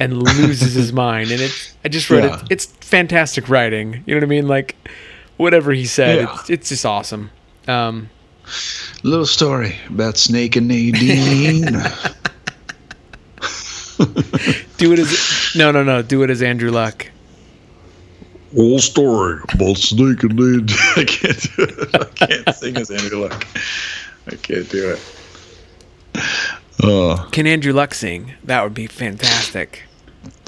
and 0.00 0.22
loses 0.22 0.74
his 0.74 0.92
mind. 1.04 1.30
And 1.30 1.40
it's, 1.40 1.74
I 1.84 1.88
just 1.88 2.10
wrote 2.10 2.24
Yeah. 2.24 2.36
it. 2.40 2.46
It's 2.50 2.66
fantastic 2.66 3.48
writing. 3.48 4.02
You 4.06 4.14
know 4.14 4.18
what 4.20 4.24
I 4.24 4.26
mean? 4.28 4.48
Like, 4.48 4.76
whatever 5.36 5.72
he 5.72 5.84
said, 5.86 6.20
Yeah. 6.20 6.34
it's, 6.40 6.50
it's 6.50 6.68
just 6.70 6.86
awesome. 6.86 7.30
Um, 7.68 8.10
Little 9.02 9.24
story 9.26 9.76
about 9.88 10.18
Snake 10.18 10.56
and 10.56 10.68
Nadine. 10.68 11.62
do 14.76 14.92
it 14.92 14.98
as 14.98 15.52
no, 15.56 15.70
no, 15.70 15.82
no. 15.82 16.02
Do 16.02 16.22
it 16.24 16.30
as 16.30 16.42
Andrew 16.42 16.70
Luck. 16.70 17.06
Old 18.56 18.80
story 18.82 19.40
about 19.52 19.76
Snake 19.78 20.22
and 20.22 20.36
Nadine. 20.36 20.66
I 20.96 21.04
can't 21.04 21.40
do 21.56 21.64
it. 21.68 21.94
I 21.94 22.26
can't 22.26 22.54
sing 22.56 22.76
as 22.76 22.90
Andrew 22.90 23.22
Luck. 23.22 23.46
I 24.26 24.36
can't 24.36 24.68
do 24.70 24.90
it. 24.96 25.00
Oh, 26.82 27.28
Can 27.32 27.46
Andrew 27.46 27.72
Luck 27.72 27.94
sing? 27.94 28.32
That 28.44 28.62
would 28.62 28.74
be 28.74 28.86
fantastic. 28.86 29.82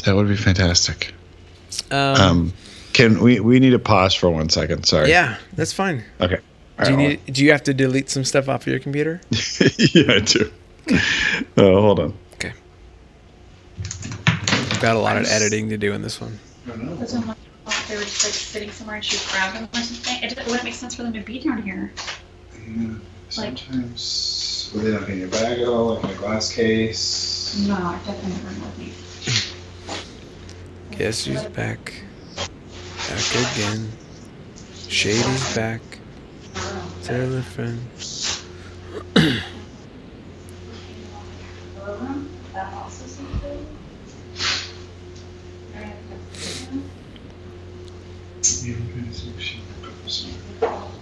that 0.04 0.14
would 0.14 0.28
be 0.28 0.36
fantastic. 0.36 1.14
Um, 1.90 2.16
Um, 2.20 2.52
can 2.92 3.20
we 3.20 3.40
we 3.40 3.58
need 3.60 3.70
to 3.70 3.78
pause 3.78 4.14
for 4.14 4.30
one 4.30 4.48
second? 4.48 4.84
Sorry. 4.86 5.10
yeah, 5.10 5.36
that's 5.54 5.72
fine. 5.72 6.04
Okay. 6.20 6.36
Do 6.84 6.90
you 6.90 6.96
All 6.96 6.96
right, 6.96 7.26
need? 7.26 7.34
Do 7.34 7.44
you 7.44 7.52
have 7.52 7.62
to 7.64 7.74
delete 7.74 8.08
some 8.10 8.24
stuff 8.24 8.48
off 8.48 8.62
of 8.62 8.66
your 8.68 8.78
computer? 8.78 9.20
yeah, 9.30 10.12
I 10.14 10.20
do. 10.20 10.50
Oh, 11.56 11.80
hold 11.80 12.00
on. 12.00 12.14
Okay. 12.34 12.52
I've 14.26 14.80
got 14.80 14.94
a 14.96 14.98
lot 14.98 15.16
of 15.16 15.26
editing 15.26 15.68
to 15.70 15.76
do 15.76 15.92
in 15.92 16.02
this 16.02 16.20
one. 16.20 16.38
That's 17.66 17.80
if 17.80 17.88
they 17.88 17.96
were 17.96 18.02
just 18.02 18.24
like 18.24 18.32
sitting 18.34 18.70
somewhere 18.70 18.96
and 18.96 19.04
she 19.04 19.16
would 19.16 19.26
grab 19.28 19.52
them 19.54 19.64
or 19.74 19.80
something. 19.82 20.22
It, 20.22 20.32
it 20.38 20.46
wouldn't 20.46 20.64
make 20.64 20.74
sense 20.74 20.94
for 20.94 21.02
them 21.02 21.12
to 21.12 21.20
be 21.20 21.38
down 21.40 21.62
here. 21.62 21.92
Like- 23.36 23.58
Sometimes 23.58 24.70
were 24.74 24.80
they 24.82 24.92
not 24.92 25.08
in 25.08 25.18
your 25.18 25.28
bag 25.28 25.58
at 25.58 25.66
all, 25.68 25.94
like 25.96 26.04
in 26.04 26.10
a 26.10 26.14
glass 26.14 26.52
case? 26.54 27.66
No, 27.66 27.74
I 27.74 27.98
definitely 28.06 28.30
never 28.30 28.66
with 28.66 28.78
me. 28.78 28.92
Guess 30.98 31.24
who's 31.26 31.42
back? 31.44 31.92
Back 32.36 33.34
again. 33.54 33.90
Shady's 34.88 35.54
back. 35.56 35.82
Tell 37.02 37.34
a 37.34 37.42
friend. 37.42 37.80
That 42.52 42.72
also 42.74 43.05
мир 48.62 48.76
перед 48.94 49.14
всеми, 49.14 49.62
как 49.82 49.94
и 50.04 50.95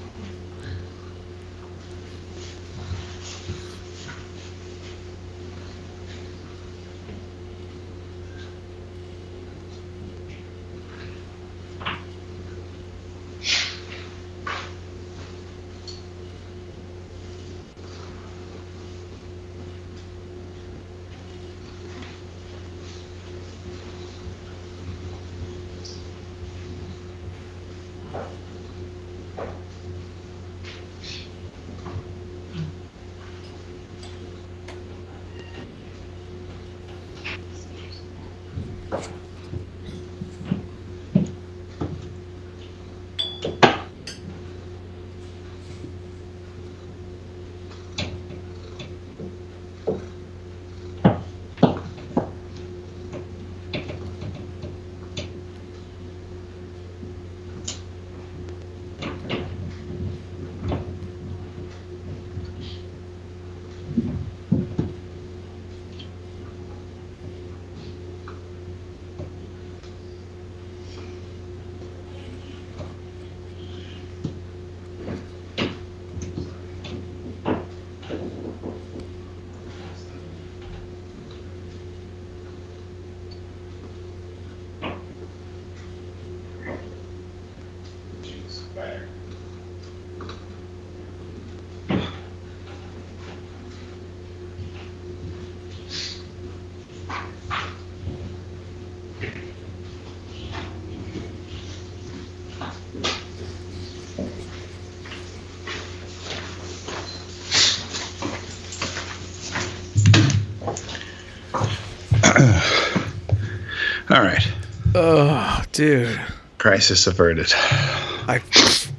dude. 115.75 116.21
Crisis 116.59 117.07
averted. 117.07 117.53
I 117.53 118.41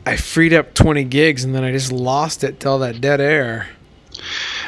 I 0.06 0.16
freed 0.18 0.54
up 0.54 0.74
20 0.76 1.04
gigs 1.06 1.44
and 1.44 1.56
then 1.56 1.64
I 1.64 1.72
just 1.72 1.92
lost 1.92 2.44
it 2.44 2.60
to 2.60 2.70
all 2.70 2.80
that 2.80 3.02
dead 3.02 3.20
air. 3.20 3.68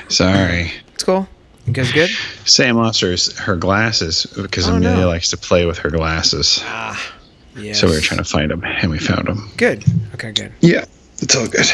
Sorry. 0.10 0.72
It's 0.96 1.04
cool. 1.04 1.28
You 1.67 1.74
guys 1.74 1.91
good? 1.91 2.10
Sam 2.46 2.78
lost 2.78 3.02
her, 3.02 3.15
her 3.43 3.56
glasses 3.56 4.26
because 4.41 4.67
Oh, 4.70 4.76
Amelia 4.76 5.02
no. 5.02 5.08
likes 5.08 5.30
to 5.32 5.38
play 5.38 5.65
with 5.65 5.78
her 5.80 5.89
glasses. 5.89 6.60
Ah, 6.63 7.13
yeah. 7.56 7.74
So 7.74 7.88
we 7.88 7.93
were 7.93 8.00
trying 8.02 8.20
to 8.20 8.24
find 8.24 8.50
them, 8.50 8.63
and 8.63 8.89
we 8.89 8.98
found 9.00 9.28
them. 9.28 9.52
Good. 9.58 9.84
Okay, 10.13 10.32
good. 10.32 10.54
Yeah, 10.62 10.86
it's 11.20 11.36
all 11.36 11.46
good. 11.48 11.65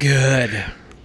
Good. 0.00 0.64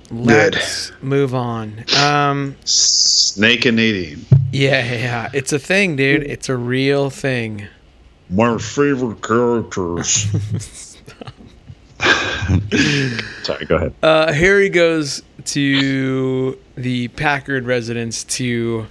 Let's 0.10 0.92
move 1.02 1.34
on. 1.36 1.86
Um, 1.98 2.56
Snake 2.66 3.66
and 3.66 3.78
Nadine. 3.78 4.26
yeah, 4.52 4.84
yeah, 4.84 4.98
yeah. 4.98 5.30
It's 5.34 5.54
a 5.54 5.60
thing, 5.60 5.96
dude. 5.96 6.24
It's 6.24 6.50
a 6.50 6.58
real 6.58 7.10
thing. 7.10 7.68
My 8.32 8.58
favorite 8.58 9.22
characters. 9.22 10.28
Sorry, 13.44 13.66
go 13.66 13.76
ahead. 13.76 13.94
Uh, 14.02 14.32
Harry 14.34 14.70
goes 14.70 15.22
to 15.46 16.58
the 16.76 17.08
Packard 17.10 17.66
residence 17.66 18.24
to. 18.26 18.88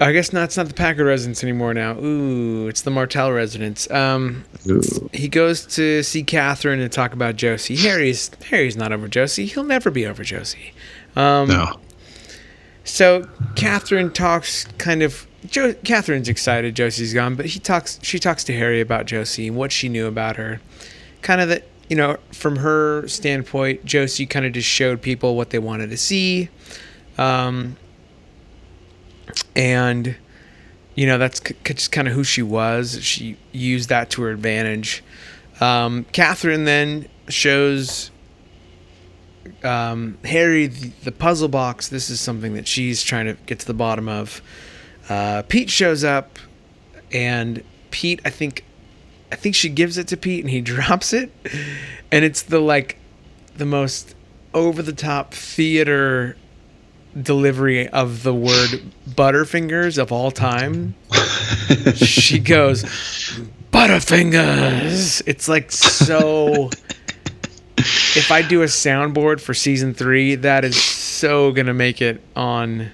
I 0.00 0.10
guess 0.12 0.32
not. 0.32 0.44
It's 0.44 0.56
not 0.56 0.66
the 0.66 0.74
Packard 0.74 1.06
residence 1.06 1.44
anymore 1.44 1.74
now. 1.74 1.96
Ooh, 1.98 2.66
it's 2.66 2.82
the 2.82 2.90
Martell 2.90 3.30
residence. 3.32 3.88
Um, 3.90 4.44
he 5.12 5.28
goes 5.28 5.64
to 5.76 6.02
see 6.02 6.24
Catherine 6.24 6.80
and 6.80 6.90
talk 6.90 7.12
about 7.12 7.36
Josie. 7.36 7.76
Harry's 7.76 8.30
Harry's 8.48 8.76
not 8.76 8.92
over 8.92 9.06
Josie. 9.06 9.46
He'll 9.46 9.62
never 9.62 9.90
be 9.92 10.06
over 10.06 10.24
Josie. 10.24 10.72
Um, 11.14 11.48
No. 11.48 11.78
So 12.84 13.28
Catherine 13.54 14.10
talks 14.12 14.64
kind 14.78 15.02
of. 15.02 15.26
Jo- 15.46 15.74
Catherine's 15.74 16.28
excited 16.28 16.74
Josie's 16.74 17.14
gone, 17.14 17.34
but 17.34 17.46
he 17.46 17.58
talks. 17.58 17.98
She 18.02 18.18
talks 18.18 18.44
to 18.44 18.52
Harry 18.52 18.80
about 18.80 19.06
Josie 19.06 19.48
and 19.48 19.56
what 19.56 19.72
she 19.72 19.88
knew 19.88 20.06
about 20.06 20.36
her. 20.36 20.60
Kind 21.20 21.40
of 21.40 21.48
that 21.48 21.64
you 21.88 21.96
know, 21.96 22.16
from 22.32 22.56
her 22.56 23.06
standpoint, 23.06 23.84
Josie 23.84 24.24
kind 24.24 24.46
of 24.46 24.52
just 24.52 24.68
showed 24.68 25.02
people 25.02 25.36
what 25.36 25.50
they 25.50 25.58
wanted 25.58 25.90
to 25.90 25.96
see, 25.96 26.48
um, 27.18 27.76
and 29.54 30.16
you 30.94 31.06
know 31.06 31.18
that's 31.18 31.40
c- 31.46 31.54
c- 31.66 31.74
just 31.74 31.92
kind 31.92 32.08
of 32.08 32.14
who 32.14 32.24
she 32.24 32.42
was. 32.42 33.02
She 33.02 33.36
used 33.52 33.88
that 33.88 34.10
to 34.10 34.22
her 34.22 34.30
advantage. 34.30 35.04
Um, 35.60 36.06
Catherine 36.12 36.64
then 36.64 37.08
shows 37.28 38.10
um, 39.62 40.18
Harry 40.24 40.68
the, 40.68 40.92
the 41.04 41.12
puzzle 41.12 41.48
box. 41.48 41.88
This 41.88 42.10
is 42.10 42.20
something 42.20 42.54
that 42.54 42.66
she's 42.66 43.02
trying 43.02 43.26
to 43.26 43.34
get 43.46 43.58
to 43.60 43.66
the 43.66 43.74
bottom 43.74 44.08
of. 44.08 44.40
Uh, 45.08 45.42
Pete 45.48 45.70
shows 45.70 46.04
up, 46.04 46.38
and 47.12 47.62
Pete, 47.90 48.20
I 48.24 48.30
think, 48.30 48.64
I 49.30 49.36
think 49.36 49.54
she 49.54 49.68
gives 49.68 49.98
it 49.98 50.08
to 50.08 50.16
Pete, 50.16 50.44
and 50.44 50.50
he 50.50 50.60
drops 50.72 51.12
it, 51.12 51.30
and 52.10 52.24
it's 52.24 52.42
the 52.42 52.60
like, 52.60 52.98
the 53.56 53.66
most 53.66 54.14
over 54.54 54.82
the 54.82 54.92
top 54.92 55.32
theater 55.34 56.36
delivery 57.20 57.88
of 57.88 58.22
the 58.22 58.34
word 58.34 58.82
Butterfingers 59.08 59.98
of 59.98 60.12
all 60.12 60.30
time. 60.30 60.94
she 61.94 62.38
goes, 62.38 62.84
Butterfingers. 63.72 65.22
It's 65.26 65.48
like 65.48 65.70
so. 65.70 66.70
if 67.78 68.30
I 68.30 68.42
do 68.42 68.62
a 68.62 68.66
soundboard 68.66 69.40
for 69.40 69.54
season 69.54 69.94
three, 69.94 70.36
that 70.36 70.64
is 70.64 70.82
so 70.82 71.52
gonna 71.52 71.74
make 71.74 72.00
it 72.00 72.20
on 72.36 72.90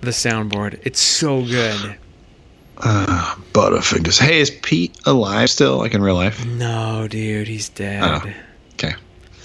the 0.00 0.10
soundboard. 0.10 0.80
It's 0.84 1.00
so 1.00 1.44
good. 1.44 1.96
Uh, 2.78 3.34
Butterfingers. 3.52 4.18
Hey, 4.20 4.40
is 4.40 4.50
Pete 4.50 4.98
alive 5.06 5.50
still, 5.50 5.78
like 5.78 5.94
in 5.94 6.02
real 6.02 6.14
life? 6.14 6.44
No, 6.46 7.06
dude, 7.08 7.48
he's 7.48 7.68
dead. 7.68 8.02
Oh. 8.02 8.30
Okay. 8.74 8.94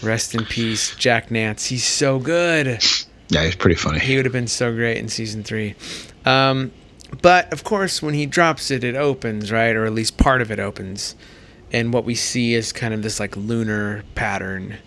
Rest 0.01 0.35
in 0.35 0.45
peace, 0.45 0.95
Jack 0.95 1.31
Nance. 1.31 1.65
He's 1.65 1.85
so 1.85 2.19
good. 2.19 2.81
Yeah, 3.29 3.43
he's 3.43 3.55
pretty 3.55 3.75
funny. 3.75 3.97
He 3.97 4.15
would 4.17 4.25
have 4.25 4.31
been 4.33 4.45
so 4.45 4.71
great 4.71 4.97
in 4.97 5.09
season 5.09 5.43
three. 5.43 5.73
Um, 6.25 6.71
but 7.23 7.51
of 7.51 7.63
course, 7.63 7.99
when 7.99 8.13
he 8.13 8.27
drops 8.27 8.69
it, 8.69 8.83
it 8.83 8.95
opens, 8.95 9.51
right? 9.51 9.75
Or 9.75 9.83
at 9.85 9.93
least 9.93 10.17
part 10.17 10.43
of 10.43 10.51
it 10.51 10.59
opens. 10.59 11.15
And 11.73 11.91
what 11.91 12.05
we 12.05 12.13
see 12.13 12.53
is 12.53 12.71
kind 12.71 12.93
of 12.93 13.01
this 13.01 13.19
like 13.19 13.35
lunar 13.35 14.03
pattern. 14.13 14.77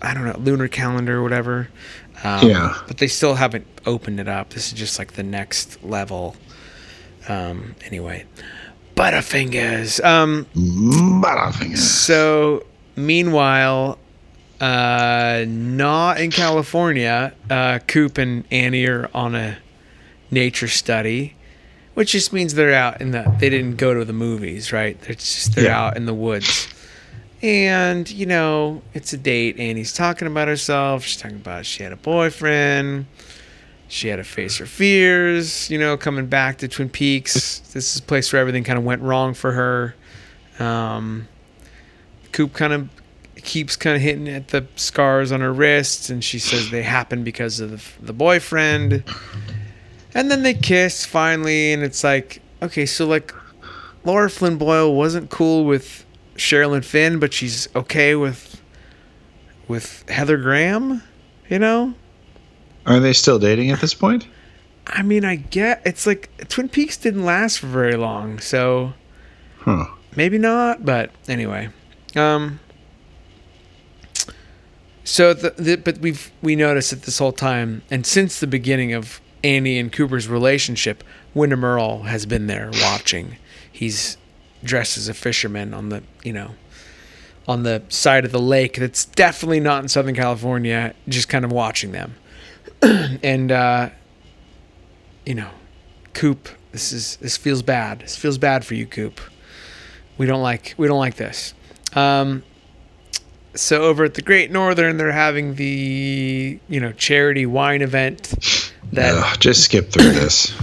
I 0.00 0.14
don't 0.14 0.24
know, 0.24 0.38
lunar 0.38 0.68
calendar 0.68 1.18
or 1.18 1.22
whatever. 1.22 1.68
Um, 2.24 2.48
Yeah. 2.48 2.78
But 2.86 2.98
they 2.98 3.06
still 3.08 3.34
haven't 3.34 3.66
opened 3.86 4.20
it 4.20 4.28
up. 4.28 4.50
This 4.50 4.66
is 4.68 4.72
just 4.72 4.98
like 4.98 5.12
the 5.14 5.22
next 5.22 5.82
level. 5.84 6.36
Um, 7.28 7.74
anyway, 7.84 8.24
Butterfingers. 8.96 10.02
Um, 10.04 10.46
Butterfingers. 10.54 11.78
so, 11.78 12.64
meanwhile, 12.96 13.98
uh, 14.60 15.44
not 15.46 16.20
in 16.20 16.30
California, 16.30 17.32
uh, 17.50 17.78
Coop 17.86 18.18
and 18.18 18.44
Annie 18.50 18.86
are 18.86 19.08
on 19.14 19.34
a 19.34 19.58
nature 20.30 20.68
study, 20.68 21.36
which 21.94 22.12
just 22.12 22.32
means 22.32 22.54
they're 22.54 22.74
out 22.74 23.00
in 23.00 23.12
the. 23.12 23.32
They 23.38 23.50
didn't 23.50 23.76
go 23.76 23.94
to 23.94 24.04
the 24.04 24.12
movies, 24.12 24.72
right? 24.72 24.98
It's 25.08 25.34
just 25.34 25.54
they're 25.54 25.66
Yeah. 25.66 25.80
out 25.86 25.96
in 25.96 26.06
the 26.06 26.14
woods, 26.14 26.68
and 27.42 28.10
you 28.10 28.26
know 28.26 28.82
it's 28.94 29.12
a 29.12 29.16
date. 29.16 29.58
Annie's 29.58 29.92
talking 29.92 30.26
about 30.26 30.48
herself. 30.48 31.04
She's 31.04 31.20
talking 31.20 31.36
about 31.36 31.66
she 31.66 31.82
had 31.82 31.92
a 31.92 31.96
boyfriend. 31.96 33.06
She 33.90 34.08
had 34.08 34.16
to 34.16 34.24
face 34.24 34.58
her 34.58 34.66
fears, 34.66 35.70
you 35.70 35.78
know, 35.78 35.96
coming 35.96 36.26
back 36.26 36.58
to 36.58 36.68
Twin 36.68 36.90
Peaks. 36.90 37.60
This 37.72 37.94
is 37.94 38.00
a 38.00 38.02
place 38.02 38.30
where 38.32 38.40
everything 38.40 38.62
kind 38.62 38.78
of 38.78 38.84
went 38.84 39.00
wrong 39.00 39.32
for 39.32 39.52
her. 39.52 39.94
Um, 40.58 41.26
Coop 42.32 42.52
kind 42.52 42.74
of 42.74 42.88
keeps 43.36 43.76
kind 43.76 43.96
of 43.96 44.02
hitting 44.02 44.28
at 44.28 44.48
the 44.48 44.66
scars 44.76 45.32
on 45.32 45.40
her 45.40 45.52
wrists, 45.52 46.10
and 46.10 46.22
she 46.22 46.38
says 46.38 46.70
they 46.70 46.82
happened 46.82 47.24
because 47.24 47.60
of 47.60 47.70
the, 47.70 48.06
the 48.06 48.12
boyfriend. 48.12 49.02
And 50.14 50.30
then 50.30 50.42
they 50.42 50.54
kiss 50.54 51.06
finally, 51.06 51.72
and 51.72 51.82
it's 51.82 52.04
like, 52.04 52.42
okay, 52.60 52.84
so 52.84 53.06
like 53.06 53.32
Laura 54.04 54.28
Flynn 54.28 54.58
Boyle 54.58 54.94
wasn't 54.94 55.30
cool 55.30 55.64
with 55.64 56.04
Sherilyn 56.38 56.84
Fenn, 56.84 57.18
but 57.18 57.32
she's 57.34 57.68
okay 57.74 58.14
with 58.14 58.60
with 59.66 60.08
Heather 60.08 60.38
Graham, 60.38 61.02
you 61.50 61.58
know? 61.58 61.92
Are 62.86 63.00
they 63.00 63.12
still 63.12 63.38
dating 63.38 63.70
at 63.70 63.80
this 63.80 63.92
point? 63.92 64.26
I 64.86 65.02
mean, 65.02 65.24
I 65.24 65.36
get 65.36 65.82
it's 65.84 66.06
like 66.06 66.30
Twin 66.48 66.68
Peaks 66.70 66.96
didn't 66.96 67.24
last 67.24 67.58
for 67.58 67.66
very 67.66 67.96
long, 67.96 68.38
so 68.38 68.94
Huh. 69.60 69.86
maybe 70.16 70.38
not. 70.38 70.84
But 70.84 71.10
anyway, 71.28 71.68
um, 72.16 72.60
so 75.04 75.34
the, 75.34 75.50
the 75.58 75.76
but 75.76 75.98
we've 75.98 76.30
we 76.40 76.56
noticed 76.56 76.90
that 76.90 77.02
this 77.02 77.18
whole 77.18 77.32
time, 77.32 77.82
and 77.90 78.06
since 78.06 78.40
the 78.40 78.46
beginning 78.46 78.94
of 78.94 79.20
Annie 79.44 79.78
and 79.78 79.92
Cooper's 79.92 80.28
relationship, 80.28 81.04
Windom 81.34 81.64
Earle 81.64 82.04
has 82.04 82.24
been 82.24 82.46
there 82.46 82.70
watching. 82.82 83.36
He's 83.70 84.16
dressed 84.62 84.98
as 84.98 85.08
a 85.08 85.14
fisherman 85.14 85.72
on 85.74 85.88
the 85.88 86.02
you 86.24 86.32
know 86.32 86.50
on 87.48 87.62
the 87.62 87.82
side 87.88 88.26
of 88.26 88.30
the 88.30 88.38
lake 88.38 88.76
that's 88.76 89.06
definitely 89.06 89.58
not 89.58 89.82
in 89.82 89.88
Southern 89.88 90.14
California, 90.14 90.94
just 91.08 91.30
kind 91.30 91.46
of 91.46 91.50
watching 91.50 91.92
them. 91.92 92.14
and 92.82 93.50
uh, 93.50 93.88
you 95.24 95.34
know, 95.34 95.50
Coop, 96.12 96.48
this 96.72 96.92
is 96.92 97.16
this 97.16 97.36
feels 97.36 97.62
bad. 97.62 98.00
This 98.00 98.16
feels 98.16 98.38
bad 98.38 98.64
for 98.64 98.74
you, 98.74 98.86
Coop. 98.86 99.20
We 100.18 100.26
don't 100.26 100.42
like 100.42 100.74
we 100.76 100.86
don't 100.86 100.98
like 100.98 101.16
this. 101.16 101.54
Um, 101.94 102.42
so 103.54 103.82
over 103.82 104.04
at 104.04 104.14
the 104.14 104.22
Great 104.22 104.50
Northern, 104.50 104.98
they're 104.98 105.10
having 105.10 105.54
the 105.54 106.60
you 106.68 106.80
know 106.80 106.92
charity 106.92 107.46
wine 107.46 107.82
event. 107.82 108.72
That 108.92 109.14
Ugh, 109.14 109.40
just 109.40 109.64
skip 109.64 109.90
through 109.90 110.12
this. 110.12 110.54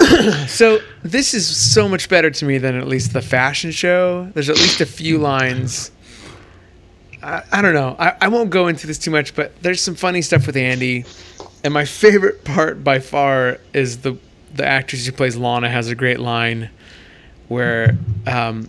so 0.46 0.80
this 1.02 1.34
is 1.34 1.46
so 1.46 1.88
much 1.88 2.08
better 2.08 2.30
to 2.30 2.44
me 2.44 2.58
than 2.58 2.76
at 2.76 2.86
least 2.86 3.12
the 3.12 3.22
fashion 3.22 3.70
show. 3.70 4.30
There's 4.34 4.48
at 4.48 4.56
least 4.56 4.80
a 4.80 4.86
few 4.86 5.18
lines. 5.18 5.90
I, 7.22 7.42
I 7.50 7.62
don't 7.62 7.74
know. 7.74 7.96
I, 7.98 8.14
I 8.20 8.28
won't 8.28 8.50
go 8.50 8.68
into 8.68 8.86
this 8.86 8.98
too 8.98 9.10
much, 9.10 9.34
but 9.34 9.60
there's 9.62 9.82
some 9.82 9.94
funny 9.94 10.22
stuff 10.22 10.46
with 10.46 10.56
Andy. 10.56 11.04
And 11.64 11.74
my 11.74 11.84
favorite 11.84 12.44
part 12.44 12.84
by 12.84 13.00
far 13.00 13.58
is 13.72 13.98
the 13.98 14.16
the 14.54 14.66
actress 14.66 15.04
who 15.04 15.12
plays 15.12 15.36
Lana 15.36 15.68
has 15.68 15.88
a 15.88 15.94
great 15.94 16.18
line 16.18 16.70
where 17.48 17.96
um, 18.26 18.66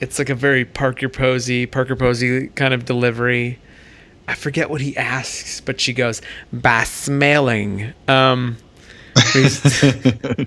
it's 0.00 0.18
like 0.18 0.30
a 0.30 0.34
very 0.34 0.64
Parker 0.64 1.08
Posey, 1.08 1.66
Parker 1.66 1.96
Posey 1.96 2.48
kind 2.48 2.74
of 2.74 2.84
delivery. 2.84 3.58
I 4.28 4.34
forget 4.34 4.70
what 4.70 4.80
he 4.80 4.96
asks, 4.96 5.60
but 5.60 5.80
she 5.80 5.92
goes, 5.92 6.22
by 6.52 6.84
smelling. 6.84 7.92
Um, 8.08 8.56
yeah, 9.34 10.44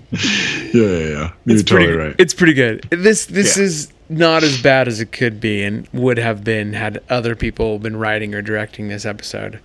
yeah, 0.74 0.82
yeah. 0.98 1.32
You're 1.46 1.56
it's 1.56 1.64
totally 1.64 1.88
pretty, 1.88 1.94
right. 1.94 2.16
It's 2.18 2.34
pretty 2.34 2.54
good. 2.54 2.84
This 2.92 3.26
this 3.26 3.58
Yeah. 3.58 3.64
is 3.64 3.92
not 4.10 4.44
as 4.44 4.62
bad 4.62 4.88
as 4.88 5.00
it 5.00 5.12
could 5.12 5.40
be 5.42 5.64
and 5.64 5.88
would 5.92 6.18
have 6.20 6.44
been 6.44 6.74
had 6.74 7.02
other 7.10 7.36
people 7.36 7.80
been 7.80 7.96
writing 7.98 8.36
or 8.36 8.42
directing 8.42 8.88
this 8.88 9.06
episode. 9.06 9.60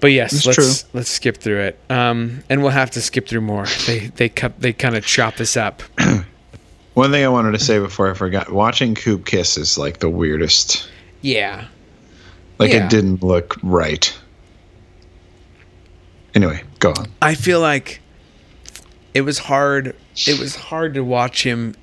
But 0.00 0.08
yes, 0.08 0.32
It's 0.32 0.46
let's 0.46 0.56
true. 0.82 0.90
let's 0.94 1.10
skip 1.10 1.36
through 1.38 1.60
it. 1.60 1.78
Um, 1.88 2.42
and 2.50 2.60
we'll 2.62 2.72
have 2.72 2.90
to 2.92 3.00
skip 3.00 3.28
through 3.28 3.40
more. 3.42 3.66
They 3.86 4.10
they 4.16 4.28
cut 4.28 4.60
they 4.60 4.72
kind 4.72 4.96
of 4.96 5.04
chop 5.06 5.36
this 5.36 5.56
up. 5.56 5.82
One 6.94 7.10
thing 7.10 7.24
I 7.24 7.28
wanted 7.28 7.52
to 7.52 7.58
say 7.58 7.78
before 7.78 8.10
I 8.10 8.14
forgot: 8.14 8.52
watching 8.52 8.94
Coop 8.94 9.24
kiss 9.26 9.56
is 9.56 9.78
like 9.78 9.98
the 10.00 10.08
weirdest. 10.10 10.88
Yeah. 11.22 11.64
Like 12.58 12.72
Yeah. 12.72 12.86
it 12.86 12.90
didn't 12.90 13.22
look 13.22 13.56
right. 13.62 14.12
Anyway, 16.34 16.62
go 16.80 16.90
on. 16.90 17.06
I 17.22 17.34
feel 17.34 17.60
like 17.60 18.00
it 19.14 19.20
was 19.22 19.38
hard. 19.38 19.94
It 20.26 20.38
was 20.38 20.56
hard 20.56 20.94
to 20.94 21.04
watch 21.04 21.42
him. 21.44 21.74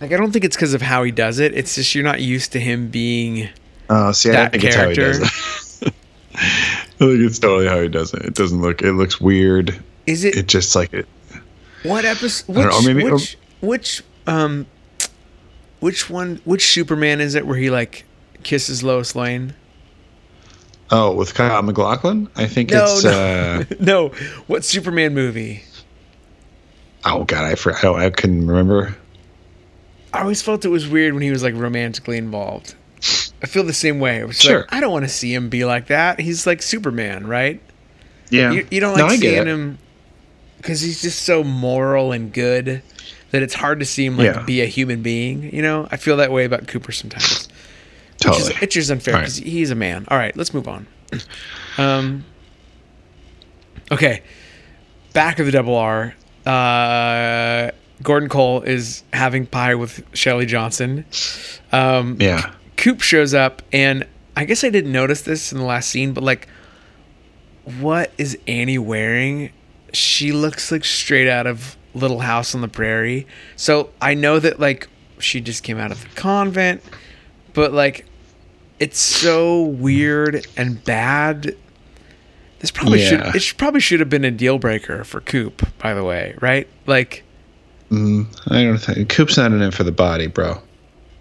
Like 0.00 0.12
I 0.12 0.16
don't 0.16 0.32
think 0.32 0.44
it's 0.44 0.56
because 0.56 0.74
of 0.74 0.82
how 0.82 1.04
he 1.04 1.12
does 1.12 1.38
it. 1.38 1.54
It's 1.54 1.74
just 1.76 1.94
you're 1.94 2.04
not 2.04 2.20
used 2.20 2.52
to 2.52 2.60
him 2.60 2.88
being. 2.88 3.48
Oh, 3.88 4.10
see, 4.12 4.30
I 4.30 4.32
That 4.32 4.40
don't 4.42 4.50
think 4.60 4.64
it's 4.64 4.74
how 4.76 4.88
he 4.88 4.94
does 4.94 5.18
character. 5.18 5.86
it. 5.86 5.94
I 6.34 6.88
think 6.98 7.20
it's 7.20 7.38
totally 7.38 7.68
how 7.68 7.80
he 7.80 7.88
does 7.88 8.12
it. 8.14 8.22
It 8.22 8.34
doesn't 8.34 8.60
look. 8.60 8.82
It 8.82 8.92
looks 8.94 9.20
weird. 9.20 9.80
Is 10.06 10.24
it, 10.24 10.36
It 10.36 10.48
just 10.48 10.74
like 10.74 10.92
it. 10.92 11.06
what 11.84 12.04
episode? 12.04 12.56
Which 12.56 12.66
know, 12.66 12.82
maybe- 12.82 13.04
which 13.10 13.36
which 13.60 14.02
um 14.26 14.66
which 15.78 16.10
one? 16.10 16.40
Which 16.44 16.66
Superman 16.72 17.20
is 17.20 17.34
it 17.36 17.46
where 17.46 17.56
he 17.58 17.70
like 17.70 18.04
kisses 18.42 18.82
Lois 18.82 19.14
Lane? 19.14 19.54
Oh, 20.94 21.14
with 21.14 21.32
Kyle 21.34 21.62
MacLachlan, 21.62 22.28
I 22.36 22.46
think 22.46 22.70
No, 22.70 22.84
it's. 22.84 23.02
no. 23.04 23.10
Uh, 23.10 23.64
no. 23.80 24.08
What 24.46 24.64
Superman 24.64 25.14
movie? 25.14 25.62
oh 27.04 27.24
God, 27.24 27.44
I 27.44 27.54
for, 27.56 27.74
I, 27.74 28.06
I 28.06 28.10
couldn't 28.10 28.46
remember. 28.46 28.94
I 30.12 30.20
always 30.20 30.42
felt 30.42 30.64
it 30.64 30.68
was 30.68 30.86
weird 30.86 31.14
when 31.14 31.22
he 31.22 31.30
was 31.30 31.42
like 31.42 31.54
romantically 31.54 32.18
involved. 32.18 32.74
I 33.42 33.46
feel 33.46 33.64
the 33.64 33.72
same 33.72 33.98
way. 33.98 34.24
Sure. 34.30 34.60
like 34.60 34.72
I 34.72 34.80
don't 34.80 34.92
want 34.92 35.04
to 35.04 35.08
see 35.08 35.34
him 35.34 35.48
be 35.48 35.64
like 35.64 35.86
that. 35.88 36.20
He's 36.20 36.46
like 36.46 36.62
Superman, 36.62 37.26
right? 37.26 37.60
Yeah, 38.30 38.52
You, 38.52 38.66
you 38.70 38.80
don't 38.80 38.96
like 38.96 39.20
get 39.20 39.34
seeing 39.34 39.46
him 39.46 39.78
because 40.58 40.80
he's 40.80 41.02
just 41.02 41.22
so 41.22 41.42
moral 41.42 42.12
and 42.12 42.32
good 42.32 42.82
that 43.30 43.42
it's 43.42 43.54
hard 43.54 43.80
to 43.80 43.86
see 43.86 44.04
him 44.06 44.16
like 44.16 44.26
Yeah. 44.26 44.42
be 44.44 44.60
a 44.60 44.66
human 44.66 45.02
being. 45.02 45.52
You 45.54 45.62
know, 45.62 45.88
I 45.90 45.96
feel 45.96 46.18
that 46.18 46.30
way 46.30 46.44
about 46.44 46.68
Cooper 46.68 46.92
sometimes. 46.92 47.48
Totally. 48.18 48.54
Which 48.60 48.76
is, 48.76 48.90
unfair 48.90 49.14
right. 49.14 49.20
because 49.22 49.36
he's 49.38 49.70
a 49.72 49.74
man. 49.74 50.04
All 50.08 50.16
right, 50.16 50.36
let's 50.36 50.54
move 50.54 50.68
on. 50.68 50.86
Um, 51.78 52.24
okay, 53.90 54.22
back 55.12 55.38
of 55.38 55.46
the 55.46 55.52
double 55.52 55.76
R. 55.76 56.14
Uh, 56.44 57.70
Gordon 58.02 58.28
Cole 58.28 58.62
is 58.62 59.02
having 59.12 59.46
pie 59.46 59.74
with 59.74 60.04
Shelly 60.12 60.46
Johnson. 60.46 61.04
Um, 61.70 62.18
yeah. 62.20 62.52
Coop 62.76 63.00
shows 63.00 63.32
up, 63.32 63.62
and 63.72 64.06
I 64.36 64.44
guess 64.44 64.64
I 64.64 64.70
didn't 64.70 64.92
notice 64.92 65.22
this 65.22 65.52
in 65.52 65.58
the 65.58 65.64
last 65.64 65.88
scene, 65.88 66.12
but 66.12 66.24
like, 66.24 66.48
what 67.80 68.12
is 68.18 68.36
Annie 68.46 68.78
wearing? 68.78 69.52
she 69.92 70.32
looks 70.32 70.72
like 70.72 70.84
straight 70.84 71.28
out 71.28 71.46
of 71.46 71.76
Little 71.94 72.20
House 72.20 72.54
on 72.54 72.60
the 72.60 72.68
Prairie. 72.68 73.26
So 73.56 73.90
I 74.00 74.14
know 74.14 74.38
that 74.38 74.58
like 74.58 74.88
she 75.18 75.40
just 75.40 75.62
came 75.62 75.78
out 75.78 75.92
of 75.92 76.02
the 76.02 76.08
convent, 76.20 76.82
but 77.52 77.72
like 77.72 78.06
it's 78.82 78.98
so 79.00 79.62
weird 79.62 80.46
and 80.56 80.82
bad. 80.84 81.54
This 82.60 82.70
probably 82.70 83.00
Yeah. 83.02 83.08
should 83.08 83.34
it 83.36 83.42
should, 83.42 83.58
probably 83.58 83.80
should 83.80 84.00
have 84.00 84.08
been 84.10 84.24
a 84.24 84.30
deal 84.30 84.58
breaker 84.58 85.04
for 85.04 85.20
Coop, 85.20 85.66
by 85.78 85.94
the 85.94 86.04
way, 86.04 86.34
right? 86.40 86.66
Like 86.86 87.22
Mm, 87.90 88.26
I 88.48 88.62
don't 88.64 88.78
think 88.78 89.08
Coop's 89.10 89.36
not 89.36 89.52
in 89.52 89.60
it 89.60 89.74
for 89.74 89.84
the 89.84 89.92
body, 89.92 90.26
bro. 90.26 90.62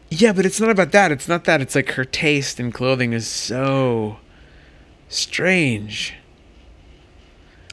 Yeah, 0.09 0.32
but 0.34 0.45
it's 0.45 0.59
not 0.62 0.70
about 0.70 0.91
that. 0.93 1.12
It's 1.12 1.28
not 1.28 1.43
that. 1.43 1.59
It's 1.62 1.76
like 1.76 1.91
her 1.91 2.05
taste 2.05 2.59
in 2.62 2.72
clothing 2.72 3.12
is 3.14 3.28
so 3.28 4.18
strange. 5.09 6.14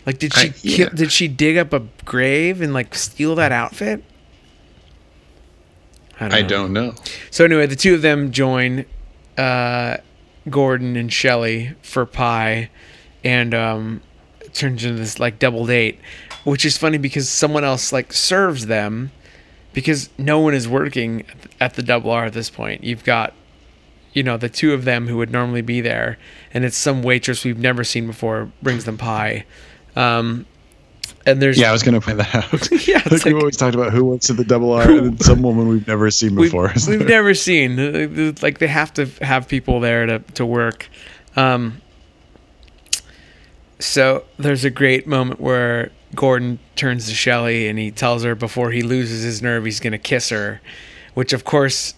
Like, 0.05 0.18
did 0.18 0.34
she 0.34 0.49
I- 0.49 0.53
kill, 0.53 0.89
did 0.91 1.12
she 1.12 1.28
dig 1.28 1.57
up 1.57 1.72
a 1.72 1.82
grave 2.05 2.61
and 2.61 2.72
like 2.74 2.95
steal 2.97 3.34
that 3.36 3.53
outfit? 3.53 4.03
I 6.20 6.43
know. 6.43 6.49
don't 6.49 6.72
know. 6.72 6.95
So 7.30 7.45
anyway, 7.45 7.66
the 7.66 7.76
two 7.76 7.95
of 7.95 8.03
them 8.03 8.32
join 8.32 8.84
uh, 9.39 9.99
Gordon 10.51 10.97
and 10.97 11.12
Shelly 11.12 11.74
for 11.82 12.05
pie, 12.05 12.70
and 13.24 13.55
um, 13.55 14.03
turns 14.53 14.84
into 14.84 14.99
this 14.99 15.18
like 15.18 15.39
double 15.39 15.64
date, 15.64 15.99
which 16.45 16.64
is 16.64 16.76
funny 16.76 16.99
because 16.99 17.28
someone 17.28 17.64
else 17.64 17.93
like 17.93 18.12
serves 18.12 18.66
them 18.66 19.11
because 19.72 20.11
no 20.18 20.41
one 20.41 20.55
is 20.55 20.66
working 20.66 21.24
at 21.61 21.74
the 21.74 21.82
double 21.82 22.11
R 22.11 22.24
at 22.24 22.32
this 22.32 22.51
point. 22.51 22.82
You've 22.82 23.05
got 23.05 23.32
you 24.12 24.22
know 24.22 24.36
the 24.36 24.49
two 24.49 24.74
of 24.74 24.84
them 24.84 25.07
who 25.07 25.16
would 25.18 25.30
normally 25.30 25.62
be 25.62 25.80
there, 25.80 26.18
and 26.53 26.64
it's 26.64 26.76
some 26.76 27.03
waitress 27.03 27.45
we've 27.45 27.59
never 27.59 27.84
seen 27.84 28.07
before 28.07 28.51
brings 28.61 28.84
them 28.84 28.99
pie. 28.99 29.45
Um, 29.97 30.47
and 31.27 31.43
there's 31.43 31.59
Yeah, 31.59 31.71
I 31.71 31.73
was 31.73 31.83
going 31.83 31.95
to 31.95 32.01
point 32.01 32.19
that 32.19 32.35
out. 32.35 32.69
Yeah, 32.89 33.01
think 33.01 33.13
it's 33.13 33.25
we've 33.25 33.37
always 33.37 33.57
talked 33.57 33.75
about 33.75 33.93
who 33.93 34.05
works 34.05 34.31
at 34.31 34.37
the 34.37 34.45
double 34.45 34.73
R 34.73 34.91
and 34.91 34.99
then 34.99 35.19
some 35.19 35.43
woman 35.43 35.69
we've 35.69 35.87
never 35.87 36.11
seen 36.11 36.35
we've, 36.35 36.51
before. 36.51 36.73
we've 36.87 37.07
never 37.07 37.35
seen 37.35 38.35
like 38.43 38.59
they 38.59 38.67
have 38.67 38.93
to 38.95 39.07
have 39.23 39.49
people 39.49 39.81
there 39.81 40.07
to, 40.07 40.19
to 40.35 40.47
work 40.47 40.89
um, 41.37 41.81
so 43.79 44.25
there's 44.39 44.65
a 44.65 44.71
great 44.71 45.07
moment 45.07 45.41
where 45.41 45.91
gordon 46.15 46.59
turns 46.75 47.09
to 47.09 47.15
shelly 47.15 47.69
and 47.69 47.79
he 47.79 47.91
tells 47.91 48.25
her 48.25 48.35
before 48.35 48.71
he 48.71 48.83
loses 48.83 49.23
his 49.23 49.43
nerve 49.43 49.65
he's 49.65 49.81
going 49.81 49.93
to 49.93 49.99
kiss 49.99 50.31
her 50.31 50.61
which 51.13 51.35
of 51.35 51.45
course 51.45 51.95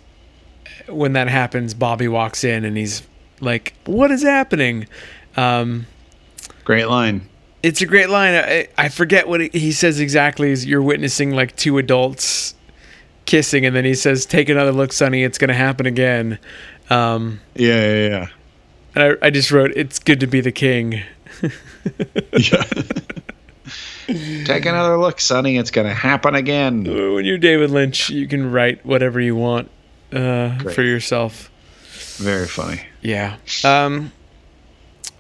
when 0.89 1.13
that 1.13 1.29
happens 1.29 1.75
bobby 1.75 2.09
walks 2.09 2.43
in 2.43 2.65
and 2.65 2.77
he's 2.77 3.03
like 3.41 3.75
what 3.85 4.11
is 4.11 4.23
happening 4.23 4.89
um, 5.37 5.87
Great 6.65 6.87
line. 6.87 7.29
It's 7.63 7.81
a 7.83 7.87
great 7.87 8.09
line. 8.11 8.35
I, 8.35 8.69
I 8.79 8.89
forget 8.89 9.29
what 9.29 9.41
he 9.41 9.73
says 9.73 10.01
exactly. 10.01 10.51
Is 10.51 10.65
you're 10.67 10.83
witnessing 10.83 11.33
like 11.33 11.57
two 11.57 11.79
adults 11.79 12.55
kissing, 13.27 13.65
and 13.67 13.75
then 13.77 13.85
he 13.85 13.95
says, 13.95 14.27
"Take 14.27 14.49
another 14.49 14.73
look, 14.73 14.93
Sonny. 14.93 15.23
It's 15.25 15.39
gonna 15.39 15.55
happen 15.55 15.87
again." 15.87 16.39
Um, 16.89 17.41
Yeah, 17.55 17.93
yeah, 17.95 18.09
yeah. 18.09 18.27
and 18.95 19.19
I, 19.23 19.27
I 19.27 19.31
just 19.31 19.51
wrote, 19.51 19.73
"It's 19.77 19.99
good 19.99 20.21
to 20.21 20.27
be 20.27 20.41
the 20.41 20.53
king." 20.53 21.03
Yeah. 21.43 22.65
Take 24.45 24.67
another 24.67 24.97
look, 24.99 25.21
Sonny. 25.21 25.57
It's 25.57 25.71
going 25.71 25.87
to 25.87 25.95
happen 25.95 26.35
again. 26.35 26.83
When 27.15 27.25
you're 27.25 27.39
David 27.39 27.71
Lynch, 27.71 28.11
you 28.11 28.27
can 28.27 28.51
write 28.51 28.85
whatever 28.85 29.21
you 29.21 29.37
want 29.37 29.71
uh, 30.13 30.59
for 30.59 30.83
yourself. 30.83 31.49
Very 32.17 32.47
funny. 32.49 32.81
Yeah. 33.03 33.37
Um. 33.65 34.11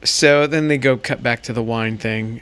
So 0.02 0.46
then 0.46 0.68
they 0.68 0.78
go 0.78 0.96
cut 0.96 1.22
back 1.22 1.42
to 1.44 1.52
the 1.52 1.62
wine 1.62 1.98
thing. 1.98 2.40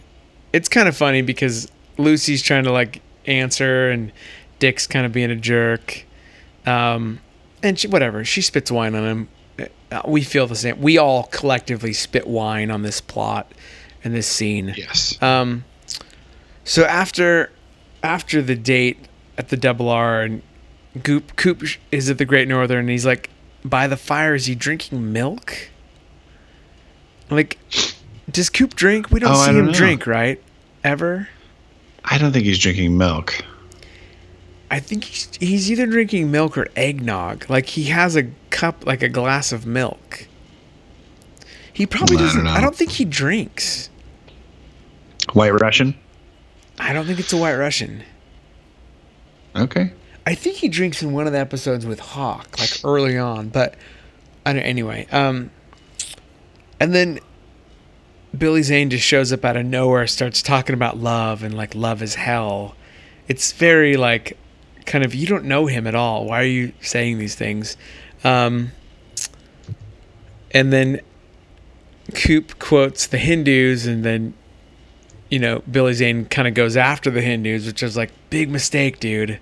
It's 0.52 0.68
kind 0.68 0.88
of 0.88 0.96
funny 0.96 1.22
because 1.22 1.70
Lucy's 1.96 2.42
trying 2.42 2.64
to 2.64 2.72
like 2.72 3.02
answer 3.26 3.90
and 3.90 4.12
Dick's 4.58 4.86
kind 4.86 5.04
of 5.04 5.12
being 5.12 5.30
a 5.30 5.36
jerk. 5.36 6.04
Um, 6.66 7.20
and 7.62 7.78
she, 7.78 7.88
whatever, 7.88 8.24
she 8.24 8.42
spits 8.42 8.70
wine 8.70 8.94
on 8.94 9.04
him. 9.04 9.28
Uh, 9.90 10.02
We 10.06 10.22
feel 10.22 10.46
the 10.46 10.54
same. 10.54 10.80
We 10.80 10.98
all 10.98 11.24
collectively 11.24 11.92
spit 11.92 12.26
wine 12.26 12.70
on 12.70 12.82
this 12.82 13.00
plot 13.00 13.52
and 14.04 14.14
this 14.14 14.26
scene. 14.26 14.74
Yes. 14.76 15.20
Um, 15.20 15.64
so 16.64 16.84
after 16.84 17.50
after 18.02 18.42
the 18.42 18.54
date 18.54 18.98
at 19.36 19.48
the 19.48 19.56
Double 19.56 19.88
R 19.88 20.22
and 20.22 20.42
Goop 21.02 21.34
Coop 21.36 21.62
is 21.90 22.08
at 22.08 22.18
the 22.18 22.24
Great 22.24 22.46
Northern 22.48 22.80
and 22.80 22.90
he's 22.90 23.06
like, 23.06 23.30
by 23.64 23.86
the 23.86 23.96
fire, 23.96 24.34
is 24.34 24.46
he 24.46 24.54
drinking 24.54 25.12
milk? 25.12 25.70
Like, 27.30 27.58
does 28.30 28.50
Coop 28.50 28.74
drink? 28.74 29.10
We 29.10 29.20
don't 29.20 29.32
Oh, 29.32 29.34
see 29.34 29.46
don't 29.46 29.56
him 29.58 29.66
know. 29.66 29.72
drink, 29.72 30.06
right? 30.06 30.42
Ever? 30.84 31.28
I 32.04 32.18
don't 32.18 32.32
think 32.32 32.44
he's 32.46 32.58
drinking 32.58 32.96
milk. 32.96 33.44
I 34.70 34.80
think 34.80 35.04
he's, 35.04 35.28
he's 35.40 35.70
either 35.70 35.86
drinking 35.86 36.30
milk 36.30 36.56
or 36.58 36.68
eggnog. 36.76 37.48
Like 37.48 37.66
he 37.66 37.84
has 37.84 38.16
a 38.16 38.24
cup, 38.50 38.86
like 38.86 39.02
a 39.02 39.08
glass 39.08 39.52
of 39.52 39.66
milk. 39.66 40.26
He 41.72 41.86
probably 41.86 42.16
I 42.16 42.20
don't 42.20 42.26
doesn't. 42.28 42.46
I 42.46 42.60
don't 42.60 42.74
think 42.76 42.90
he 42.92 43.04
drinks. 43.04 43.88
White 45.32 45.50
Russian? 45.52 45.94
I 46.78 46.92
don't 46.92 47.06
think 47.06 47.18
it's 47.20 47.32
a 47.32 47.36
White 47.36 47.56
Russian. 47.56 48.02
Okay. 49.56 49.92
I 50.26 50.34
think 50.34 50.56
he 50.56 50.68
drinks 50.68 51.02
in 51.02 51.12
one 51.12 51.26
of 51.26 51.32
the 51.32 51.38
episodes 51.38 51.86
with 51.86 52.00
Hawk, 52.00 52.58
like 52.58 52.70
early 52.84 53.16
on. 53.18 53.48
But 53.48 53.74
I 54.44 54.52
don't. 54.52 54.62
Anyway, 54.62 55.06
um, 55.12 55.50
and 56.80 56.94
then 56.94 57.20
Billy 58.36 58.62
Zane 58.62 58.90
just 58.90 59.04
shows 59.04 59.32
up 59.32 59.44
out 59.44 59.56
of 59.56 59.66
nowhere, 59.66 60.06
starts 60.06 60.42
talking 60.42 60.74
about 60.74 60.98
love 60.98 61.42
and 61.42 61.56
like 61.56 61.74
love 61.74 62.02
is 62.02 62.14
hell. 62.16 62.74
It's 63.26 63.52
very 63.52 63.96
like 63.96 64.36
kind 64.86 65.04
of 65.04 65.14
you 65.14 65.26
don't 65.26 65.44
know 65.44 65.66
him 65.66 65.86
at 65.86 65.94
all. 65.94 66.26
Why 66.26 66.40
are 66.40 66.44
you 66.44 66.72
saying 66.80 67.18
these 67.18 67.34
things? 67.34 67.76
Um, 68.24 68.72
and 70.52 70.72
then 70.72 71.00
Coop 72.14 72.58
quotes 72.58 73.06
the 73.06 73.18
Hindus, 73.18 73.86
and 73.86 74.04
then 74.04 74.34
you 75.30 75.38
know 75.38 75.62
Billy 75.70 75.94
Zane 75.94 76.24
kind 76.24 76.48
of 76.48 76.54
goes 76.54 76.76
after 76.76 77.10
the 77.10 77.20
Hindus, 77.20 77.66
which 77.66 77.82
is 77.82 77.96
like 77.96 78.10
big 78.30 78.50
mistake, 78.50 78.98
dude 79.00 79.40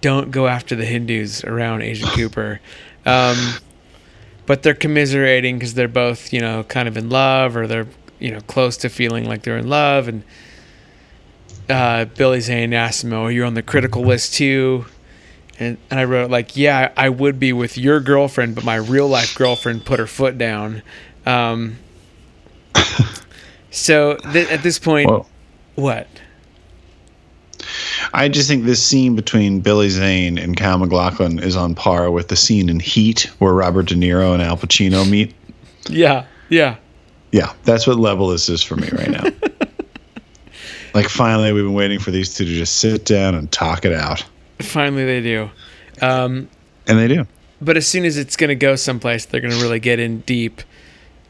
don't 0.00 0.30
go 0.30 0.46
after 0.46 0.76
the 0.76 0.84
Hindus 0.84 1.42
around 1.44 1.82
Agent 1.82 2.10
Cooper. 2.14 2.60
Um, 3.04 3.36
but 4.46 4.62
they're 4.62 4.74
commiserating 4.74 5.58
because 5.58 5.74
they're 5.74 5.88
both, 5.88 6.32
you 6.32 6.40
know, 6.40 6.62
kind 6.64 6.88
of 6.88 6.96
in 6.96 7.10
love 7.10 7.56
or 7.56 7.66
they're, 7.66 7.86
you 8.18 8.30
know, 8.30 8.40
close 8.42 8.76
to 8.78 8.88
feeling 8.88 9.24
like 9.24 9.42
they're 9.42 9.58
in 9.58 9.68
love. 9.68 10.08
And 10.08 10.22
uh, 11.68 12.04
Billy 12.06 12.40
Zane 12.40 12.72
asks 12.72 13.04
him, 13.04 13.12
Oh, 13.12 13.28
you're 13.28 13.44
on 13.44 13.54
the 13.54 13.62
critical 13.62 14.02
list 14.02 14.34
too. 14.34 14.86
And, 15.58 15.78
and 15.90 15.98
I 15.98 16.04
wrote, 16.04 16.30
like, 16.30 16.56
yeah, 16.56 16.92
I 16.96 17.08
would 17.08 17.40
be 17.40 17.52
with 17.52 17.78
your 17.78 17.98
girlfriend, 18.00 18.54
but 18.54 18.64
my 18.64 18.76
real 18.76 19.08
life 19.08 19.34
girlfriend 19.34 19.84
put 19.86 19.98
her 19.98 20.06
foot 20.06 20.36
down. 20.36 20.82
Um, 21.24 21.76
so 23.70 24.16
th- 24.16 24.50
at 24.50 24.62
this 24.62 24.78
point, 24.78 25.08
what? 25.74 26.06
I 28.14 28.28
just 28.28 28.48
think 28.48 28.64
this 28.64 28.82
scene 28.82 29.14
between 29.16 29.60
Billy 29.60 29.88
Zane 29.88 30.38
and 30.38 30.56
Kyle 30.56 30.78
MacLachlan 30.78 31.38
is 31.38 31.56
on 31.56 31.74
par 31.74 32.10
with 32.10 32.28
the 32.28 32.36
scene 32.36 32.68
in 32.68 32.80
Heat 32.80 33.30
where 33.38 33.52
Robert 33.52 33.86
De 33.86 33.94
Niro 33.94 34.32
and 34.32 34.42
Al 34.42 34.56
Pacino 34.56 35.08
meet. 35.08 35.34
Yeah, 35.88 36.26
yeah. 36.48 36.76
Yeah, 37.32 37.52
that's 37.64 37.86
what 37.86 37.96
level 37.98 38.28
this 38.28 38.48
is 38.48 38.62
for 38.62 38.76
me 38.76 38.88
right 38.92 39.10
now. 39.10 39.24
like, 40.94 41.08
finally, 41.08 41.52
we've 41.52 41.64
been 41.64 41.74
waiting 41.74 41.98
for 41.98 42.10
these 42.10 42.34
two 42.34 42.44
to 42.44 42.50
just 42.50 42.76
sit 42.76 43.04
down 43.04 43.34
and 43.34 43.50
talk 43.52 43.84
it 43.84 43.92
out. 43.92 44.24
Finally, 44.60 45.04
they 45.04 45.20
do. 45.20 45.50
Um, 46.00 46.48
And 46.86 46.98
they 46.98 47.08
do. 47.08 47.26
but 47.60 47.76
as 47.76 47.86
soon 47.86 48.04
as 48.04 48.16
it's 48.16 48.36
going 48.36 48.48
to 48.48 48.54
go 48.54 48.76
someplace, 48.76 49.26
they're 49.26 49.40
going 49.40 49.52
to 49.54 49.60
really 49.60 49.80
get 49.80 49.98
in 49.98 50.20
deep. 50.20 50.62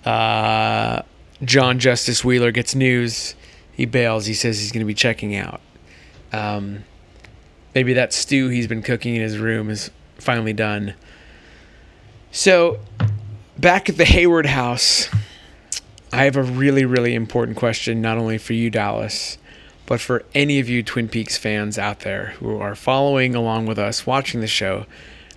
Uh, 0.05 1.03
John 1.43 1.79
Justice 1.79 2.25
Wheeler 2.25 2.53
gets 2.53 2.75
news. 2.75 3.35
He 3.73 3.85
bails. 3.85 4.27
He 4.27 4.35
says 4.35 4.59
he's 4.61 4.73
going 4.73 4.81
to 4.81 4.87
be 4.87 4.95
checking 4.95 5.35
out. 5.37 5.61
Um, 6.33 6.85
maybe 7.75 7.93
that 7.95 8.13
stew 8.13 8.49
he's 8.49 8.67
been 8.67 8.83
cooking 8.83 9.17
in 9.17 9.23
his 9.23 9.39
room 9.39 9.71
is 9.71 9.91
finally 10.19 10.53
done. 10.53 10.95
So, 12.31 12.81
back 13.59 13.89
at 13.89 13.97
the 13.97 14.05
Hayward 14.05 14.47
house, 14.47 15.09
I 16.13 16.25
have 16.25 16.37
a 16.37 16.43
really, 16.43 16.85
really 16.85 17.15
important 17.15 17.57
question, 17.57 18.01
not 18.01 18.19
only 18.19 18.39
for 18.39 18.53
you, 18.53 18.71
Dallas, 18.71 19.39
but 19.87 20.01
for 20.01 20.25
any 20.35 20.59
of 20.59 20.69
you 20.69 20.83
Twin 20.83 21.09
Peaks 21.09 21.37
fans 21.37 21.79
out 21.79 22.01
there 22.01 22.35
who 22.39 22.59
are 22.59 22.75
following 22.75 23.35
along 23.35 23.67
with 23.67 23.79
us, 23.79 24.07
watching 24.07 24.41
the 24.41 24.47
show, 24.47 24.87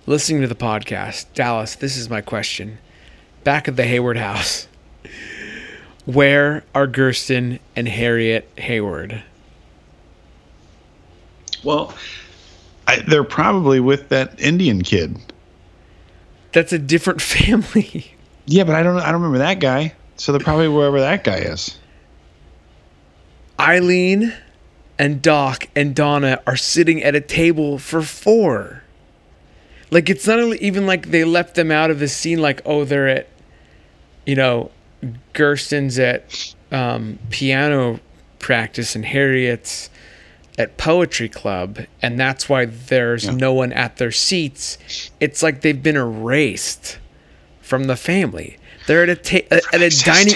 listening 0.06 0.40
to 0.40 0.48
the 0.48 0.54
podcast. 0.54 1.26
Dallas, 1.34 1.74
this 1.74 1.96
is 1.96 2.10
my 2.10 2.20
question. 2.20 2.78
Back 3.44 3.68
at 3.68 3.76
the 3.76 3.84
Hayward 3.84 4.16
house, 4.16 4.68
where 6.04 6.64
are 6.74 6.86
Gersten 6.86 7.60
and 7.76 7.88
Harriet 7.88 8.48
Hayward? 8.58 9.22
Well, 11.64 11.94
I, 12.86 13.00
they're 13.00 13.24
probably 13.24 13.80
with 13.80 14.08
that 14.08 14.40
Indian 14.40 14.82
kid. 14.82 15.18
That's 16.52 16.72
a 16.72 16.78
different 16.78 17.20
family. 17.22 18.14
Yeah, 18.46 18.64
but 18.64 18.74
I 18.74 18.82
don't. 18.82 18.96
I 18.98 19.06
don't 19.12 19.22
remember 19.22 19.38
that 19.38 19.60
guy. 19.60 19.94
So 20.16 20.32
they're 20.32 20.40
probably 20.40 20.68
wherever 20.68 21.00
that 21.00 21.24
guy 21.24 21.36
is. 21.36 21.78
Eileen 23.58 24.34
and 24.98 25.22
Doc 25.22 25.68
and 25.74 25.94
Donna 25.94 26.42
are 26.46 26.56
sitting 26.56 27.02
at 27.02 27.14
a 27.14 27.20
table 27.20 27.78
for 27.78 28.02
four. 28.02 28.82
Like 29.90 30.10
it's 30.10 30.26
not 30.26 30.38
even 30.56 30.86
like 30.86 31.10
they 31.10 31.24
left 31.24 31.54
them 31.54 31.70
out 31.70 31.90
of 31.90 31.98
the 31.98 32.08
scene. 32.08 32.40
Like 32.40 32.60
oh, 32.64 32.84
they're 32.84 33.08
at, 33.08 33.28
you 34.26 34.34
know, 34.34 34.70
Gersten's 35.32 35.98
at 35.98 36.54
um, 36.70 37.18
piano 37.30 38.00
practice 38.38 38.94
and 38.94 39.04
Harriet's 39.04 39.90
at 40.58 40.76
poetry 40.76 41.28
club, 41.28 41.78
and 42.02 42.18
that's 42.18 42.48
why 42.48 42.64
there's 42.66 43.24
Yeah. 43.24 43.32
no 43.32 43.52
one 43.54 43.72
at 43.72 43.96
their 43.96 44.12
seats. 44.12 44.78
It's 45.20 45.42
like 45.42 45.60
they've 45.62 45.82
been 45.82 45.96
erased 45.96 46.98
from 47.62 47.84
the 47.84 47.96
family. 47.96 48.58
They're 48.86 49.02
at 49.04 49.08
a 49.08 49.14
ta- 49.16 49.56
at 49.72 49.82
a 49.82 49.90
dining 50.04 50.34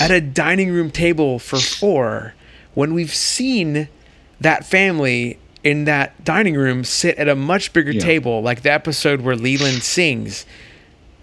at 0.00 0.10
a 0.10 0.20
dining 0.20 0.70
room 0.70 0.90
table 0.90 1.38
for 1.38 1.58
four 1.58 2.34
when 2.74 2.94
we've 2.94 3.14
seen 3.14 3.88
that 4.40 4.64
family 4.64 5.38
in 5.62 5.84
that 5.84 6.24
dining 6.24 6.54
room 6.54 6.82
sit 6.84 7.16
at 7.18 7.28
a 7.28 7.34
much 7.36 7.72
bigger 7.72 7.92
Yeah. 7.92 8.00
table 8.00 8.40
like 8.42 8.62
the 8.62 8.72
episode 8.72 9.20
where 9.20 9.36
Leland 9.36 9.82
sings 9.82 10.44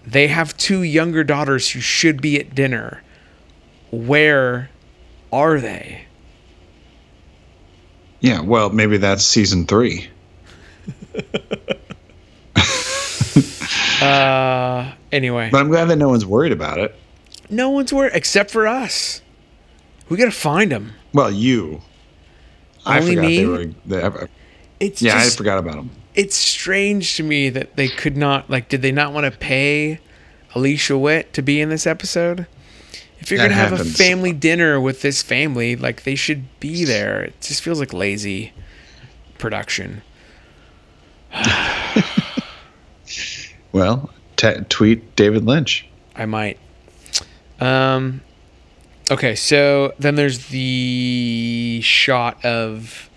they 0.06 0.28
have 0.28 0.56
two 0.56 0.82
younger 0.82 1.22
daughters 1.24 1.70
who 1.72 1.80
should 1.80 2.22
be 2.22 2.38
at 2.40 2.54
dinner 2.54 3.02
where 3.90 4.70
are 5.32 5.60
they 5.60 6.02
Yeah, 8.20 8.40
well, 8.40 8.70
maybe 8.70 8.96
that's 8.98 9.24
season 9.24 9.66
three. 9.66 10.08
uh 14.02 14.92
anyway 15.12 15.50
But 15.50 15.58
I'm 15.58 15.68
glad 15.68 15.86
that 15.86 15.96
no 15.96 16.08
one's 16.08 16.24
worried 16.26 16.52
about 16.52 16.78
it. 16.78 16.94
no 17.50 17.70
one's 17.70 17.92
worried 17.92 18.12
except 18.14 18.50
for 18.50 18.66
us 18.66 19.22
we 20.08 20.16
gotta 20.16 20.30
find 20.30 20.72
them 20.72 20.92
Well, 21.12 21.30
you. 21.30 21.82
I 22.86 23.00
forgot 23.00 23.20
me? 23.22 23.36
they 23.36 23.46
were. 23.46 23.64
They, 23.86 24.26
it's 24.80 25.02
yeah, 25.02 25.12
just 25.22 25.34
I 25.34 25.36
forgot 25.36 25.58
about 25.58 25.74
them. 25.76 25.90
it's 26.14 26.34
strange 26.34 27.16
to 27.16 27.22
me 27.22 27.50
that 27.50 27.76
they 27.76 27.88
could 27.88 28.16
not 28.16 28.48
like 28.50 28.68
did 28.68 28.82
they 28.82 28.92
not 28.92 29.12
want 29.12 29.30
to 29.30 29.38
pay 29.38 30.00
alicia 30.54 30.96
witt 30.98 31.32
to 31.34 31.42
be 31.42 31.60
in 31.60 31.68
this 31.68 31.86
episode 31.86 32.46
if 33.20 33.30
you're 33.30 33.38
That 33.38 33.48
gonna 33.50 33.54
have 33.54 33.72
a 33.72 33.84
family 33.84 34.32
dinner 34.32 34.80
with 34.80 35.02
this 35.02 35.22
family 35.22 35.76
like 35.76 36.02
they 36.04 36.14
should 36.14 36.44
be 36.58 36.84
there. 36.84 37.22
It 37.22 37.40
just 37.40 37.62
feels 37.62 37.78
like 37.80 37.92
lazy 37.92 38.52
production. 39.38 40.02
Well, 43.72 44.10
t- 44.36 44.56
tweet 44.68 45.14
David 45.16 45.44
Lynch. 45.44 45.86
i 46.16 46.26
might. 46.26 46.58
Um 47.60 48.20
okay 49.10 49.34
so 49.34 49.92
then 49.98 50.14
there's 50.14 50.46
the 50.46 51.80
shot 51.82 52.44
of 52.44 53.10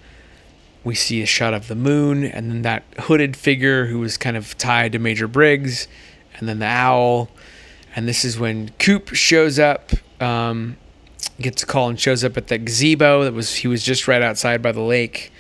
we 0.84 0.96
see 0.96 1.22
a 1.22 1.26
shot 1.26 1.54
of 1.54 1.68
the 1.68 1.76
moon 1.76 2.24
and 2.24 2.50
then 2.52 2.62
that 2.64 2.84
hooded 3.02 3.38
figure 3.38 3.86
who 3.86 4.00
was 4.00 4.18
kind 4.18 4.36
of 4.36 4.58
tied 4.58 4.92
to 4.92 5.00
major 5.00 5.28
briggs 5.28 5.88
and 6.38 6.50
then 6.50 6.60
the 6.60 6.66
owl 6.66 7.30
and 7.96 8.08
this 8.08 8.26
is 8.26 8.40
when 8.40 8.70
coop 8.80 9.10
shows 9.14 9.60
up 9.60 9.92
um, 10.20 10.78
gets 11.40 11.64
a 11.64 11.66
call 11.66 11.90
and 11.90 12.00
shows 12.00 12.24
up 12.24 12.38
at 12.38 12.48
the 12.48 12.58
gazebo 12.58 13.24
that 13.24 13.34
was 13.34 13.56
he 13.56 13.68
was 13.68 13.84
just 13.84 14.08
right 14.08 14.22
outside 14.22 14.62
by 14.62 14.72
the 14.72 14.82
lake. 14.82 15.32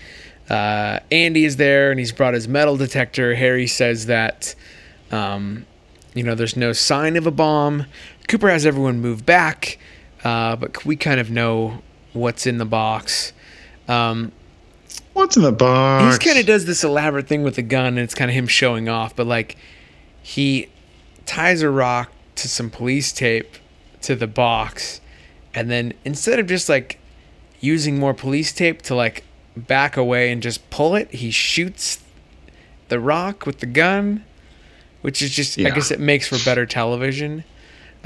Uh, 0.49 0.99
andy 1.11 1.45
is 1.45 1.55
there 1.55 1.89
and 1.89 1.99
he's 1.99 2.11
brought 2.11 2.33
his 2.33 2.47
metal 2.47 2.75
detector. 2.77 3.35
Harry 3.35 3.67
says 3.67 4.07
that 4.07 4.55
um, 5.11 5.65
you 6.13 6.23
know 6.23 6.35
there's 6.35 6.57
no 6.57 6.73
sign 6.73 7.15
of 7.15 7.25
a 7.25 7.31
bomb. 7.31 7.85
Cooper 8.27 8.49
has 8.49 8.65
everyone 8.65 8.99
move 8.99 9.25
back 9.25 9.77
uh, 10.23 10.55
but 10.55 10.85
we 10.85 10.95
kind 10.95 11.19
of 11.19 11.29
know 11.29 11.81
what's 12.13 12.45
in 12.47 12.57
the 12.57 12.65
box. 12.65 13.33
Um, 13.87 14.31
What's 15.13 15.35
in 15.37 15.43
the 15.43 15.51
box? 15.51 16.17
he 16.17 16.27
kind 16.27 16.39
of 16.39 16.45
does 16.45 16.65
this 16.65 16.83
elaborate 16.83 17.27
thing 17.27 17.43
with 17.43 17.55
the 17.55 17.61
gun 17.61 17.85
and 17.87 17.99
it's 17.99 18.15
kind 18.15 18.31
of 18.31 18.35
him 18.35 18.47
showing 18.47 18.89
off 18.89 19.15
but 19.15 19.27
like 19.27 19.57
he 20.23 20.69
ties 21.25 21.61
a 21.61 21.69
rock 21.69 22.11
to 22.35 22.47
some 22.47 22.69
police 22.69 23.11
tape 23.11 23.57
to 24.01 24.15
the 24.15 24.27
box 24.27 24.99
and 25.53 25.69
then 25.69 25.93
instead 26.03 26.39
of 26.39 26.47
just 26.47 26.67
like 26.69 26.99
using 27.59 27.97
more 27.99 28.13
police 28.13 28.51
tape 28.51 28.81
to 28.81 28.95
like 28.95 29.23
back 29.55 29.95
away 29.95 30.31
and 30.31 30.41
just 30.41 30.67
pull 30.69 30.95
it 30.95 31.09
he 31.11 31.29
shoots 31.31 32.01
the 32.89 32.99
rock 32.99 33.45
with 33.45 33.59
the 33.59 33.65
gun 33.65 34.23
which 35.01 35.21
is 35.21 35.31
just 35.31 35.59
i 35.59 35.69
guess 35.69 35.91
it 35.91 35.99
makes 35.99 36.27
for 36.27 36.37
better 36.45 36.65
television. 36.65 37.43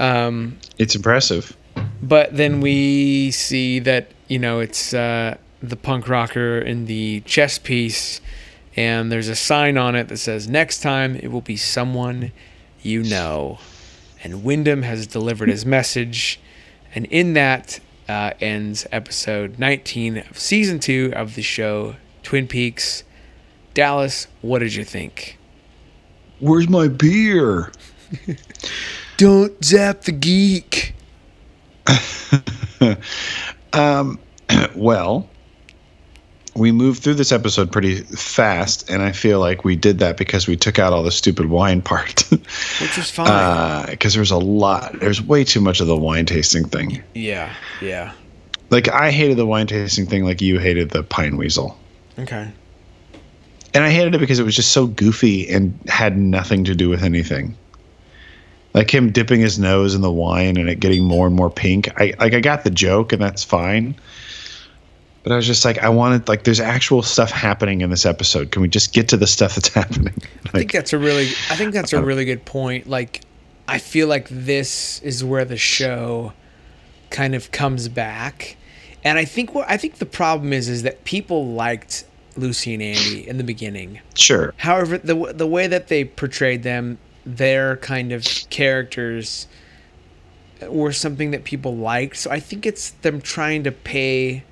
Um, 0.00 0.58
It's 0.78 0.94
impressive. 0.94 1.56
but 2.00 2.36
then 2.36 2.60
we 2.60 3.30
see 3.32 3.78
that 3.80 4.12
you 4.28 4.38
know 4.38 4.60
it's 4.60 4.94
uh, 4.94 5.36
the 5.60 5.76
punk 5.76 6.08
rocker 6.08 6.58
in 6.58 6.86
the 6.86 7.20
chess 7.22 7.58
piece 7.58 8.20
and 8.76 9.10
there's 9.10 9.28
a 9.28 9.34
sign 9.34 9.76
on 9.76 9.96
it 9.96 10.06
that 10.08 10.18
says 10.18 10.46
next 10.48 10.80
time 10.80 11.16
it 11.16 11.32
will 11.32 11.40
be 11.40 11.56
someone 11.56 12.30
you 12.82 13.02
know 13.02 13.58
and 14.22 14.44
Windom 14.44 14.82
has 14.82 15.06
delivered 15.06 15.48
his 15.48 15.64
message. 15.64 16.40
And 16.94 17.06
in 17.06 17.34
that 17.34 17.80
uh, 18.08 18.32
ends 18.40 18.86
episode 18.90 19.58
19 19.58 20.18
of 20.18 20.38
season 20.38 20.78
2 20.80 21.12
of 21.14 21.34
the 21.34 21.42
show 21.42 21.96
twin 22.22 22.46
peaks. 22.46 23.04
Dallas 23.74 24.26
what 24.40 24.60
did 24.60 24.74
you 24.74 24.84
think? 24.84 25.38
Where's 26.40 26.68
my 26.68 26.88
beer? 26.88 27.72
don't 29.16 29.64
zap 29.64 30.02
the 30.02 30.12
geek. 30.12 30.94
Um, 33.72 34.18
well, 34.74 35.28
we 36.54 36.72
moved 36.72 37.02
through 37.02 37.14
this 37.14 37.32
episode 37.32 37.70
pretty 37.70 37.96
fast, 38.02 38.88
and 38.90 39.02
I 39.02 39.12
feel 39.12 39.40
like 39.40 39.64
we 39.64 39.76
did 39.76 39.98
that 39.98 40.16
because 40.16 40.48
we 40.48 40.56
took 40.56 40.78
out 40.78 40.92
all 40.92 41.02
the 41.02 41.10
stupid 41.10 41.46
wine 41.46 41.82
part. 41.82 42.22
which 42.30 42.98
is 42.98 43.10
fine 43.10 43.28
uh, 43.28 43.86
Because 43.88 44.14
there's 44.14 44.30
a 44.30 44.38
lot, 44.38 44.98
there's 45.00 45.22
way 45.22 45.44
too 45.44 45.60
much 45.60 45.80
of 45.80 45.86
the 45.86 45.96
wine 45.96 46.26
tasting 46.26 46.64
thing. 46.64 47.02
yeah 47.14 47.54
yeah 47.80 48.12
Like 48.70 48.88
I 48.88 49.10
hated 49.10 49.36
the 49.36 49.46
wine 49.46 49.66
tasting 49.66 50.06
thing, 50.06 50.24
like 50.24 50.40
you 50.40 50.58
hated 50.58 50.90
the 50.90 51.02
pine 51.02 51.36
weasel, 51.36 51.78
okay 52.18 52.52
and 53.74 53.84
I 53.84 53.90
hated 53.90 54.14
it 54.14 54.18
because 54.18 54.38
it 54.38 54.44
was 54.44 54.56
just 54.56 54.72
so 54.72 54.86
goofy 54.86 55.48
and 55.48 55.78
had 55.88 56.16
nothing 56.16 56.64
to 56.64 56.74
do 56.74 56.88
with 56.88 57.02
anything. 57.02 57.56
Like 58.74 58.92
him 58.92 59.12
dipping 59.12 59.40
his 59.40 59.58
nose 59.58 59.94
in 59.94 60.00
the 60.00 60.10
wine 60.10 60.56
and 60.56 60.68
it 60.68 60.80
getting 60.80 61.04
more 61.04 61.26
and 61.26 61.36
more 61.36 61.50
pink. 61.50 61.88
I 62.00 62.14
like 62.18 62.34
I 62.34 62.40
got 62.40 62.64
the 62.64 62.70
joke 62.70 63.12
and 63.12 63.20
that's 63.20 63.44
fine. 63.44 63.94
But 65.28 65.34
I 65.34 65.36
was 65.36 65.46
just 65.46 65.62
like, 65.62 65.76
I 65.76 65.90
wanted 65.90 66.26
like 66.26 66.44
there's 66.44 66.58
actual 66.58 67.02
stuff 67.02 67.30
happening 67.30 67.82
in 67.82 67.90
this 67.90 68.06
episode. 68.06 68.50
Can 68.50 68.62
we 68.62 68.68
just 68.68 68.94
get 68.94 69.08
to 69.08 69.18
the 69.18 69.26
stuff 69.26 69.56
that's 69.56 69.68
happening? 69.74 70.14
I 70.46 70.48
think 70.52 70.72
that's 70.72 70.94
a 70.94 70.98
really 70.98 71.26
I 71.50 71.56
think 71.56 71.74
that's 71.74 71.92
a 71.92 71.98
uh-huh. 71.98 72.06
really 72.06 72.24
good 72.24 72.46
point. 72.46 72.88
Like 72.88 73.20
I 73.68 73.76
feel 73.76 74.08
like 74.08 74.26
this 74.30 75.02
is 75.02 75.22
where 75.22 75.44
the 75.44 75.58
show 75.58 76.32
kind 77.10 77.34
of 77.34 77.52
comes 77.52 77.90
back. 77.90 78.56
And 79.04 79.18
I 79.18 79.26
think 79.26 79.54
what 79.54 79.68
I 79.68 79.76
think 79.76 79.96
the 79.96 80.06
problem 80.06 80.54
is 80.54 80.66
is 80.70 80.82
that 80.84 81.04
people 81.04 81.48
liked 81.48 82.06
Lucy 82.38 82.72
and 82.72 82.82
Andy 82.82 83.28
in 83.28 83.36
the 83.36 83.44
beginning. 83.44 84.00
sure. 84.14 84.54
However, 84.56 84.96
the 84.96 85.34
the 85.34 85.46
way 85.46 85.66
that 85.66 85.88
they 85.88 86.06
portrayed 86.06 86.62
them, 86.62 86.96
their 87.26 87.76
kind 87.76 88.12
of 88.12 88.24
characters 88.48 89.46
were 90.66 90.92
something 90.92 91.32
that 91.32 91.44
people 91.44 91.76
liked. 91.76 92.16
So 92.16 92.30
I 92.30 92.40
think 92.40 92.64
it's 92.64 92.92
them 93.02 93.20
trying 93.20 93.64
to 93.64 93.72
pay, 93.72 94.44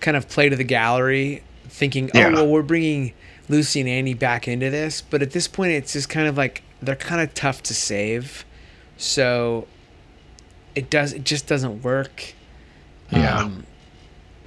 kind 0.00 0.16
of 0.16 0.28
play 0.28 0.48
to 0.48 0.56
the 0.56 0.64
gallery, 0.64 1.42
thinking, 1.68 2.10
Yeah. 2.14 2.28
oh 2.28 2.32
well, 2.32 2.48
we're 2.48 2.62
bringing 2.62 3.12
Lucy 3.48 3.80
and 3.80 3.88
Andy 3.88 4.14
back 4.14 4.46
into 4.48 4.70
this. 4.70 5.00
But 5.02 5.22
at 5.22 5.30
this 5.32 5.48
point, 5.48 5.72
it's 5.72 5.92
just 5.92 6.08
kind 6.08 6.26
of 6.28 6.36
like 6.36 6.62
they're 6.82 6.96
kind 6.96 7.20
of 7.20 7.34
tough 7.34 7.62
to 7.64 7.74
save, 7.74 8.44
so 8.96 9.66
it 10.74 10.90
does 10.90 11.12
it 11.12 11.24
just 11.24 11.46
doesn't 11.46 11.82
work. 11.82 12.34
Yeah. 13.10 13.38
Um, 13.40 13.64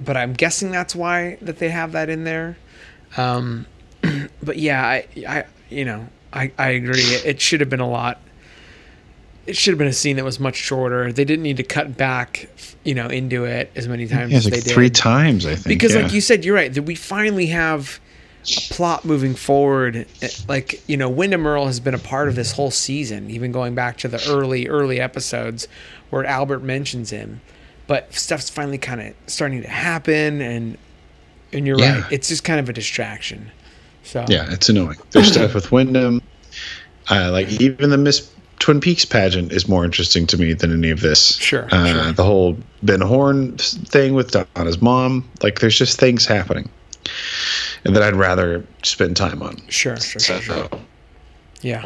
but 0.00 0.16
I'm 0.16 0.32
guessing 0.32 0.70
that's 0.70 0.94
why 0.94 1.38
that 1.42 1.58
they 1.58 1.68
have 1.70 1.92
that 1.92 2.08
in 2.08 2.24
there. 2.24 2.56
Um, 3.16 3.66
but 4.42 4.56
yeah, 4.56 4.84
I, 4.84 5.06
I, 5.28 5.44
you 5.68 5.84
know, 5.84 6.08
I, 6.32 6.50
I 6.58 6.70
agree. 6.70 7.00
It, 7.02 7.24
it 7.26 7.40
should 7.40 7.60
have 7.60 7.70
been 7.70 7.80
a 7.80 7.88
lot. 7.88 8.20
It 9.46 9.56
should 9.56 9.72
have 9.72 9.78
been 9.78 9.88
a 9.88 9.92
scene 9.92 10.16
that 10.16 10.24
was 10.24 10.38
much 10.38 10.54
shorter. 10.56 11.12
They 11.12 11.24
didn't 11.24 11.42
need 11.42 11.56
to 11.56 11.64
cut 11.64 11.96
back, 11.96 12.48
you 12.84 12.94
know, 12.94 13.08
into 13.08 13.44
it 13.44 13.72
as 13.74 13.88
many 13.88 14.06
times 14.06 14.30
Yeah, 14.32 14.38
as 14.38 14.46
it's 14.46 14.56
they 14.56 14.62
like 14.62 14.72
three 14.72 14.88
did. 14.88 14.94
times, 14.94 15.46
I 15.46 15.54
think. 15.54 15.66
because, 15.66 15.94
yeah. 15.94 16.02
like 16.02 16.12
you 16.12 16.20
said, 16.20 16.44
you're 16.44 16.54
right. 16.54 16.72
That 16.72 16.82
we 16.82 16.94
finally 16.94 17.46
have 17.46 17.98
a 18.44 18.74
plot 18.74 19.04
moving 19.04 19.34
forward. 19.34 20.06
Eh, 20.22 20.28
Like 20.48 20.80
you 20.88 20.96
know, 20.96 21.08
Windom 21.08 21.46
Earle 21.46 21.66
has 21.66 21.80
been 21.80 21.94
a 21.94 21.98
part 21.98 22.28
of 22.28 22.36
this 22.36 22.52
whole 22.52 22.70
season, 22.70 23.30
even 23.30 23.50
going 23.52 23.74
back 23.74 23.98
to 23.98 24.08
the 24.08 24.22
early, 24.28 24.68
early 24.68 25.00
episodes 25.00 25.66
where 26.10 26.24
Albert 26.24 26.60
mentions 26.62 27.10
him. 27.10 27.40
But 27.88 28.14
stuff's 28.14 28.48
finally 28.48 28.78
kind 28.78 29.00
of 29.00 29.14
starting 29.26 29.62
to 29.62 29.68
happen, 29.68 30.40
and 30.40 30.78
and 31.52 31.66
you're 31.66 31.78
Yeah. 31.78 32.02
right. 32.02 32.12
It's 32.12 32.28
just 32.28 32.44
kind 32.44 32.60
of 32.60 32.68
a 32.68 32.72
distraction. 32.72 33.50
So 34.04 34.24
Yeah, 34.28 34.50
it's 34.52 34.68
annoying. 34.68 34.98
There's 35.10 35.32
stuff 35.32 35.52
with 35.54 35.70
Windom. 35.72 36.22
Uh, 37.10 37.30
like 37.32 37.48
even 37.60 37.90
the 37.90 37.98
Twin 38.62 38.78
Peaks 38.80 39.04
pageant 39.04 39.50
is 39.50 39.66
more 39.68 39.84
interesting 39.84 40.24
to 40.28 40.38
me 40.38 40.52
than 40.52 40.72
any 40.72 40.90
of 40.90 41.00
this. 41.00 41.36
Sure, 41.38 41.66
Uh, 41.72 41.86
sure. 42.04 42.12
The 42.12 42.22
whole 42.22 42.56
Ben 42.84 43.00
Horne 43.00 43.56
thing 43.58 44.14
with 44.14 44.30
Donna's 44.30 44.80
mom, 44.80 45.28
like 45.42 45.58
there's 45.58 45.76
just 45.76 45.98
things 45.98 46.24
happening, 46.24 46.68
and 47.84 47.96
that 47.96 48.04
I'd 48.04 48.14
rather 48.14 48.64
spend 48.84 49.16
time 49.16 49.42
on. 49.42 49.56
Sure, 49.68 49.96
sure, 49.96 50.20
So 50.20 50.38
sure, 50.38 50.68
sure. 50.68 50.68
Yeah. 51.60 51.84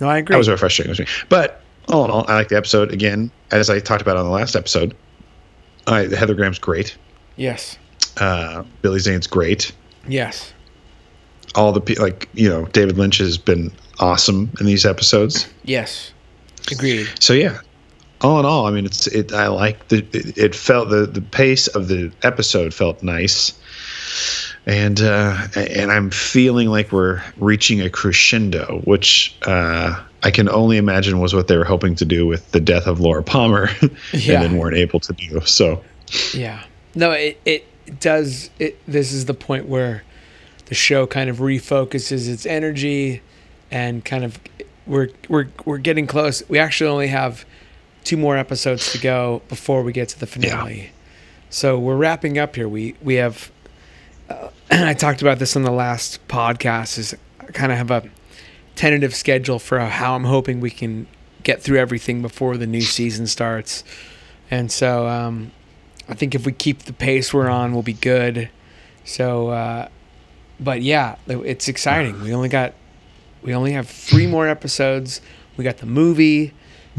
No, 0.00 0.08
I 0.08 0.18
agree. 0.18 0.34
that 0.34 0.38
was 0.38 0.48
very 0.48 0.58
frustrating 0.58 0.90
with 0.90 0.98
me. 0.98 1.06
But 1.28 1.62
all 1.88 2.04
in 2.04 2.10
all, 2.10 2.24
I 2.28 2.34
like 2.34 2.48
the 2.48 2.56
episode. 2.56 2.92
Again, 2.92 3.30
as 3.52 3.70
I 3.70 3.78
talked 3.78 4.02
about 4.02 4.16
on 4.16 4.24
the 4.24 4.30
last 4.32 4.56
episode, 4.56 4.96
I, 5.86 6.00
Heather 6.12 6.34
Graham's 6.34 6.58
great. 6.58 6.96
yes. 7.36 7.78
Uh, 8.16 8.64
Billy 8.82 8.98
Zane's 8.98 9.28
great. 9.28 9.70
Yes. 10.08 10.52
All 11.54 11.70
the 11.70 11.94
like 12.00 12.28
you 12.34 12.48
know 12.48 12.64
David 12.66 12.98
Lynch 12.98 13.18
has 13.18 13.38
been 13.38 13.70
awesome 14.00 14.50
in 14.58 14.66
these 14.66 14.84
episodes. 14.84 15.46
Yes. 15.64 16.12
Agreed. 16.70 17.08
So 17.20 17.32
yeah, 17.32 17.60
all 18.20 18.40
in 18.40 18.46
all, 18.46 18.66
I 18.66 18.70
mean, 18.70 18.86
it's 18.86 19.06
it. 19.06 19.32
I 19.32 19.48
like 19.48 19.88
the. 19.88 19.98
It, 20.12 20.38
it 20.38 20.54
felt 20.54 20.88
the 20.88 21.06
the 21.06 21.20
pace 21.20 21.68
of 21.68 21.88
the 21.88 22.10
episode 22.22 22.72
felt 22.72 23.02
nice, 23.02 23.52
and 24.66 25.00
uh, 25.00 25.48
and 25.54 25.92
I'm 25.92 26.10
feeling 26.10 26.68
like 26.68 26.92
we're 26.92 27.22
reaching 27.36 27.80
a 27.80 27.90
crescendo, 27.90 28.80
which 28.84 29.36
uh, 29.46 30.02
I 30.22 30.30
can 30.30 30.48
only 30.48 30.76
imagine 30.76 31.20
was 31.20 31.34
what 31.34 31.48
they 31.48 31.56
were 31.56 31.64
hoping 31.64 31.94
to 31.96 32.04
do 32.04 32.26
with 32.26 32.50
the 32.52 32.60
death 32.60 32.86
of 32.86 33.00
Laura 33.00 33.22
Palmer, 33.22 33.68
Yeah. 33.80 33.88
and 34.12 34.22
then 34.44 34.56
weren't 34.56 34.76
able 34.76 35.00
to 35.00 35.12
do. 35.12 35.40
So 35.42 35.82
Yeah. 36.34 36.62
No, 36.94 37.12
it, 37.12 37.38
it 37.44 38.00
does. 38.00 38.50
It 38.58 38.80
this 38.88 39.12
is 39.12 39.26
the 39.26 39.34
point 39.34 39.66
where 39.66 40.02
the 40.66 40.74
show 40.74 41.06
kind 41.06 41.30
of 41.30 41.36
refocuses 41.36 42.28
its 42.28 42.46
energy, 42.46 43.22
and 43.70 44.04
kind 44.04 44.24
of 44.24 44.40
we're 44.86 45.08
we're 45.28 45.48
we're 45.64 45.78
getting 45.78 46.06
close. 46.06 46.42
We 46.48 46.58
actually 46.58 46.90
only 46.90 47.08
have 47.08 47.44
two 48.04 48.16
more 48.16 48.36
episodes 48.36 48.92
to 48.92 48.98
go 48.98 49.42
before 49.48 49.82
we 49.82 49.92
get 49.92 50.08
to 50.10 50.20
the 50.20 50.26
finale. 50.26 50.90
So 51.50 51.78
we're 51.78 51.96
wrapping 51.96 52.38
up 52.38 52.56
here. 52.56 52.68
We 52.68 52.94
we 53.02 53.14
have. 53.14 53.50
Uh, 54.28 54.48
I 54.70 54.94
talked 54.94 55.22
about 55.22 55.38
this 55.38 55.56
on 55.56 55.62
the 55.62 55.70
last 55.70 56.26
podcast. 56.28 56.98
Is 56.98 57.14
I 57.40 57.46
kind 57.46 57.72
of 57.72 57.78
have 57.78 57.90
a 57.90 58.08
tentative 58.74 59.14
schedule 59.14 59.58
for 59.58 59.80
how 59.80 60.14
I'm 60.14 60.24
hoping 60.24 60.60
we 60.60 60.70
can 60.70 61.06
get 61.42 61.62
through 61.62 61.78
everything 61.78 62.22
before 62.22 62.56
the 62.56 62.66
new 62.66 62.80
season 62.80 63.26
starts. 63.26 63.84
And 64.50 64.70
so 64.70 65.06
um, 65.08 65.52
I 66.08 66.14
think 66.14 66.34
if 66.34 66.44
we 66.44 66.52
keep 66.52 66.80
the 66.80 66.92
pace 66.92 67.32
we're 67.32 67.48
on, 67.48 67.72
we'll 67.72 67.82
be 67.82 67.92
good. 67.92 68.50
So, 69.04 69.48
uh, 69.48 69.88
but 70.58 70.82
yeah, 70.82 71.16
it's 71.26 71.68
exciting. 71.68 72.20
We 72.20 72.34
only 72.34 72.48
got, 72.48 72.74
we 73.46 73.54
only 73.54 73.72
have 73.72 73.88
three 73.88 74.26
more 74.26 74.46
episodes. 74.46 75.22
We 75.56 75.64
got 75.64 75.78
the 75.78 75.86
movie, 75.86 76.52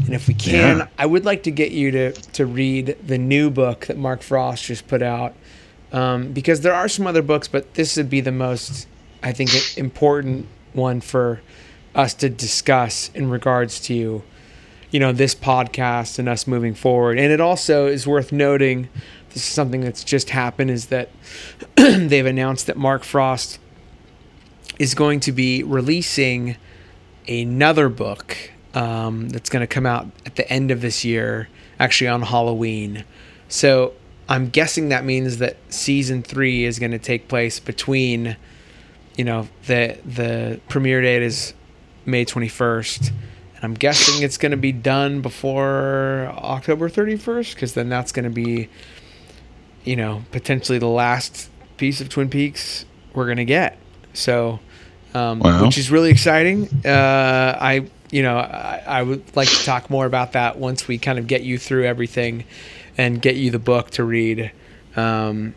and 0.04 0.12
if 0.14 0.26
we 0.26 0.34
can, 0.34 0.78
Yeah. 0.78 0.86
I 0.98 1.06
would 1.06 1.24
like 1.24 1.44
to 1.44 1.52
get 1.52 1.70
you 1.70 1.92
to 1.92 2.12
to 2.12 2.44
read 2.46 2.96
the 3.06 3.18
new 3.18 3.50
book 3.50 3.86
that 3.86 3.96
Mark 3.96 4.22
Frost 4.22 4.64
just 4.64 4.88
put 4.88 5.02
out, 5.02 5.34
um, 5.92 6.32
because 6.32 6.62
there 6.62 6.74
are 6.74 6.88
some 6.88 7.06
other 7.06 7.22
books, 7.22 7.46
but 7.46 7.74
this 7.74 7.96
would 7.96 8.10
be 8.10 8.20
the 8.20 8.32
most, 8.32 8.88
I 9.22 9.30
think, 9.32 9.50
important 9.78 10.46
one 10.72 11.00
for 11.00 11.40
us 11.94 12.14
to 12.14 12.28
discuss 12.28 13.10
in 13.14 13.30
regards 13.30 13.80
to 13.80 14.22
you 14.90 15.00
know 15.00 15.12
this 15.12 15.34
podcast 15.34 16.18
and 16.18 16.28
us 16.28 16.46
moving 16.46 16.74
forward 16.74 17.18
and 17.18 17.30
it 17.32 17.40
also 17.40 17.86
is 17.86 18.06
worth 18.06 18.30
noting 18.32 18.88
this 19.30 19.36
is 19.36 19.42
something 19.44 19.80
that's 19.82 20.02
just 20.04 20.30
happened 20.30 20.70
is 20.70 20.86
that 20.86 21.10
they've 21.76 22.24
announced 22.26 22.66
that 22.68 22.76
mark 22.76 23.04
frost 23.04 23.58
is 24.78 24.94
going 24.94 25.20
to 25.20 25.32
be 25.32 25.62
releasing 25.62 26.56
another 27.26 27.88
book 27.88 28.36
um, 28.74 29.28
that's 29.30 29.50
going 29.50 29.60
to 29.60 29.66
come 29.66 29.86
out 29.86 30.06
at 30.24 30.36
the 30.36 30.50
end 30.50 30.70
of 30.70 30.80
this 30.80 31.04
year 31.04 31.48
actually 31.80 32.08
on 32.08 32.22
halloween. 32.22 33.04
So 33.48 33.92
i'm 34.28 34.50
guessing 34.50 34.90
that 34.90 35.04
means 35.04 35.38
that 35.38 35.56
season 35.70 36.22
three 36.22 36.64
is 36.64 36.78
going 36.78 36.92
to 36.92 36.98
take 36.98 37.28
place 37.28 37.58
between 37.58 38.36
you 39.16 39.24
know 39.24 39.48
the 39.66 39.98
the 40.06 40.60
premiere 40.68 41.02
date 41.02 41.22
is 41.22 41.52
May 42.06 42.24
21st 42.24 43.08
and 43.08 43.64
I'm 43.64 43.74
guessing 43.74 44.22
it's 44.22 44.38
going 44.38 44.52
to 44.52 44.56
be 44.56 44.72
done 44.72 45.20
before 45.20 46.32
October 46.36 46.88
31st 46.88 47.56
cuz 47.56 47.72
then 47.74 47.90
that's 47.90 48.12
going 48.12 48.24
to 48.24 48.30
be 48.30 48.68
you 49.84 49.96
know 49.96 50.24
potentially 50.30 50.78
the 50.78 50.86
last 50.86 51.50
piece 51.76 52.00
of 52.00 52.08
Twin 52.08 52.30
Peaks 52.30 52.86
we're 53.12 53.24
going 53.24 53.38
to 53.38 53.44
get. 53.44 53.76
So 54.12 54.60
um, 55.18 55.38
Wow. 55.40 55.64
which 55.64 55.78
is 55.78 55.90
really 55.90 56.10
exciting 56.10 56.68
uh, 56.84 57.58
I 57.60 57.86
you 58.10 58.22
know 58.22 58.38
I, 58.38 58.82
I 58.86 59.02
would 59.02 59.36
like 59.36 59.48
to 59.48 59.64
talk 59.64 59.90
more 59.90 60.06
about 60.06 60.32
that 60.32 60.58
once 60.58 60.88
we 60.88 60.98
kind 60.98 61.18
of 61.18 61.26
get 61.26 61.42
you 61.42 61.58
through 61.58 61.84
everything 61.84 62.44
and 62.96 63.20
get 63.20 63.36
you 63.36 63.50
the 63.50 63.58
book 63.58 63.90
to 63.92 64.04
read 64.04 64.52
um, 64.96 65.54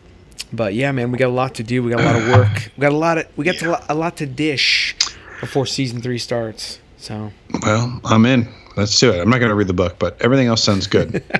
but 0.52 0.74
yeah, 0.74 0.92
man, 0.92 1.10
we 1.10 1.18
got 1.18 1.28
a 1.28 1.28
lot 1.28 1.54
to 1.56 1.62
do. 1.62 1.82
We 1.82 1.90
got 1.90 2.00
a 2.00 2.04
lot 2.04 2.16
of 2.16 2.28
work. 2.36 2.70
We 2.76 2.80
got 2.82 2.92
a 2.92 2.96
lot 2.96 3.18
of 3.18 3.26
we 3.36 3.44
got 3.44 3.56
to, 3.56 3.92
a 3.92 3.94
lot 3.94 4.16
to 4.18 4.26
dish 4.26 4.94
before 5.40 5.66
season 5.66 6.00
three 6.02 6.18
starts. 6.18 6.78
So 6.98 7.32
well, 7.62 8.00
I'm 8.04 8.26
in. 8.26 8.48
Let's 8.76 8.98
do 8.98 9.10
it. 9.12 9.20
I'm 9.20 9.28
not 9.28 9.38
going 9.38 9.50
to 9.50 9.54
read 9.54 9.66
the 9.66 9.74
book, 9.74 9.98
but 9.98 10.20
everything 10.22 10.46
else 10.46 10.62
sounds 10.62 10.86
good. 10.86 11.22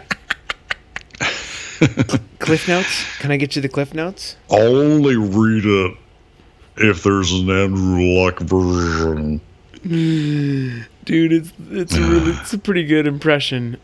cliff 2.38 2.68
notes. 2.68 3.04
Can 3.18 3.30
I 3.30 3.36
get 3.36 3.56
you 3.56 3.62
the 3.62 3.68
cliff 3.68 3.94
notes? 3.94 4.36
Only 4.50 5.16
read 5.16 5.64
it 5.64 5.96
if 6.76 7.02
there's 7.02 7.32
an 7.32 7.50
Andrew 7.50 8.04
Luck 8.18 8.38
version. 8.40 9.40
Dude, 11.04 11.32
it's 11.32 11.52
it's 11.70 11.94
a 11.96 12.00
really 12.00 12.30
it's 12.40 12.52
a 12.52 12.58
pretty 12.58 12.84
good 12.84 13.06
impression. 13.06 13.76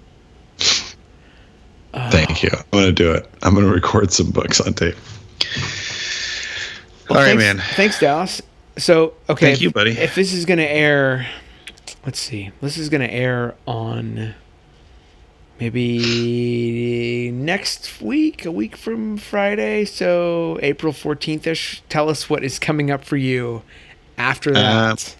Thank 1.92 2.42
you. 2.42 2.50
I'm 2.52 2.64
gonna 2.70 2.92
do 2.92 3.12
it. 3.12 3.28
I'm 3.42 3.54
gonna 3.54 3.68
record 3.68 4.12
some 4.12 4.30
books 4.30 4.60
on 4.60 4.74
tape. 4.74 4.94
All 7.10 7.16
right, 7.16 7.24
thanks, 7.24 7.42
man. 7.42 7.58
Thanks, 7.74 7.98
Dallas. 7.98 8.42
So 8.76 9.14
okay, 9.28 9.46
Thank 9.46 9.56
if- 9.56 9.62
you, 9.62 9.70
buddy. 9.70 9.92
If 9.92 10.14
this 10.14 10.32
is 10.32 10.44
gonna 10.44 10.62
air, 10.62 11.26
let's 12.04 12.20
see. 12.20 12.50
This 12.60 12.76
is 12.78 12.88
gonna 12.88 13.06
air 13.06 13.54
on 13.66 14.34
maybe 15.60 17.30
next 17.32 18.00
week, 18.00 18.44
a 18.44 18.50
week 18.52 18.76
from 18.76 19.16
Friday, 19.16 19.84
so 19.84 20.58
April 20.62 20.92
fourteenth 20.92 21.46
ish. 21.46 21.82
Tell 21.88 22.08
us 22.08 22.28
what 22.30 22.44
is 22.44 22.58
coming 22.58 22.90
up 22.90 23.04
for 23.04 23.16
you 23.16 23.62
after 24.16 24.50
Uh, 24.50 24.54
that. 24.94 25.16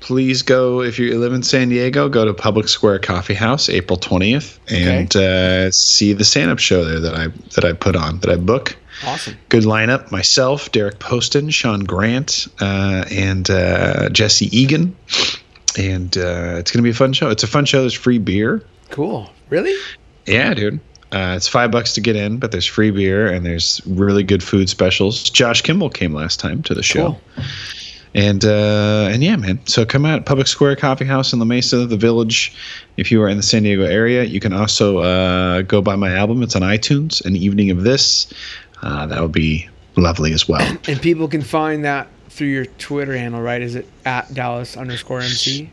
Please 0.00 0.42
go 0.42 0.80
if 0.80 0.96
you 0.98 1.18
live 1.18 1.32
in 1.32 1.42
San 1.42 1.70
Diego. 1.70 2.08
Go 2.08 2.24
to 2.24 2.32
Public 2.32 2.68
Square 2.68 3.00
Coffee 3.00 3.34
House 3.34 3.68
April 3.68 3.98
20th 3.98 4.58
and 4.70 5.14
uh, 5.16 5.72
see 5.72 6.12
the 6.12 6.24
stand-up 6.24 6.60
show 6.60 6.84
there 6.84 7.00
that 7.00 7.14
I 7.14 7.26
that 7.56 7.64
I 7.64 7.72
put 7.72 7.96
on 7.96 8.20
that 8.20 8.30
I 8.30 8.36
book. 8.36 8.76
awesome. 9.04 9.36
Good 9.48 9.64
lineup. 9.64 10.12
Myself, 10.12 10.70
Derek 10.70 11.00
Poston, 11.00 11.50
Sean 11.50 11.80
Grant, 11.80 12.46
uh, 12.60 13.06
and 13.10 13.50
uh, 13.50 14.08
Jesse 14.10 14.56
Egan. 14.56 14.96
And 15.76 16.16
uh, 16.16 16.56
it's 16.58 16.70
gonna 16.70 16.84
be 16.84 16.90
a 16.90 16.94
fun 16.94 17.12
show. 17.12 17.28
It's 17.30 17.42
a 17.42 17.48
fun 17.48 17.64
show. 17.64 17.80
There's 17.80 17.92
free 17.94 18.18
beer. 18.18 18.62
Cool. 18.90 19.28
Really? 19.50 19.74
Yeah, 20.26 20.54
dude. 20.54 20.80
Uh, 21.10 21.32
it's 21.36 21.48
five 21.48 21.70
bucks 21.70 21.94
to 21.94 22.00
get 22.02 22.16
in, 22.16 22.36
but 22.38 22.52
there's 22.52 22.66
free 22.66 22.90
beer 22.90 23.32
and 23.32 23.46
there's 23.46 23.80
really 23.86 24.22
good 24.22 24.42
food 24.42 24.68
specials. 24.68 25.30
Josh 25.30 25.62
Kimball 25.62 25.88
came 25.88 26.12
last 26.12 26.38
time 26.38 26.62
to 26.64 26.74
the 26.74 26.82
show, 26.82 27.12
Cool. 27.34 27.44
and 28.14 28.44
uh, 28.44 29.08
and 29.10 29.22
yeah, 29.24 29.36
man. 29.36 29.58
So 29.66 29.86
come 29.86 30.04
out 30.04 30.26
Public 30.26 30.46
Square 30.48 30.76
Coffee 30.76 31.06
House 31.06 31.32
in 31.32 31.38
La 31.38 31.46
Mesa, 31.46 31.86
the 31.86 31.96
Village. 31.96 32.52
If 32.98 33.10
you 33.10 33.22
are 33.22 33.28
in 33.28 33.38
the 33.38 33.42
San 33.42 33.62
Diego 33.62 33.84
area, 33.84 34.24
you 34.24 34.38
can 34.38 34.52
also 34.52 34.98
uh, 34.98 35.62
go 35.62 35.80
buy 35.80 35.96
my 35.96 36.14
album. 36.14 36.42
It's 36.42 36.54
on 36.54 36.60
iTunes. 36.60 37.24
An 37.24 37.36
evening 37.36 37.70
of 37.70 37.84
this, 37.84 38.30
uh, 38.82 39.06
that 39.06 39.22
would 39.22 39.32
be 39.32 39.66
lovely 39.96 40.34
as 40.34 40.46
well. 40.46 40.76
And 40.88 41.00
people 41.00 41.26
can 41.26 41.40
find 41.40 41.86
that 41.86 42.08
through 42.28 42.48
your 42.48 42.66
Twitter 42.66 43.16
handle, 43.16 43.40
right? 43.40 43.62
Is 43.62 43.76
it 43.76 43.86
at 44.04 44.34
Dallas 44.34 44.76
underscore 44.76 45.20
MC? 45.22 45.72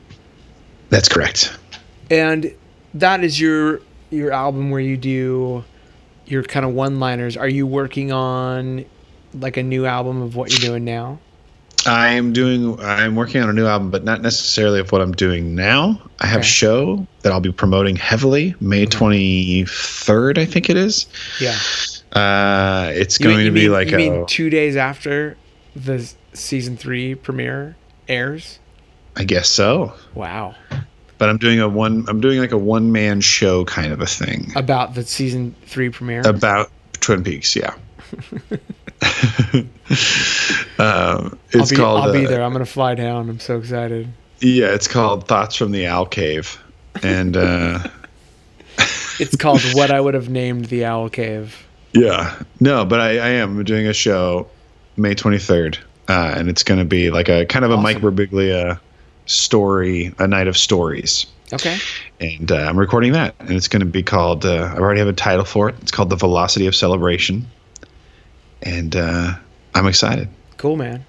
That's 0.89 1.09
correct. 1.09 1.57
And 2.09 2.53
that 2.96 3.24
is 3.24 3.39
your 3.39 3.82
your 4.10 4.32
album 4.32 4.72
where 4.72 4.82
you 4.82 4.98
do 4.98 5.64
your 6.26 6.43
kind 6.43 6.66
of 6.66 6.74
one 6.74 7.00
liners. 7.00 7.38
Are 7.38 7.48
you 7.48 7.68
working 7.68 8.12
on 8.12 8.86
like 9.34 9.58
a 9.58 9.64
new 9.64 9.86
album 9.86 10.22
of 10.22 10.36
what 10.36 10.50
you're 10.52 10.60
doing 10.72 10.84
now? 10.86 11.20
I'm 11.88 12.34
doing. 12.34 12.80
I'm 12.80 13.16
working 13.16 13.43
on 13.43 13.50
a 13.50 13.54
new 13.54 13.68
album, 13.68 13.91
but 13.91 14.04
not 14.04 14.22
necessarily 14.24 14.80
of 14.80 14.91
what 14.91 15.02
I'm 15.02 15.12
doing 15.12 15.54
now. 15.54 16.02
I 16.20 16.26
have 16.26 16.38
Okay. 16.39 16.48
a 16.48 16.50
show 16.50 17.08
that 17.22 17.32
I'll 17.32 17.39
be 17.41 17.52
promoting 17.52 17.96
heavily 17.96 18.56
May 18.60 18.88
23rd, 18.88 20.39
I 20.39 20.46
think 20.46 20.70
it 20.72 20.78
is. 20.78 21.06
Yeah. 21.39 21.56
Uh, 22.20 22.89
it's 22.96 23.18
going 23.20 23.38
mean- 23.38 23.46
to 23.46 23.52
be 23.52 23.62
mean- 23.64 23.72
like 23.72 23.89
you 23.89 23.96
a. 23.96 23.98
mean 23.98 24.26
two 24.26 24.50
days 24.50 24.76
after 24.76 25.38
the 25.76 26.10
season 26.34 26.76
three 26.78 27.14
premiere 27.14 27.76
airs. 28.08 28.58
I 29.16 29.24
guess 29.24 29.48
so. 29.48 29.93
Wow. 30.16 30.56
But 31.18 31.30
I'm 31.30 31.38
doing 31.38 31.59
a 31.61 31.70
one. 31.70 32.05
I'm 32.07 32.20
doing 32.20 32.39
like 32.39 32.51
a 32.51 32.57
one 32.57 32.91
man 32.91 33.22
show 33.22 33.63
kind 33.66 33.93
of 33.93 34.01
a 34.01 34.05
thing 34.05 34.51
About 34.55 34.95
the 34.95 35.03
season 35.03 35.55
three 35.66 35.89
premiere. 35.89 36.22
about 36.28 36.70
Twin 36.99 37.24
Peaks. 37.24 37.55
Yeah. 37.55 37.74
um, 39.55 39.70
I'll 40.80 41.32
it's 41.53 41.70
be, 41.72 41.76
called. 41.76 42.01
I'll 42.01 42.13
be 42.13 42.26
uh, 42.26 42.30
there. 42.30 42.43
I'm 42.43 42.51
gonna 42.51 42.66
fly 42.66 42.95
down. 42.95 43.30
I'm 43.30 43.39
so 43.39 43.57
excited. 43.57 44.07
Yeah, 44.41 44.74
it's 44.74 44.88
called 44.88 45.28
Thoughts 45.28 45.55
from 45.55 45.72
the 45.72 45.88
Owl 45.88 46.05
Cave. 46.05 46.59
and 47.01 47.38
uh, 47.38 47.80
It's 49.20 49.36
called 49.38 49.61
What 49.74 49.91
I 49.91 50.01
Would 50.01 50.13
Have 50.13 50.30
Named 50.30 50.66
the 50.66 50.84
Owl 50.86 51.09
Cave. 51.09 51.66
yeah, 51.93 52.38
no, 52.59 52.84
but 52.86 52.99
I, 52.99 53.11
I 53.18 53.30
am 53.30 53.63
doing 53.63 53.88
a 53.88 53.93
show 53.93 54.47
May 54.97 55.16
23rd, 55.16 55.78
uh, 56.09 56.34
and 56.38 56.49
it's 56.49 56.63
going 56.63 56.80
to 56.80 56.86
be 56.86 57.09
like 57.11 57.30
a 57.30 57.45
kind 57.45 57.63
of 57.63 57.72
a 57.72 57.78
Mike 57.78 57.97
Awesome. 57.97 58.16
Birbiglia 58.16 58.80
story, 59.26 60.13
a 60.19 60.28
night 60.28 60.47
of 60.47 60.57
stories. 60.57 61.26
Okay. 61.53 61.78
and 62.19 62.51
uh, 62.51 62.55
I'm 62.55 62.78
recording 62.78 63.11
that, 63.13 63.36
and 63.39 63.51
it's 63.51 63.67
going 63.67 63.82
to 63.82 63.86
be 63.86 64.01
called. 64.03 64.45
Uh, 64.45 64.71
I 64.73 64.78
already 64.80 64.99
have 64.99 65.07
a 65.07 65.13
title 65.13 65.45
for 65.45 65.69
it. 65.69 65.76
It's 65.82 65.91
called 65.91 66.09
"The 66.09 66.15
Velocity 66.15 66.65
of 66.67 66.76
Celebration," 66.76 67.45
and 68.63 68.95
uh, 68.95 69.34
I'm 69.76 69.88
excited. 69.88 70.28
Cool, 70.57 70.76
man. 70.76 71.05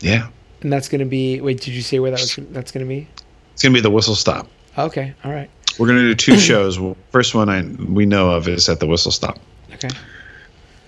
Yeah, 0.00 0.28
And 0.62 0.72
that's 0.72 0.88
gonna 0.88 1.06
be. 1.06 1.40
Wait, 1.40 1.60
did 1.60 1.74
you 1.74 1.80
say 1.82 2.00
where 2.00 2.10
that 2.10 2.20
was? 2.20 2.36
That's 2.50 2.72
gonna 2.72 2.86
be? 2.86 3.06
it's 3.52 3.62
going 3.62 3.72
to 3.72 3.76
be 3.76 3.82
the 3.82 3.90
Whistle 3.90 4.14
Stop. 4.14 4.48
Okay. 4.78 5.14
All 5.24 5.30
right. 5.32 5.48
We're 5.78 5.86
going 5.86 5.98
to 5.98 6.08
do 6.08 6.14
two 6.14 6.38
shows. 6.38 6.78
First 7.10 7.34
one 7.34 7.48
I 7.50 7.62
we 7.90 8.04
know 8.06 8.30
of 8.30 8.48
is 8.48 8.68
at 8.68 8.80
the 8.80 8.86
Whistle 8.86 9.12
Stop, 9.12 9.38
Okay. 9.74 9.88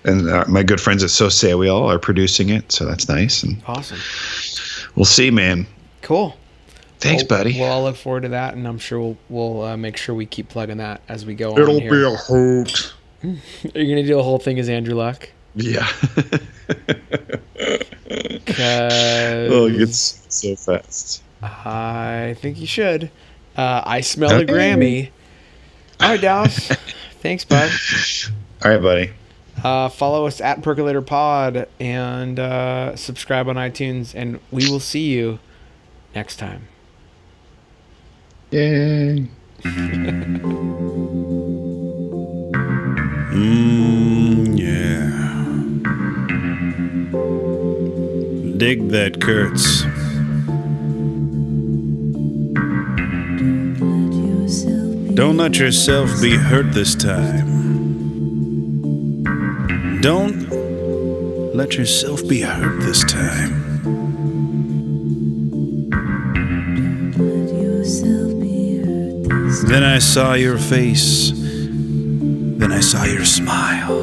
and 0.03 0.29
uh, 0.29 0.43
my 0.47 0.63
good 0.63 0.81
friends 0.81 1.03
at 1.03 1.09
So 1.11 1.29
Say 1.29 1.53
We 1.55 1.69
All 1.69 1.89
are 1.89 1.97
producing 1.99 2.49
it, 2.49 2.71
so 2.71 2.85
that's 2.85 3.07
nice. 3.07 3.41
And 3.43 3.61
Awesome. 3.67 3.97
we'll 4.95 5.05
see, 5.05 5.31
man. 5.31 5.65
Cool. 6.01 6.35
Thanks, 7.05 7.23
Well- 7.29 7.39
buddy. 7.39 7.59
Well, 7.59 7.71
I'll 7.71 7.83
look 7.83 7.95
forward 7.95 8.23
to 8.23 8.29
that, 8.29 8.55
and 8.55 8.67
I'm 8.67 8.79
sure 8.79 8.99
we'll 8.99 9.17
we'll 9.29 9.61
uh, 9.63 9.77
make 9.77 9.95
sure 9.97 10.15
we 10.15 10.25
keep 10.25 10.49
plugging 10.49 10.77
that 10.77 11.01
as 11.07 11.25
we 11.25 11.35
go 11.35 11.51
on. 11.51 11.55
here. 11.55 11.63
It'll 11.63 11.79
be 11.79 12.03
a 12.03 12.15
hoot. 12.15 12.93
Are 13.23 13.79
you 13.79 13.95
gonna 13.95 14.07
do 14.07 14.19
a 14.19 14.23
whole 14.23 14.39
thing 14.39 14.59
as 14.59 14.69
Andrew 14.69 14.95
Luck? 14.95 15.29
Yeah. 15.55 15.87
oh, 18.59 19.67
it 19.67 19.77
gets 19.77 20.25
so 20.29 20.55
fast. 20.55 21.21
I 21.41 22.35
think 22.39 22.59
you 22.59 22.67
should. 22.67 23.11
Uh, 23.55 23.81
I 23.85 24.01
smell 24.01 24.31
a 24.41 24.45
Grammy. 24.45 25.11
All 25.99 26.09
right, 26.09 26.21
Dallas. 26.21 26.67
Thanks, 27.21 27.45
bud. 27.45 27.71
All 28.63 28.71
right, 28.71 28.81
buddy. 28.81 29.11
Uh, 29.63 29.89
follow 29.89 30.27
us 30.27 30.41
at 30.41 30.61
Percolator 30.61 31.01
Pod 31.01 31.67
and 31.79 32.39
uh, 32.39 32.95
subscribe 32.95 33.47
on 33.47 33.55
iTunes, 33.55 34.13
and 34.13 34.39
we 34.51 34.69
will 34.69 34.81
see 34.81 35.07
you 35.11 35.39
next 36.13 36.35
time. 36.37 36.67
Yay. 38.51 39.27
Mmm, 43.33 44.57
yeah. 44.57 45.09
Dig 48.57 48.89
that 48.89 49.19
Kurtz. 49.19 49.83
Don't 55.15 55.37
let 55.37 55.57
yourself 55.57 56.21
be 56.21 56.35
hurt 56.35 56.71
this 56.73 56.93
time. 56.93 57.55
Don't 60.01 60.49
let 61.55 61.75
yourself 61.75 62.27
be 62.27 62.41
hurt 62.41 62.79
this 62.81 63.03
time. 63.05 63.64
Then 69.67 69.83
I 69.83 69.99
saw 69.99 70.33
your 70.35 70.57
face. 70.57 71.31
Then 71.33 72.71
I 72.71 72.79
saw 72.79 73.03
your 73.05 73.25
smile. 73.25 73.97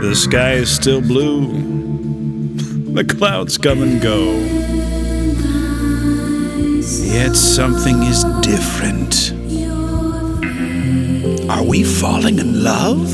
The 0.00 0.14
sky 0.14 0.54
is 0.54 0.70
still 0.70 1.00
blue. 1.00 1.46
The 2.92 3.04
clouds 3.04 3.56
come 3.58 3.82
and 3.82 4.02
go. 4.02 4.32
Yet 7.06 7.36
something 7.36 8.02
is 8.02 8.24
different. 8.42 9.32
Are 11.48 11.62
we 11.62 11.84
falling 11.84 12.38
in 12.40 12.64
love? 12.64 13.08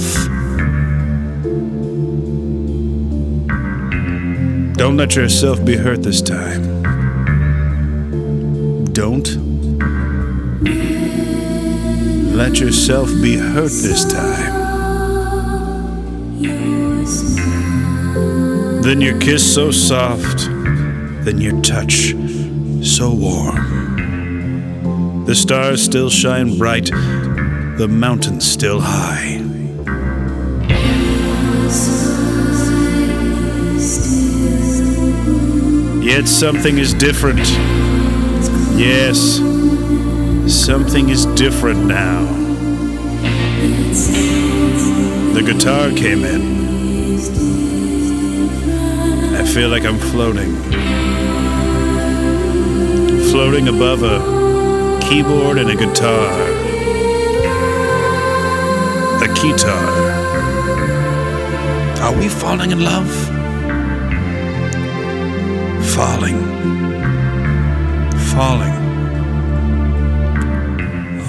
Don't 4.78 4.96
let 4.96 5.14
yourself 5.14 5.64
be 5.64 5.76
hurt 5.76 6.02
this 6.02 6.22
time. 6.22 6.82
Don't 8.92 9.57
let 12.34 12.60
yourself 12.60 13.08
be 13.20 13.36
hurt 13.36 13.70
this 13.70 14.04
time. 14.04 14.56
Then 18.82 19.00
your 19.00 19.18
kiss 19.18 19.54
so 19.54 19.70
soft, 19.70 20.46
then 21.24 21.38
your 21.38 21.60
touch 21.62 22.14
so 22.82 23.12
warm. 23.12 25.24
The 25.26 25.34
stars 25.34 25.82
still 25.82 26.08
shine 26.08 26.56
bright, 26.56 26.86
the 26.86 27.88
mountains 27.90 28.50
still 28.50 28.80
high. 28.80 29.44
Yet 36.02 36.26
something 36.26 36.78
is 36.78 36.94
different. 36.94 37.46
Yes, 38.78 39.40
something 40.48 41.10
is 41.10 41.26
different 41.26 41.84
now. 41.84 42.24
The 45.34 45.42
guitar 45.44 45.90
came 45.92 46.24
in. 46.24 46.58
I 49.36 49.44
feel 49.44 49.68
like 49.68 49.84
I'm 49.84 49.98
floating. 49.98 50.54
Floating 53.30 53.68
above 53.68 54.02
a 54.02 54.98
keyboard 55.02 55.58
and 55.58 55.70
a 55.70 55.76
guitar. 55.76 56.32
A 59.22 59.28
guitar. 59.34 59.88
Are 62.02 62.16
we 62.16 62.28
falling 62.28 62.70
in 62.70 62.80
love? 62.80 63.10
Falling. 65.94 66.38
Falling. 68.34 68.77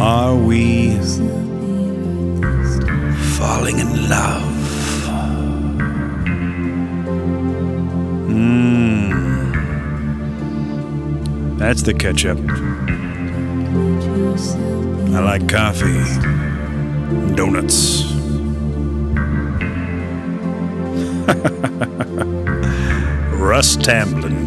Are 0.02 0.34
we 0.34 0.95
falling 3.38 3.80
in 3.80 4.10
love? 4.10 4.47
Mmm. 8.30 9.58
That's 11.58 11.82
the 11.82 11.93
ketchup. 11.93 12.38
I 15.14 15.20
like 15.20 15.50
coffee, 15.50 16.02
donuts. 17.36 18.04
Russ 23.38 23.76
Tamblyn. 23.76 24.39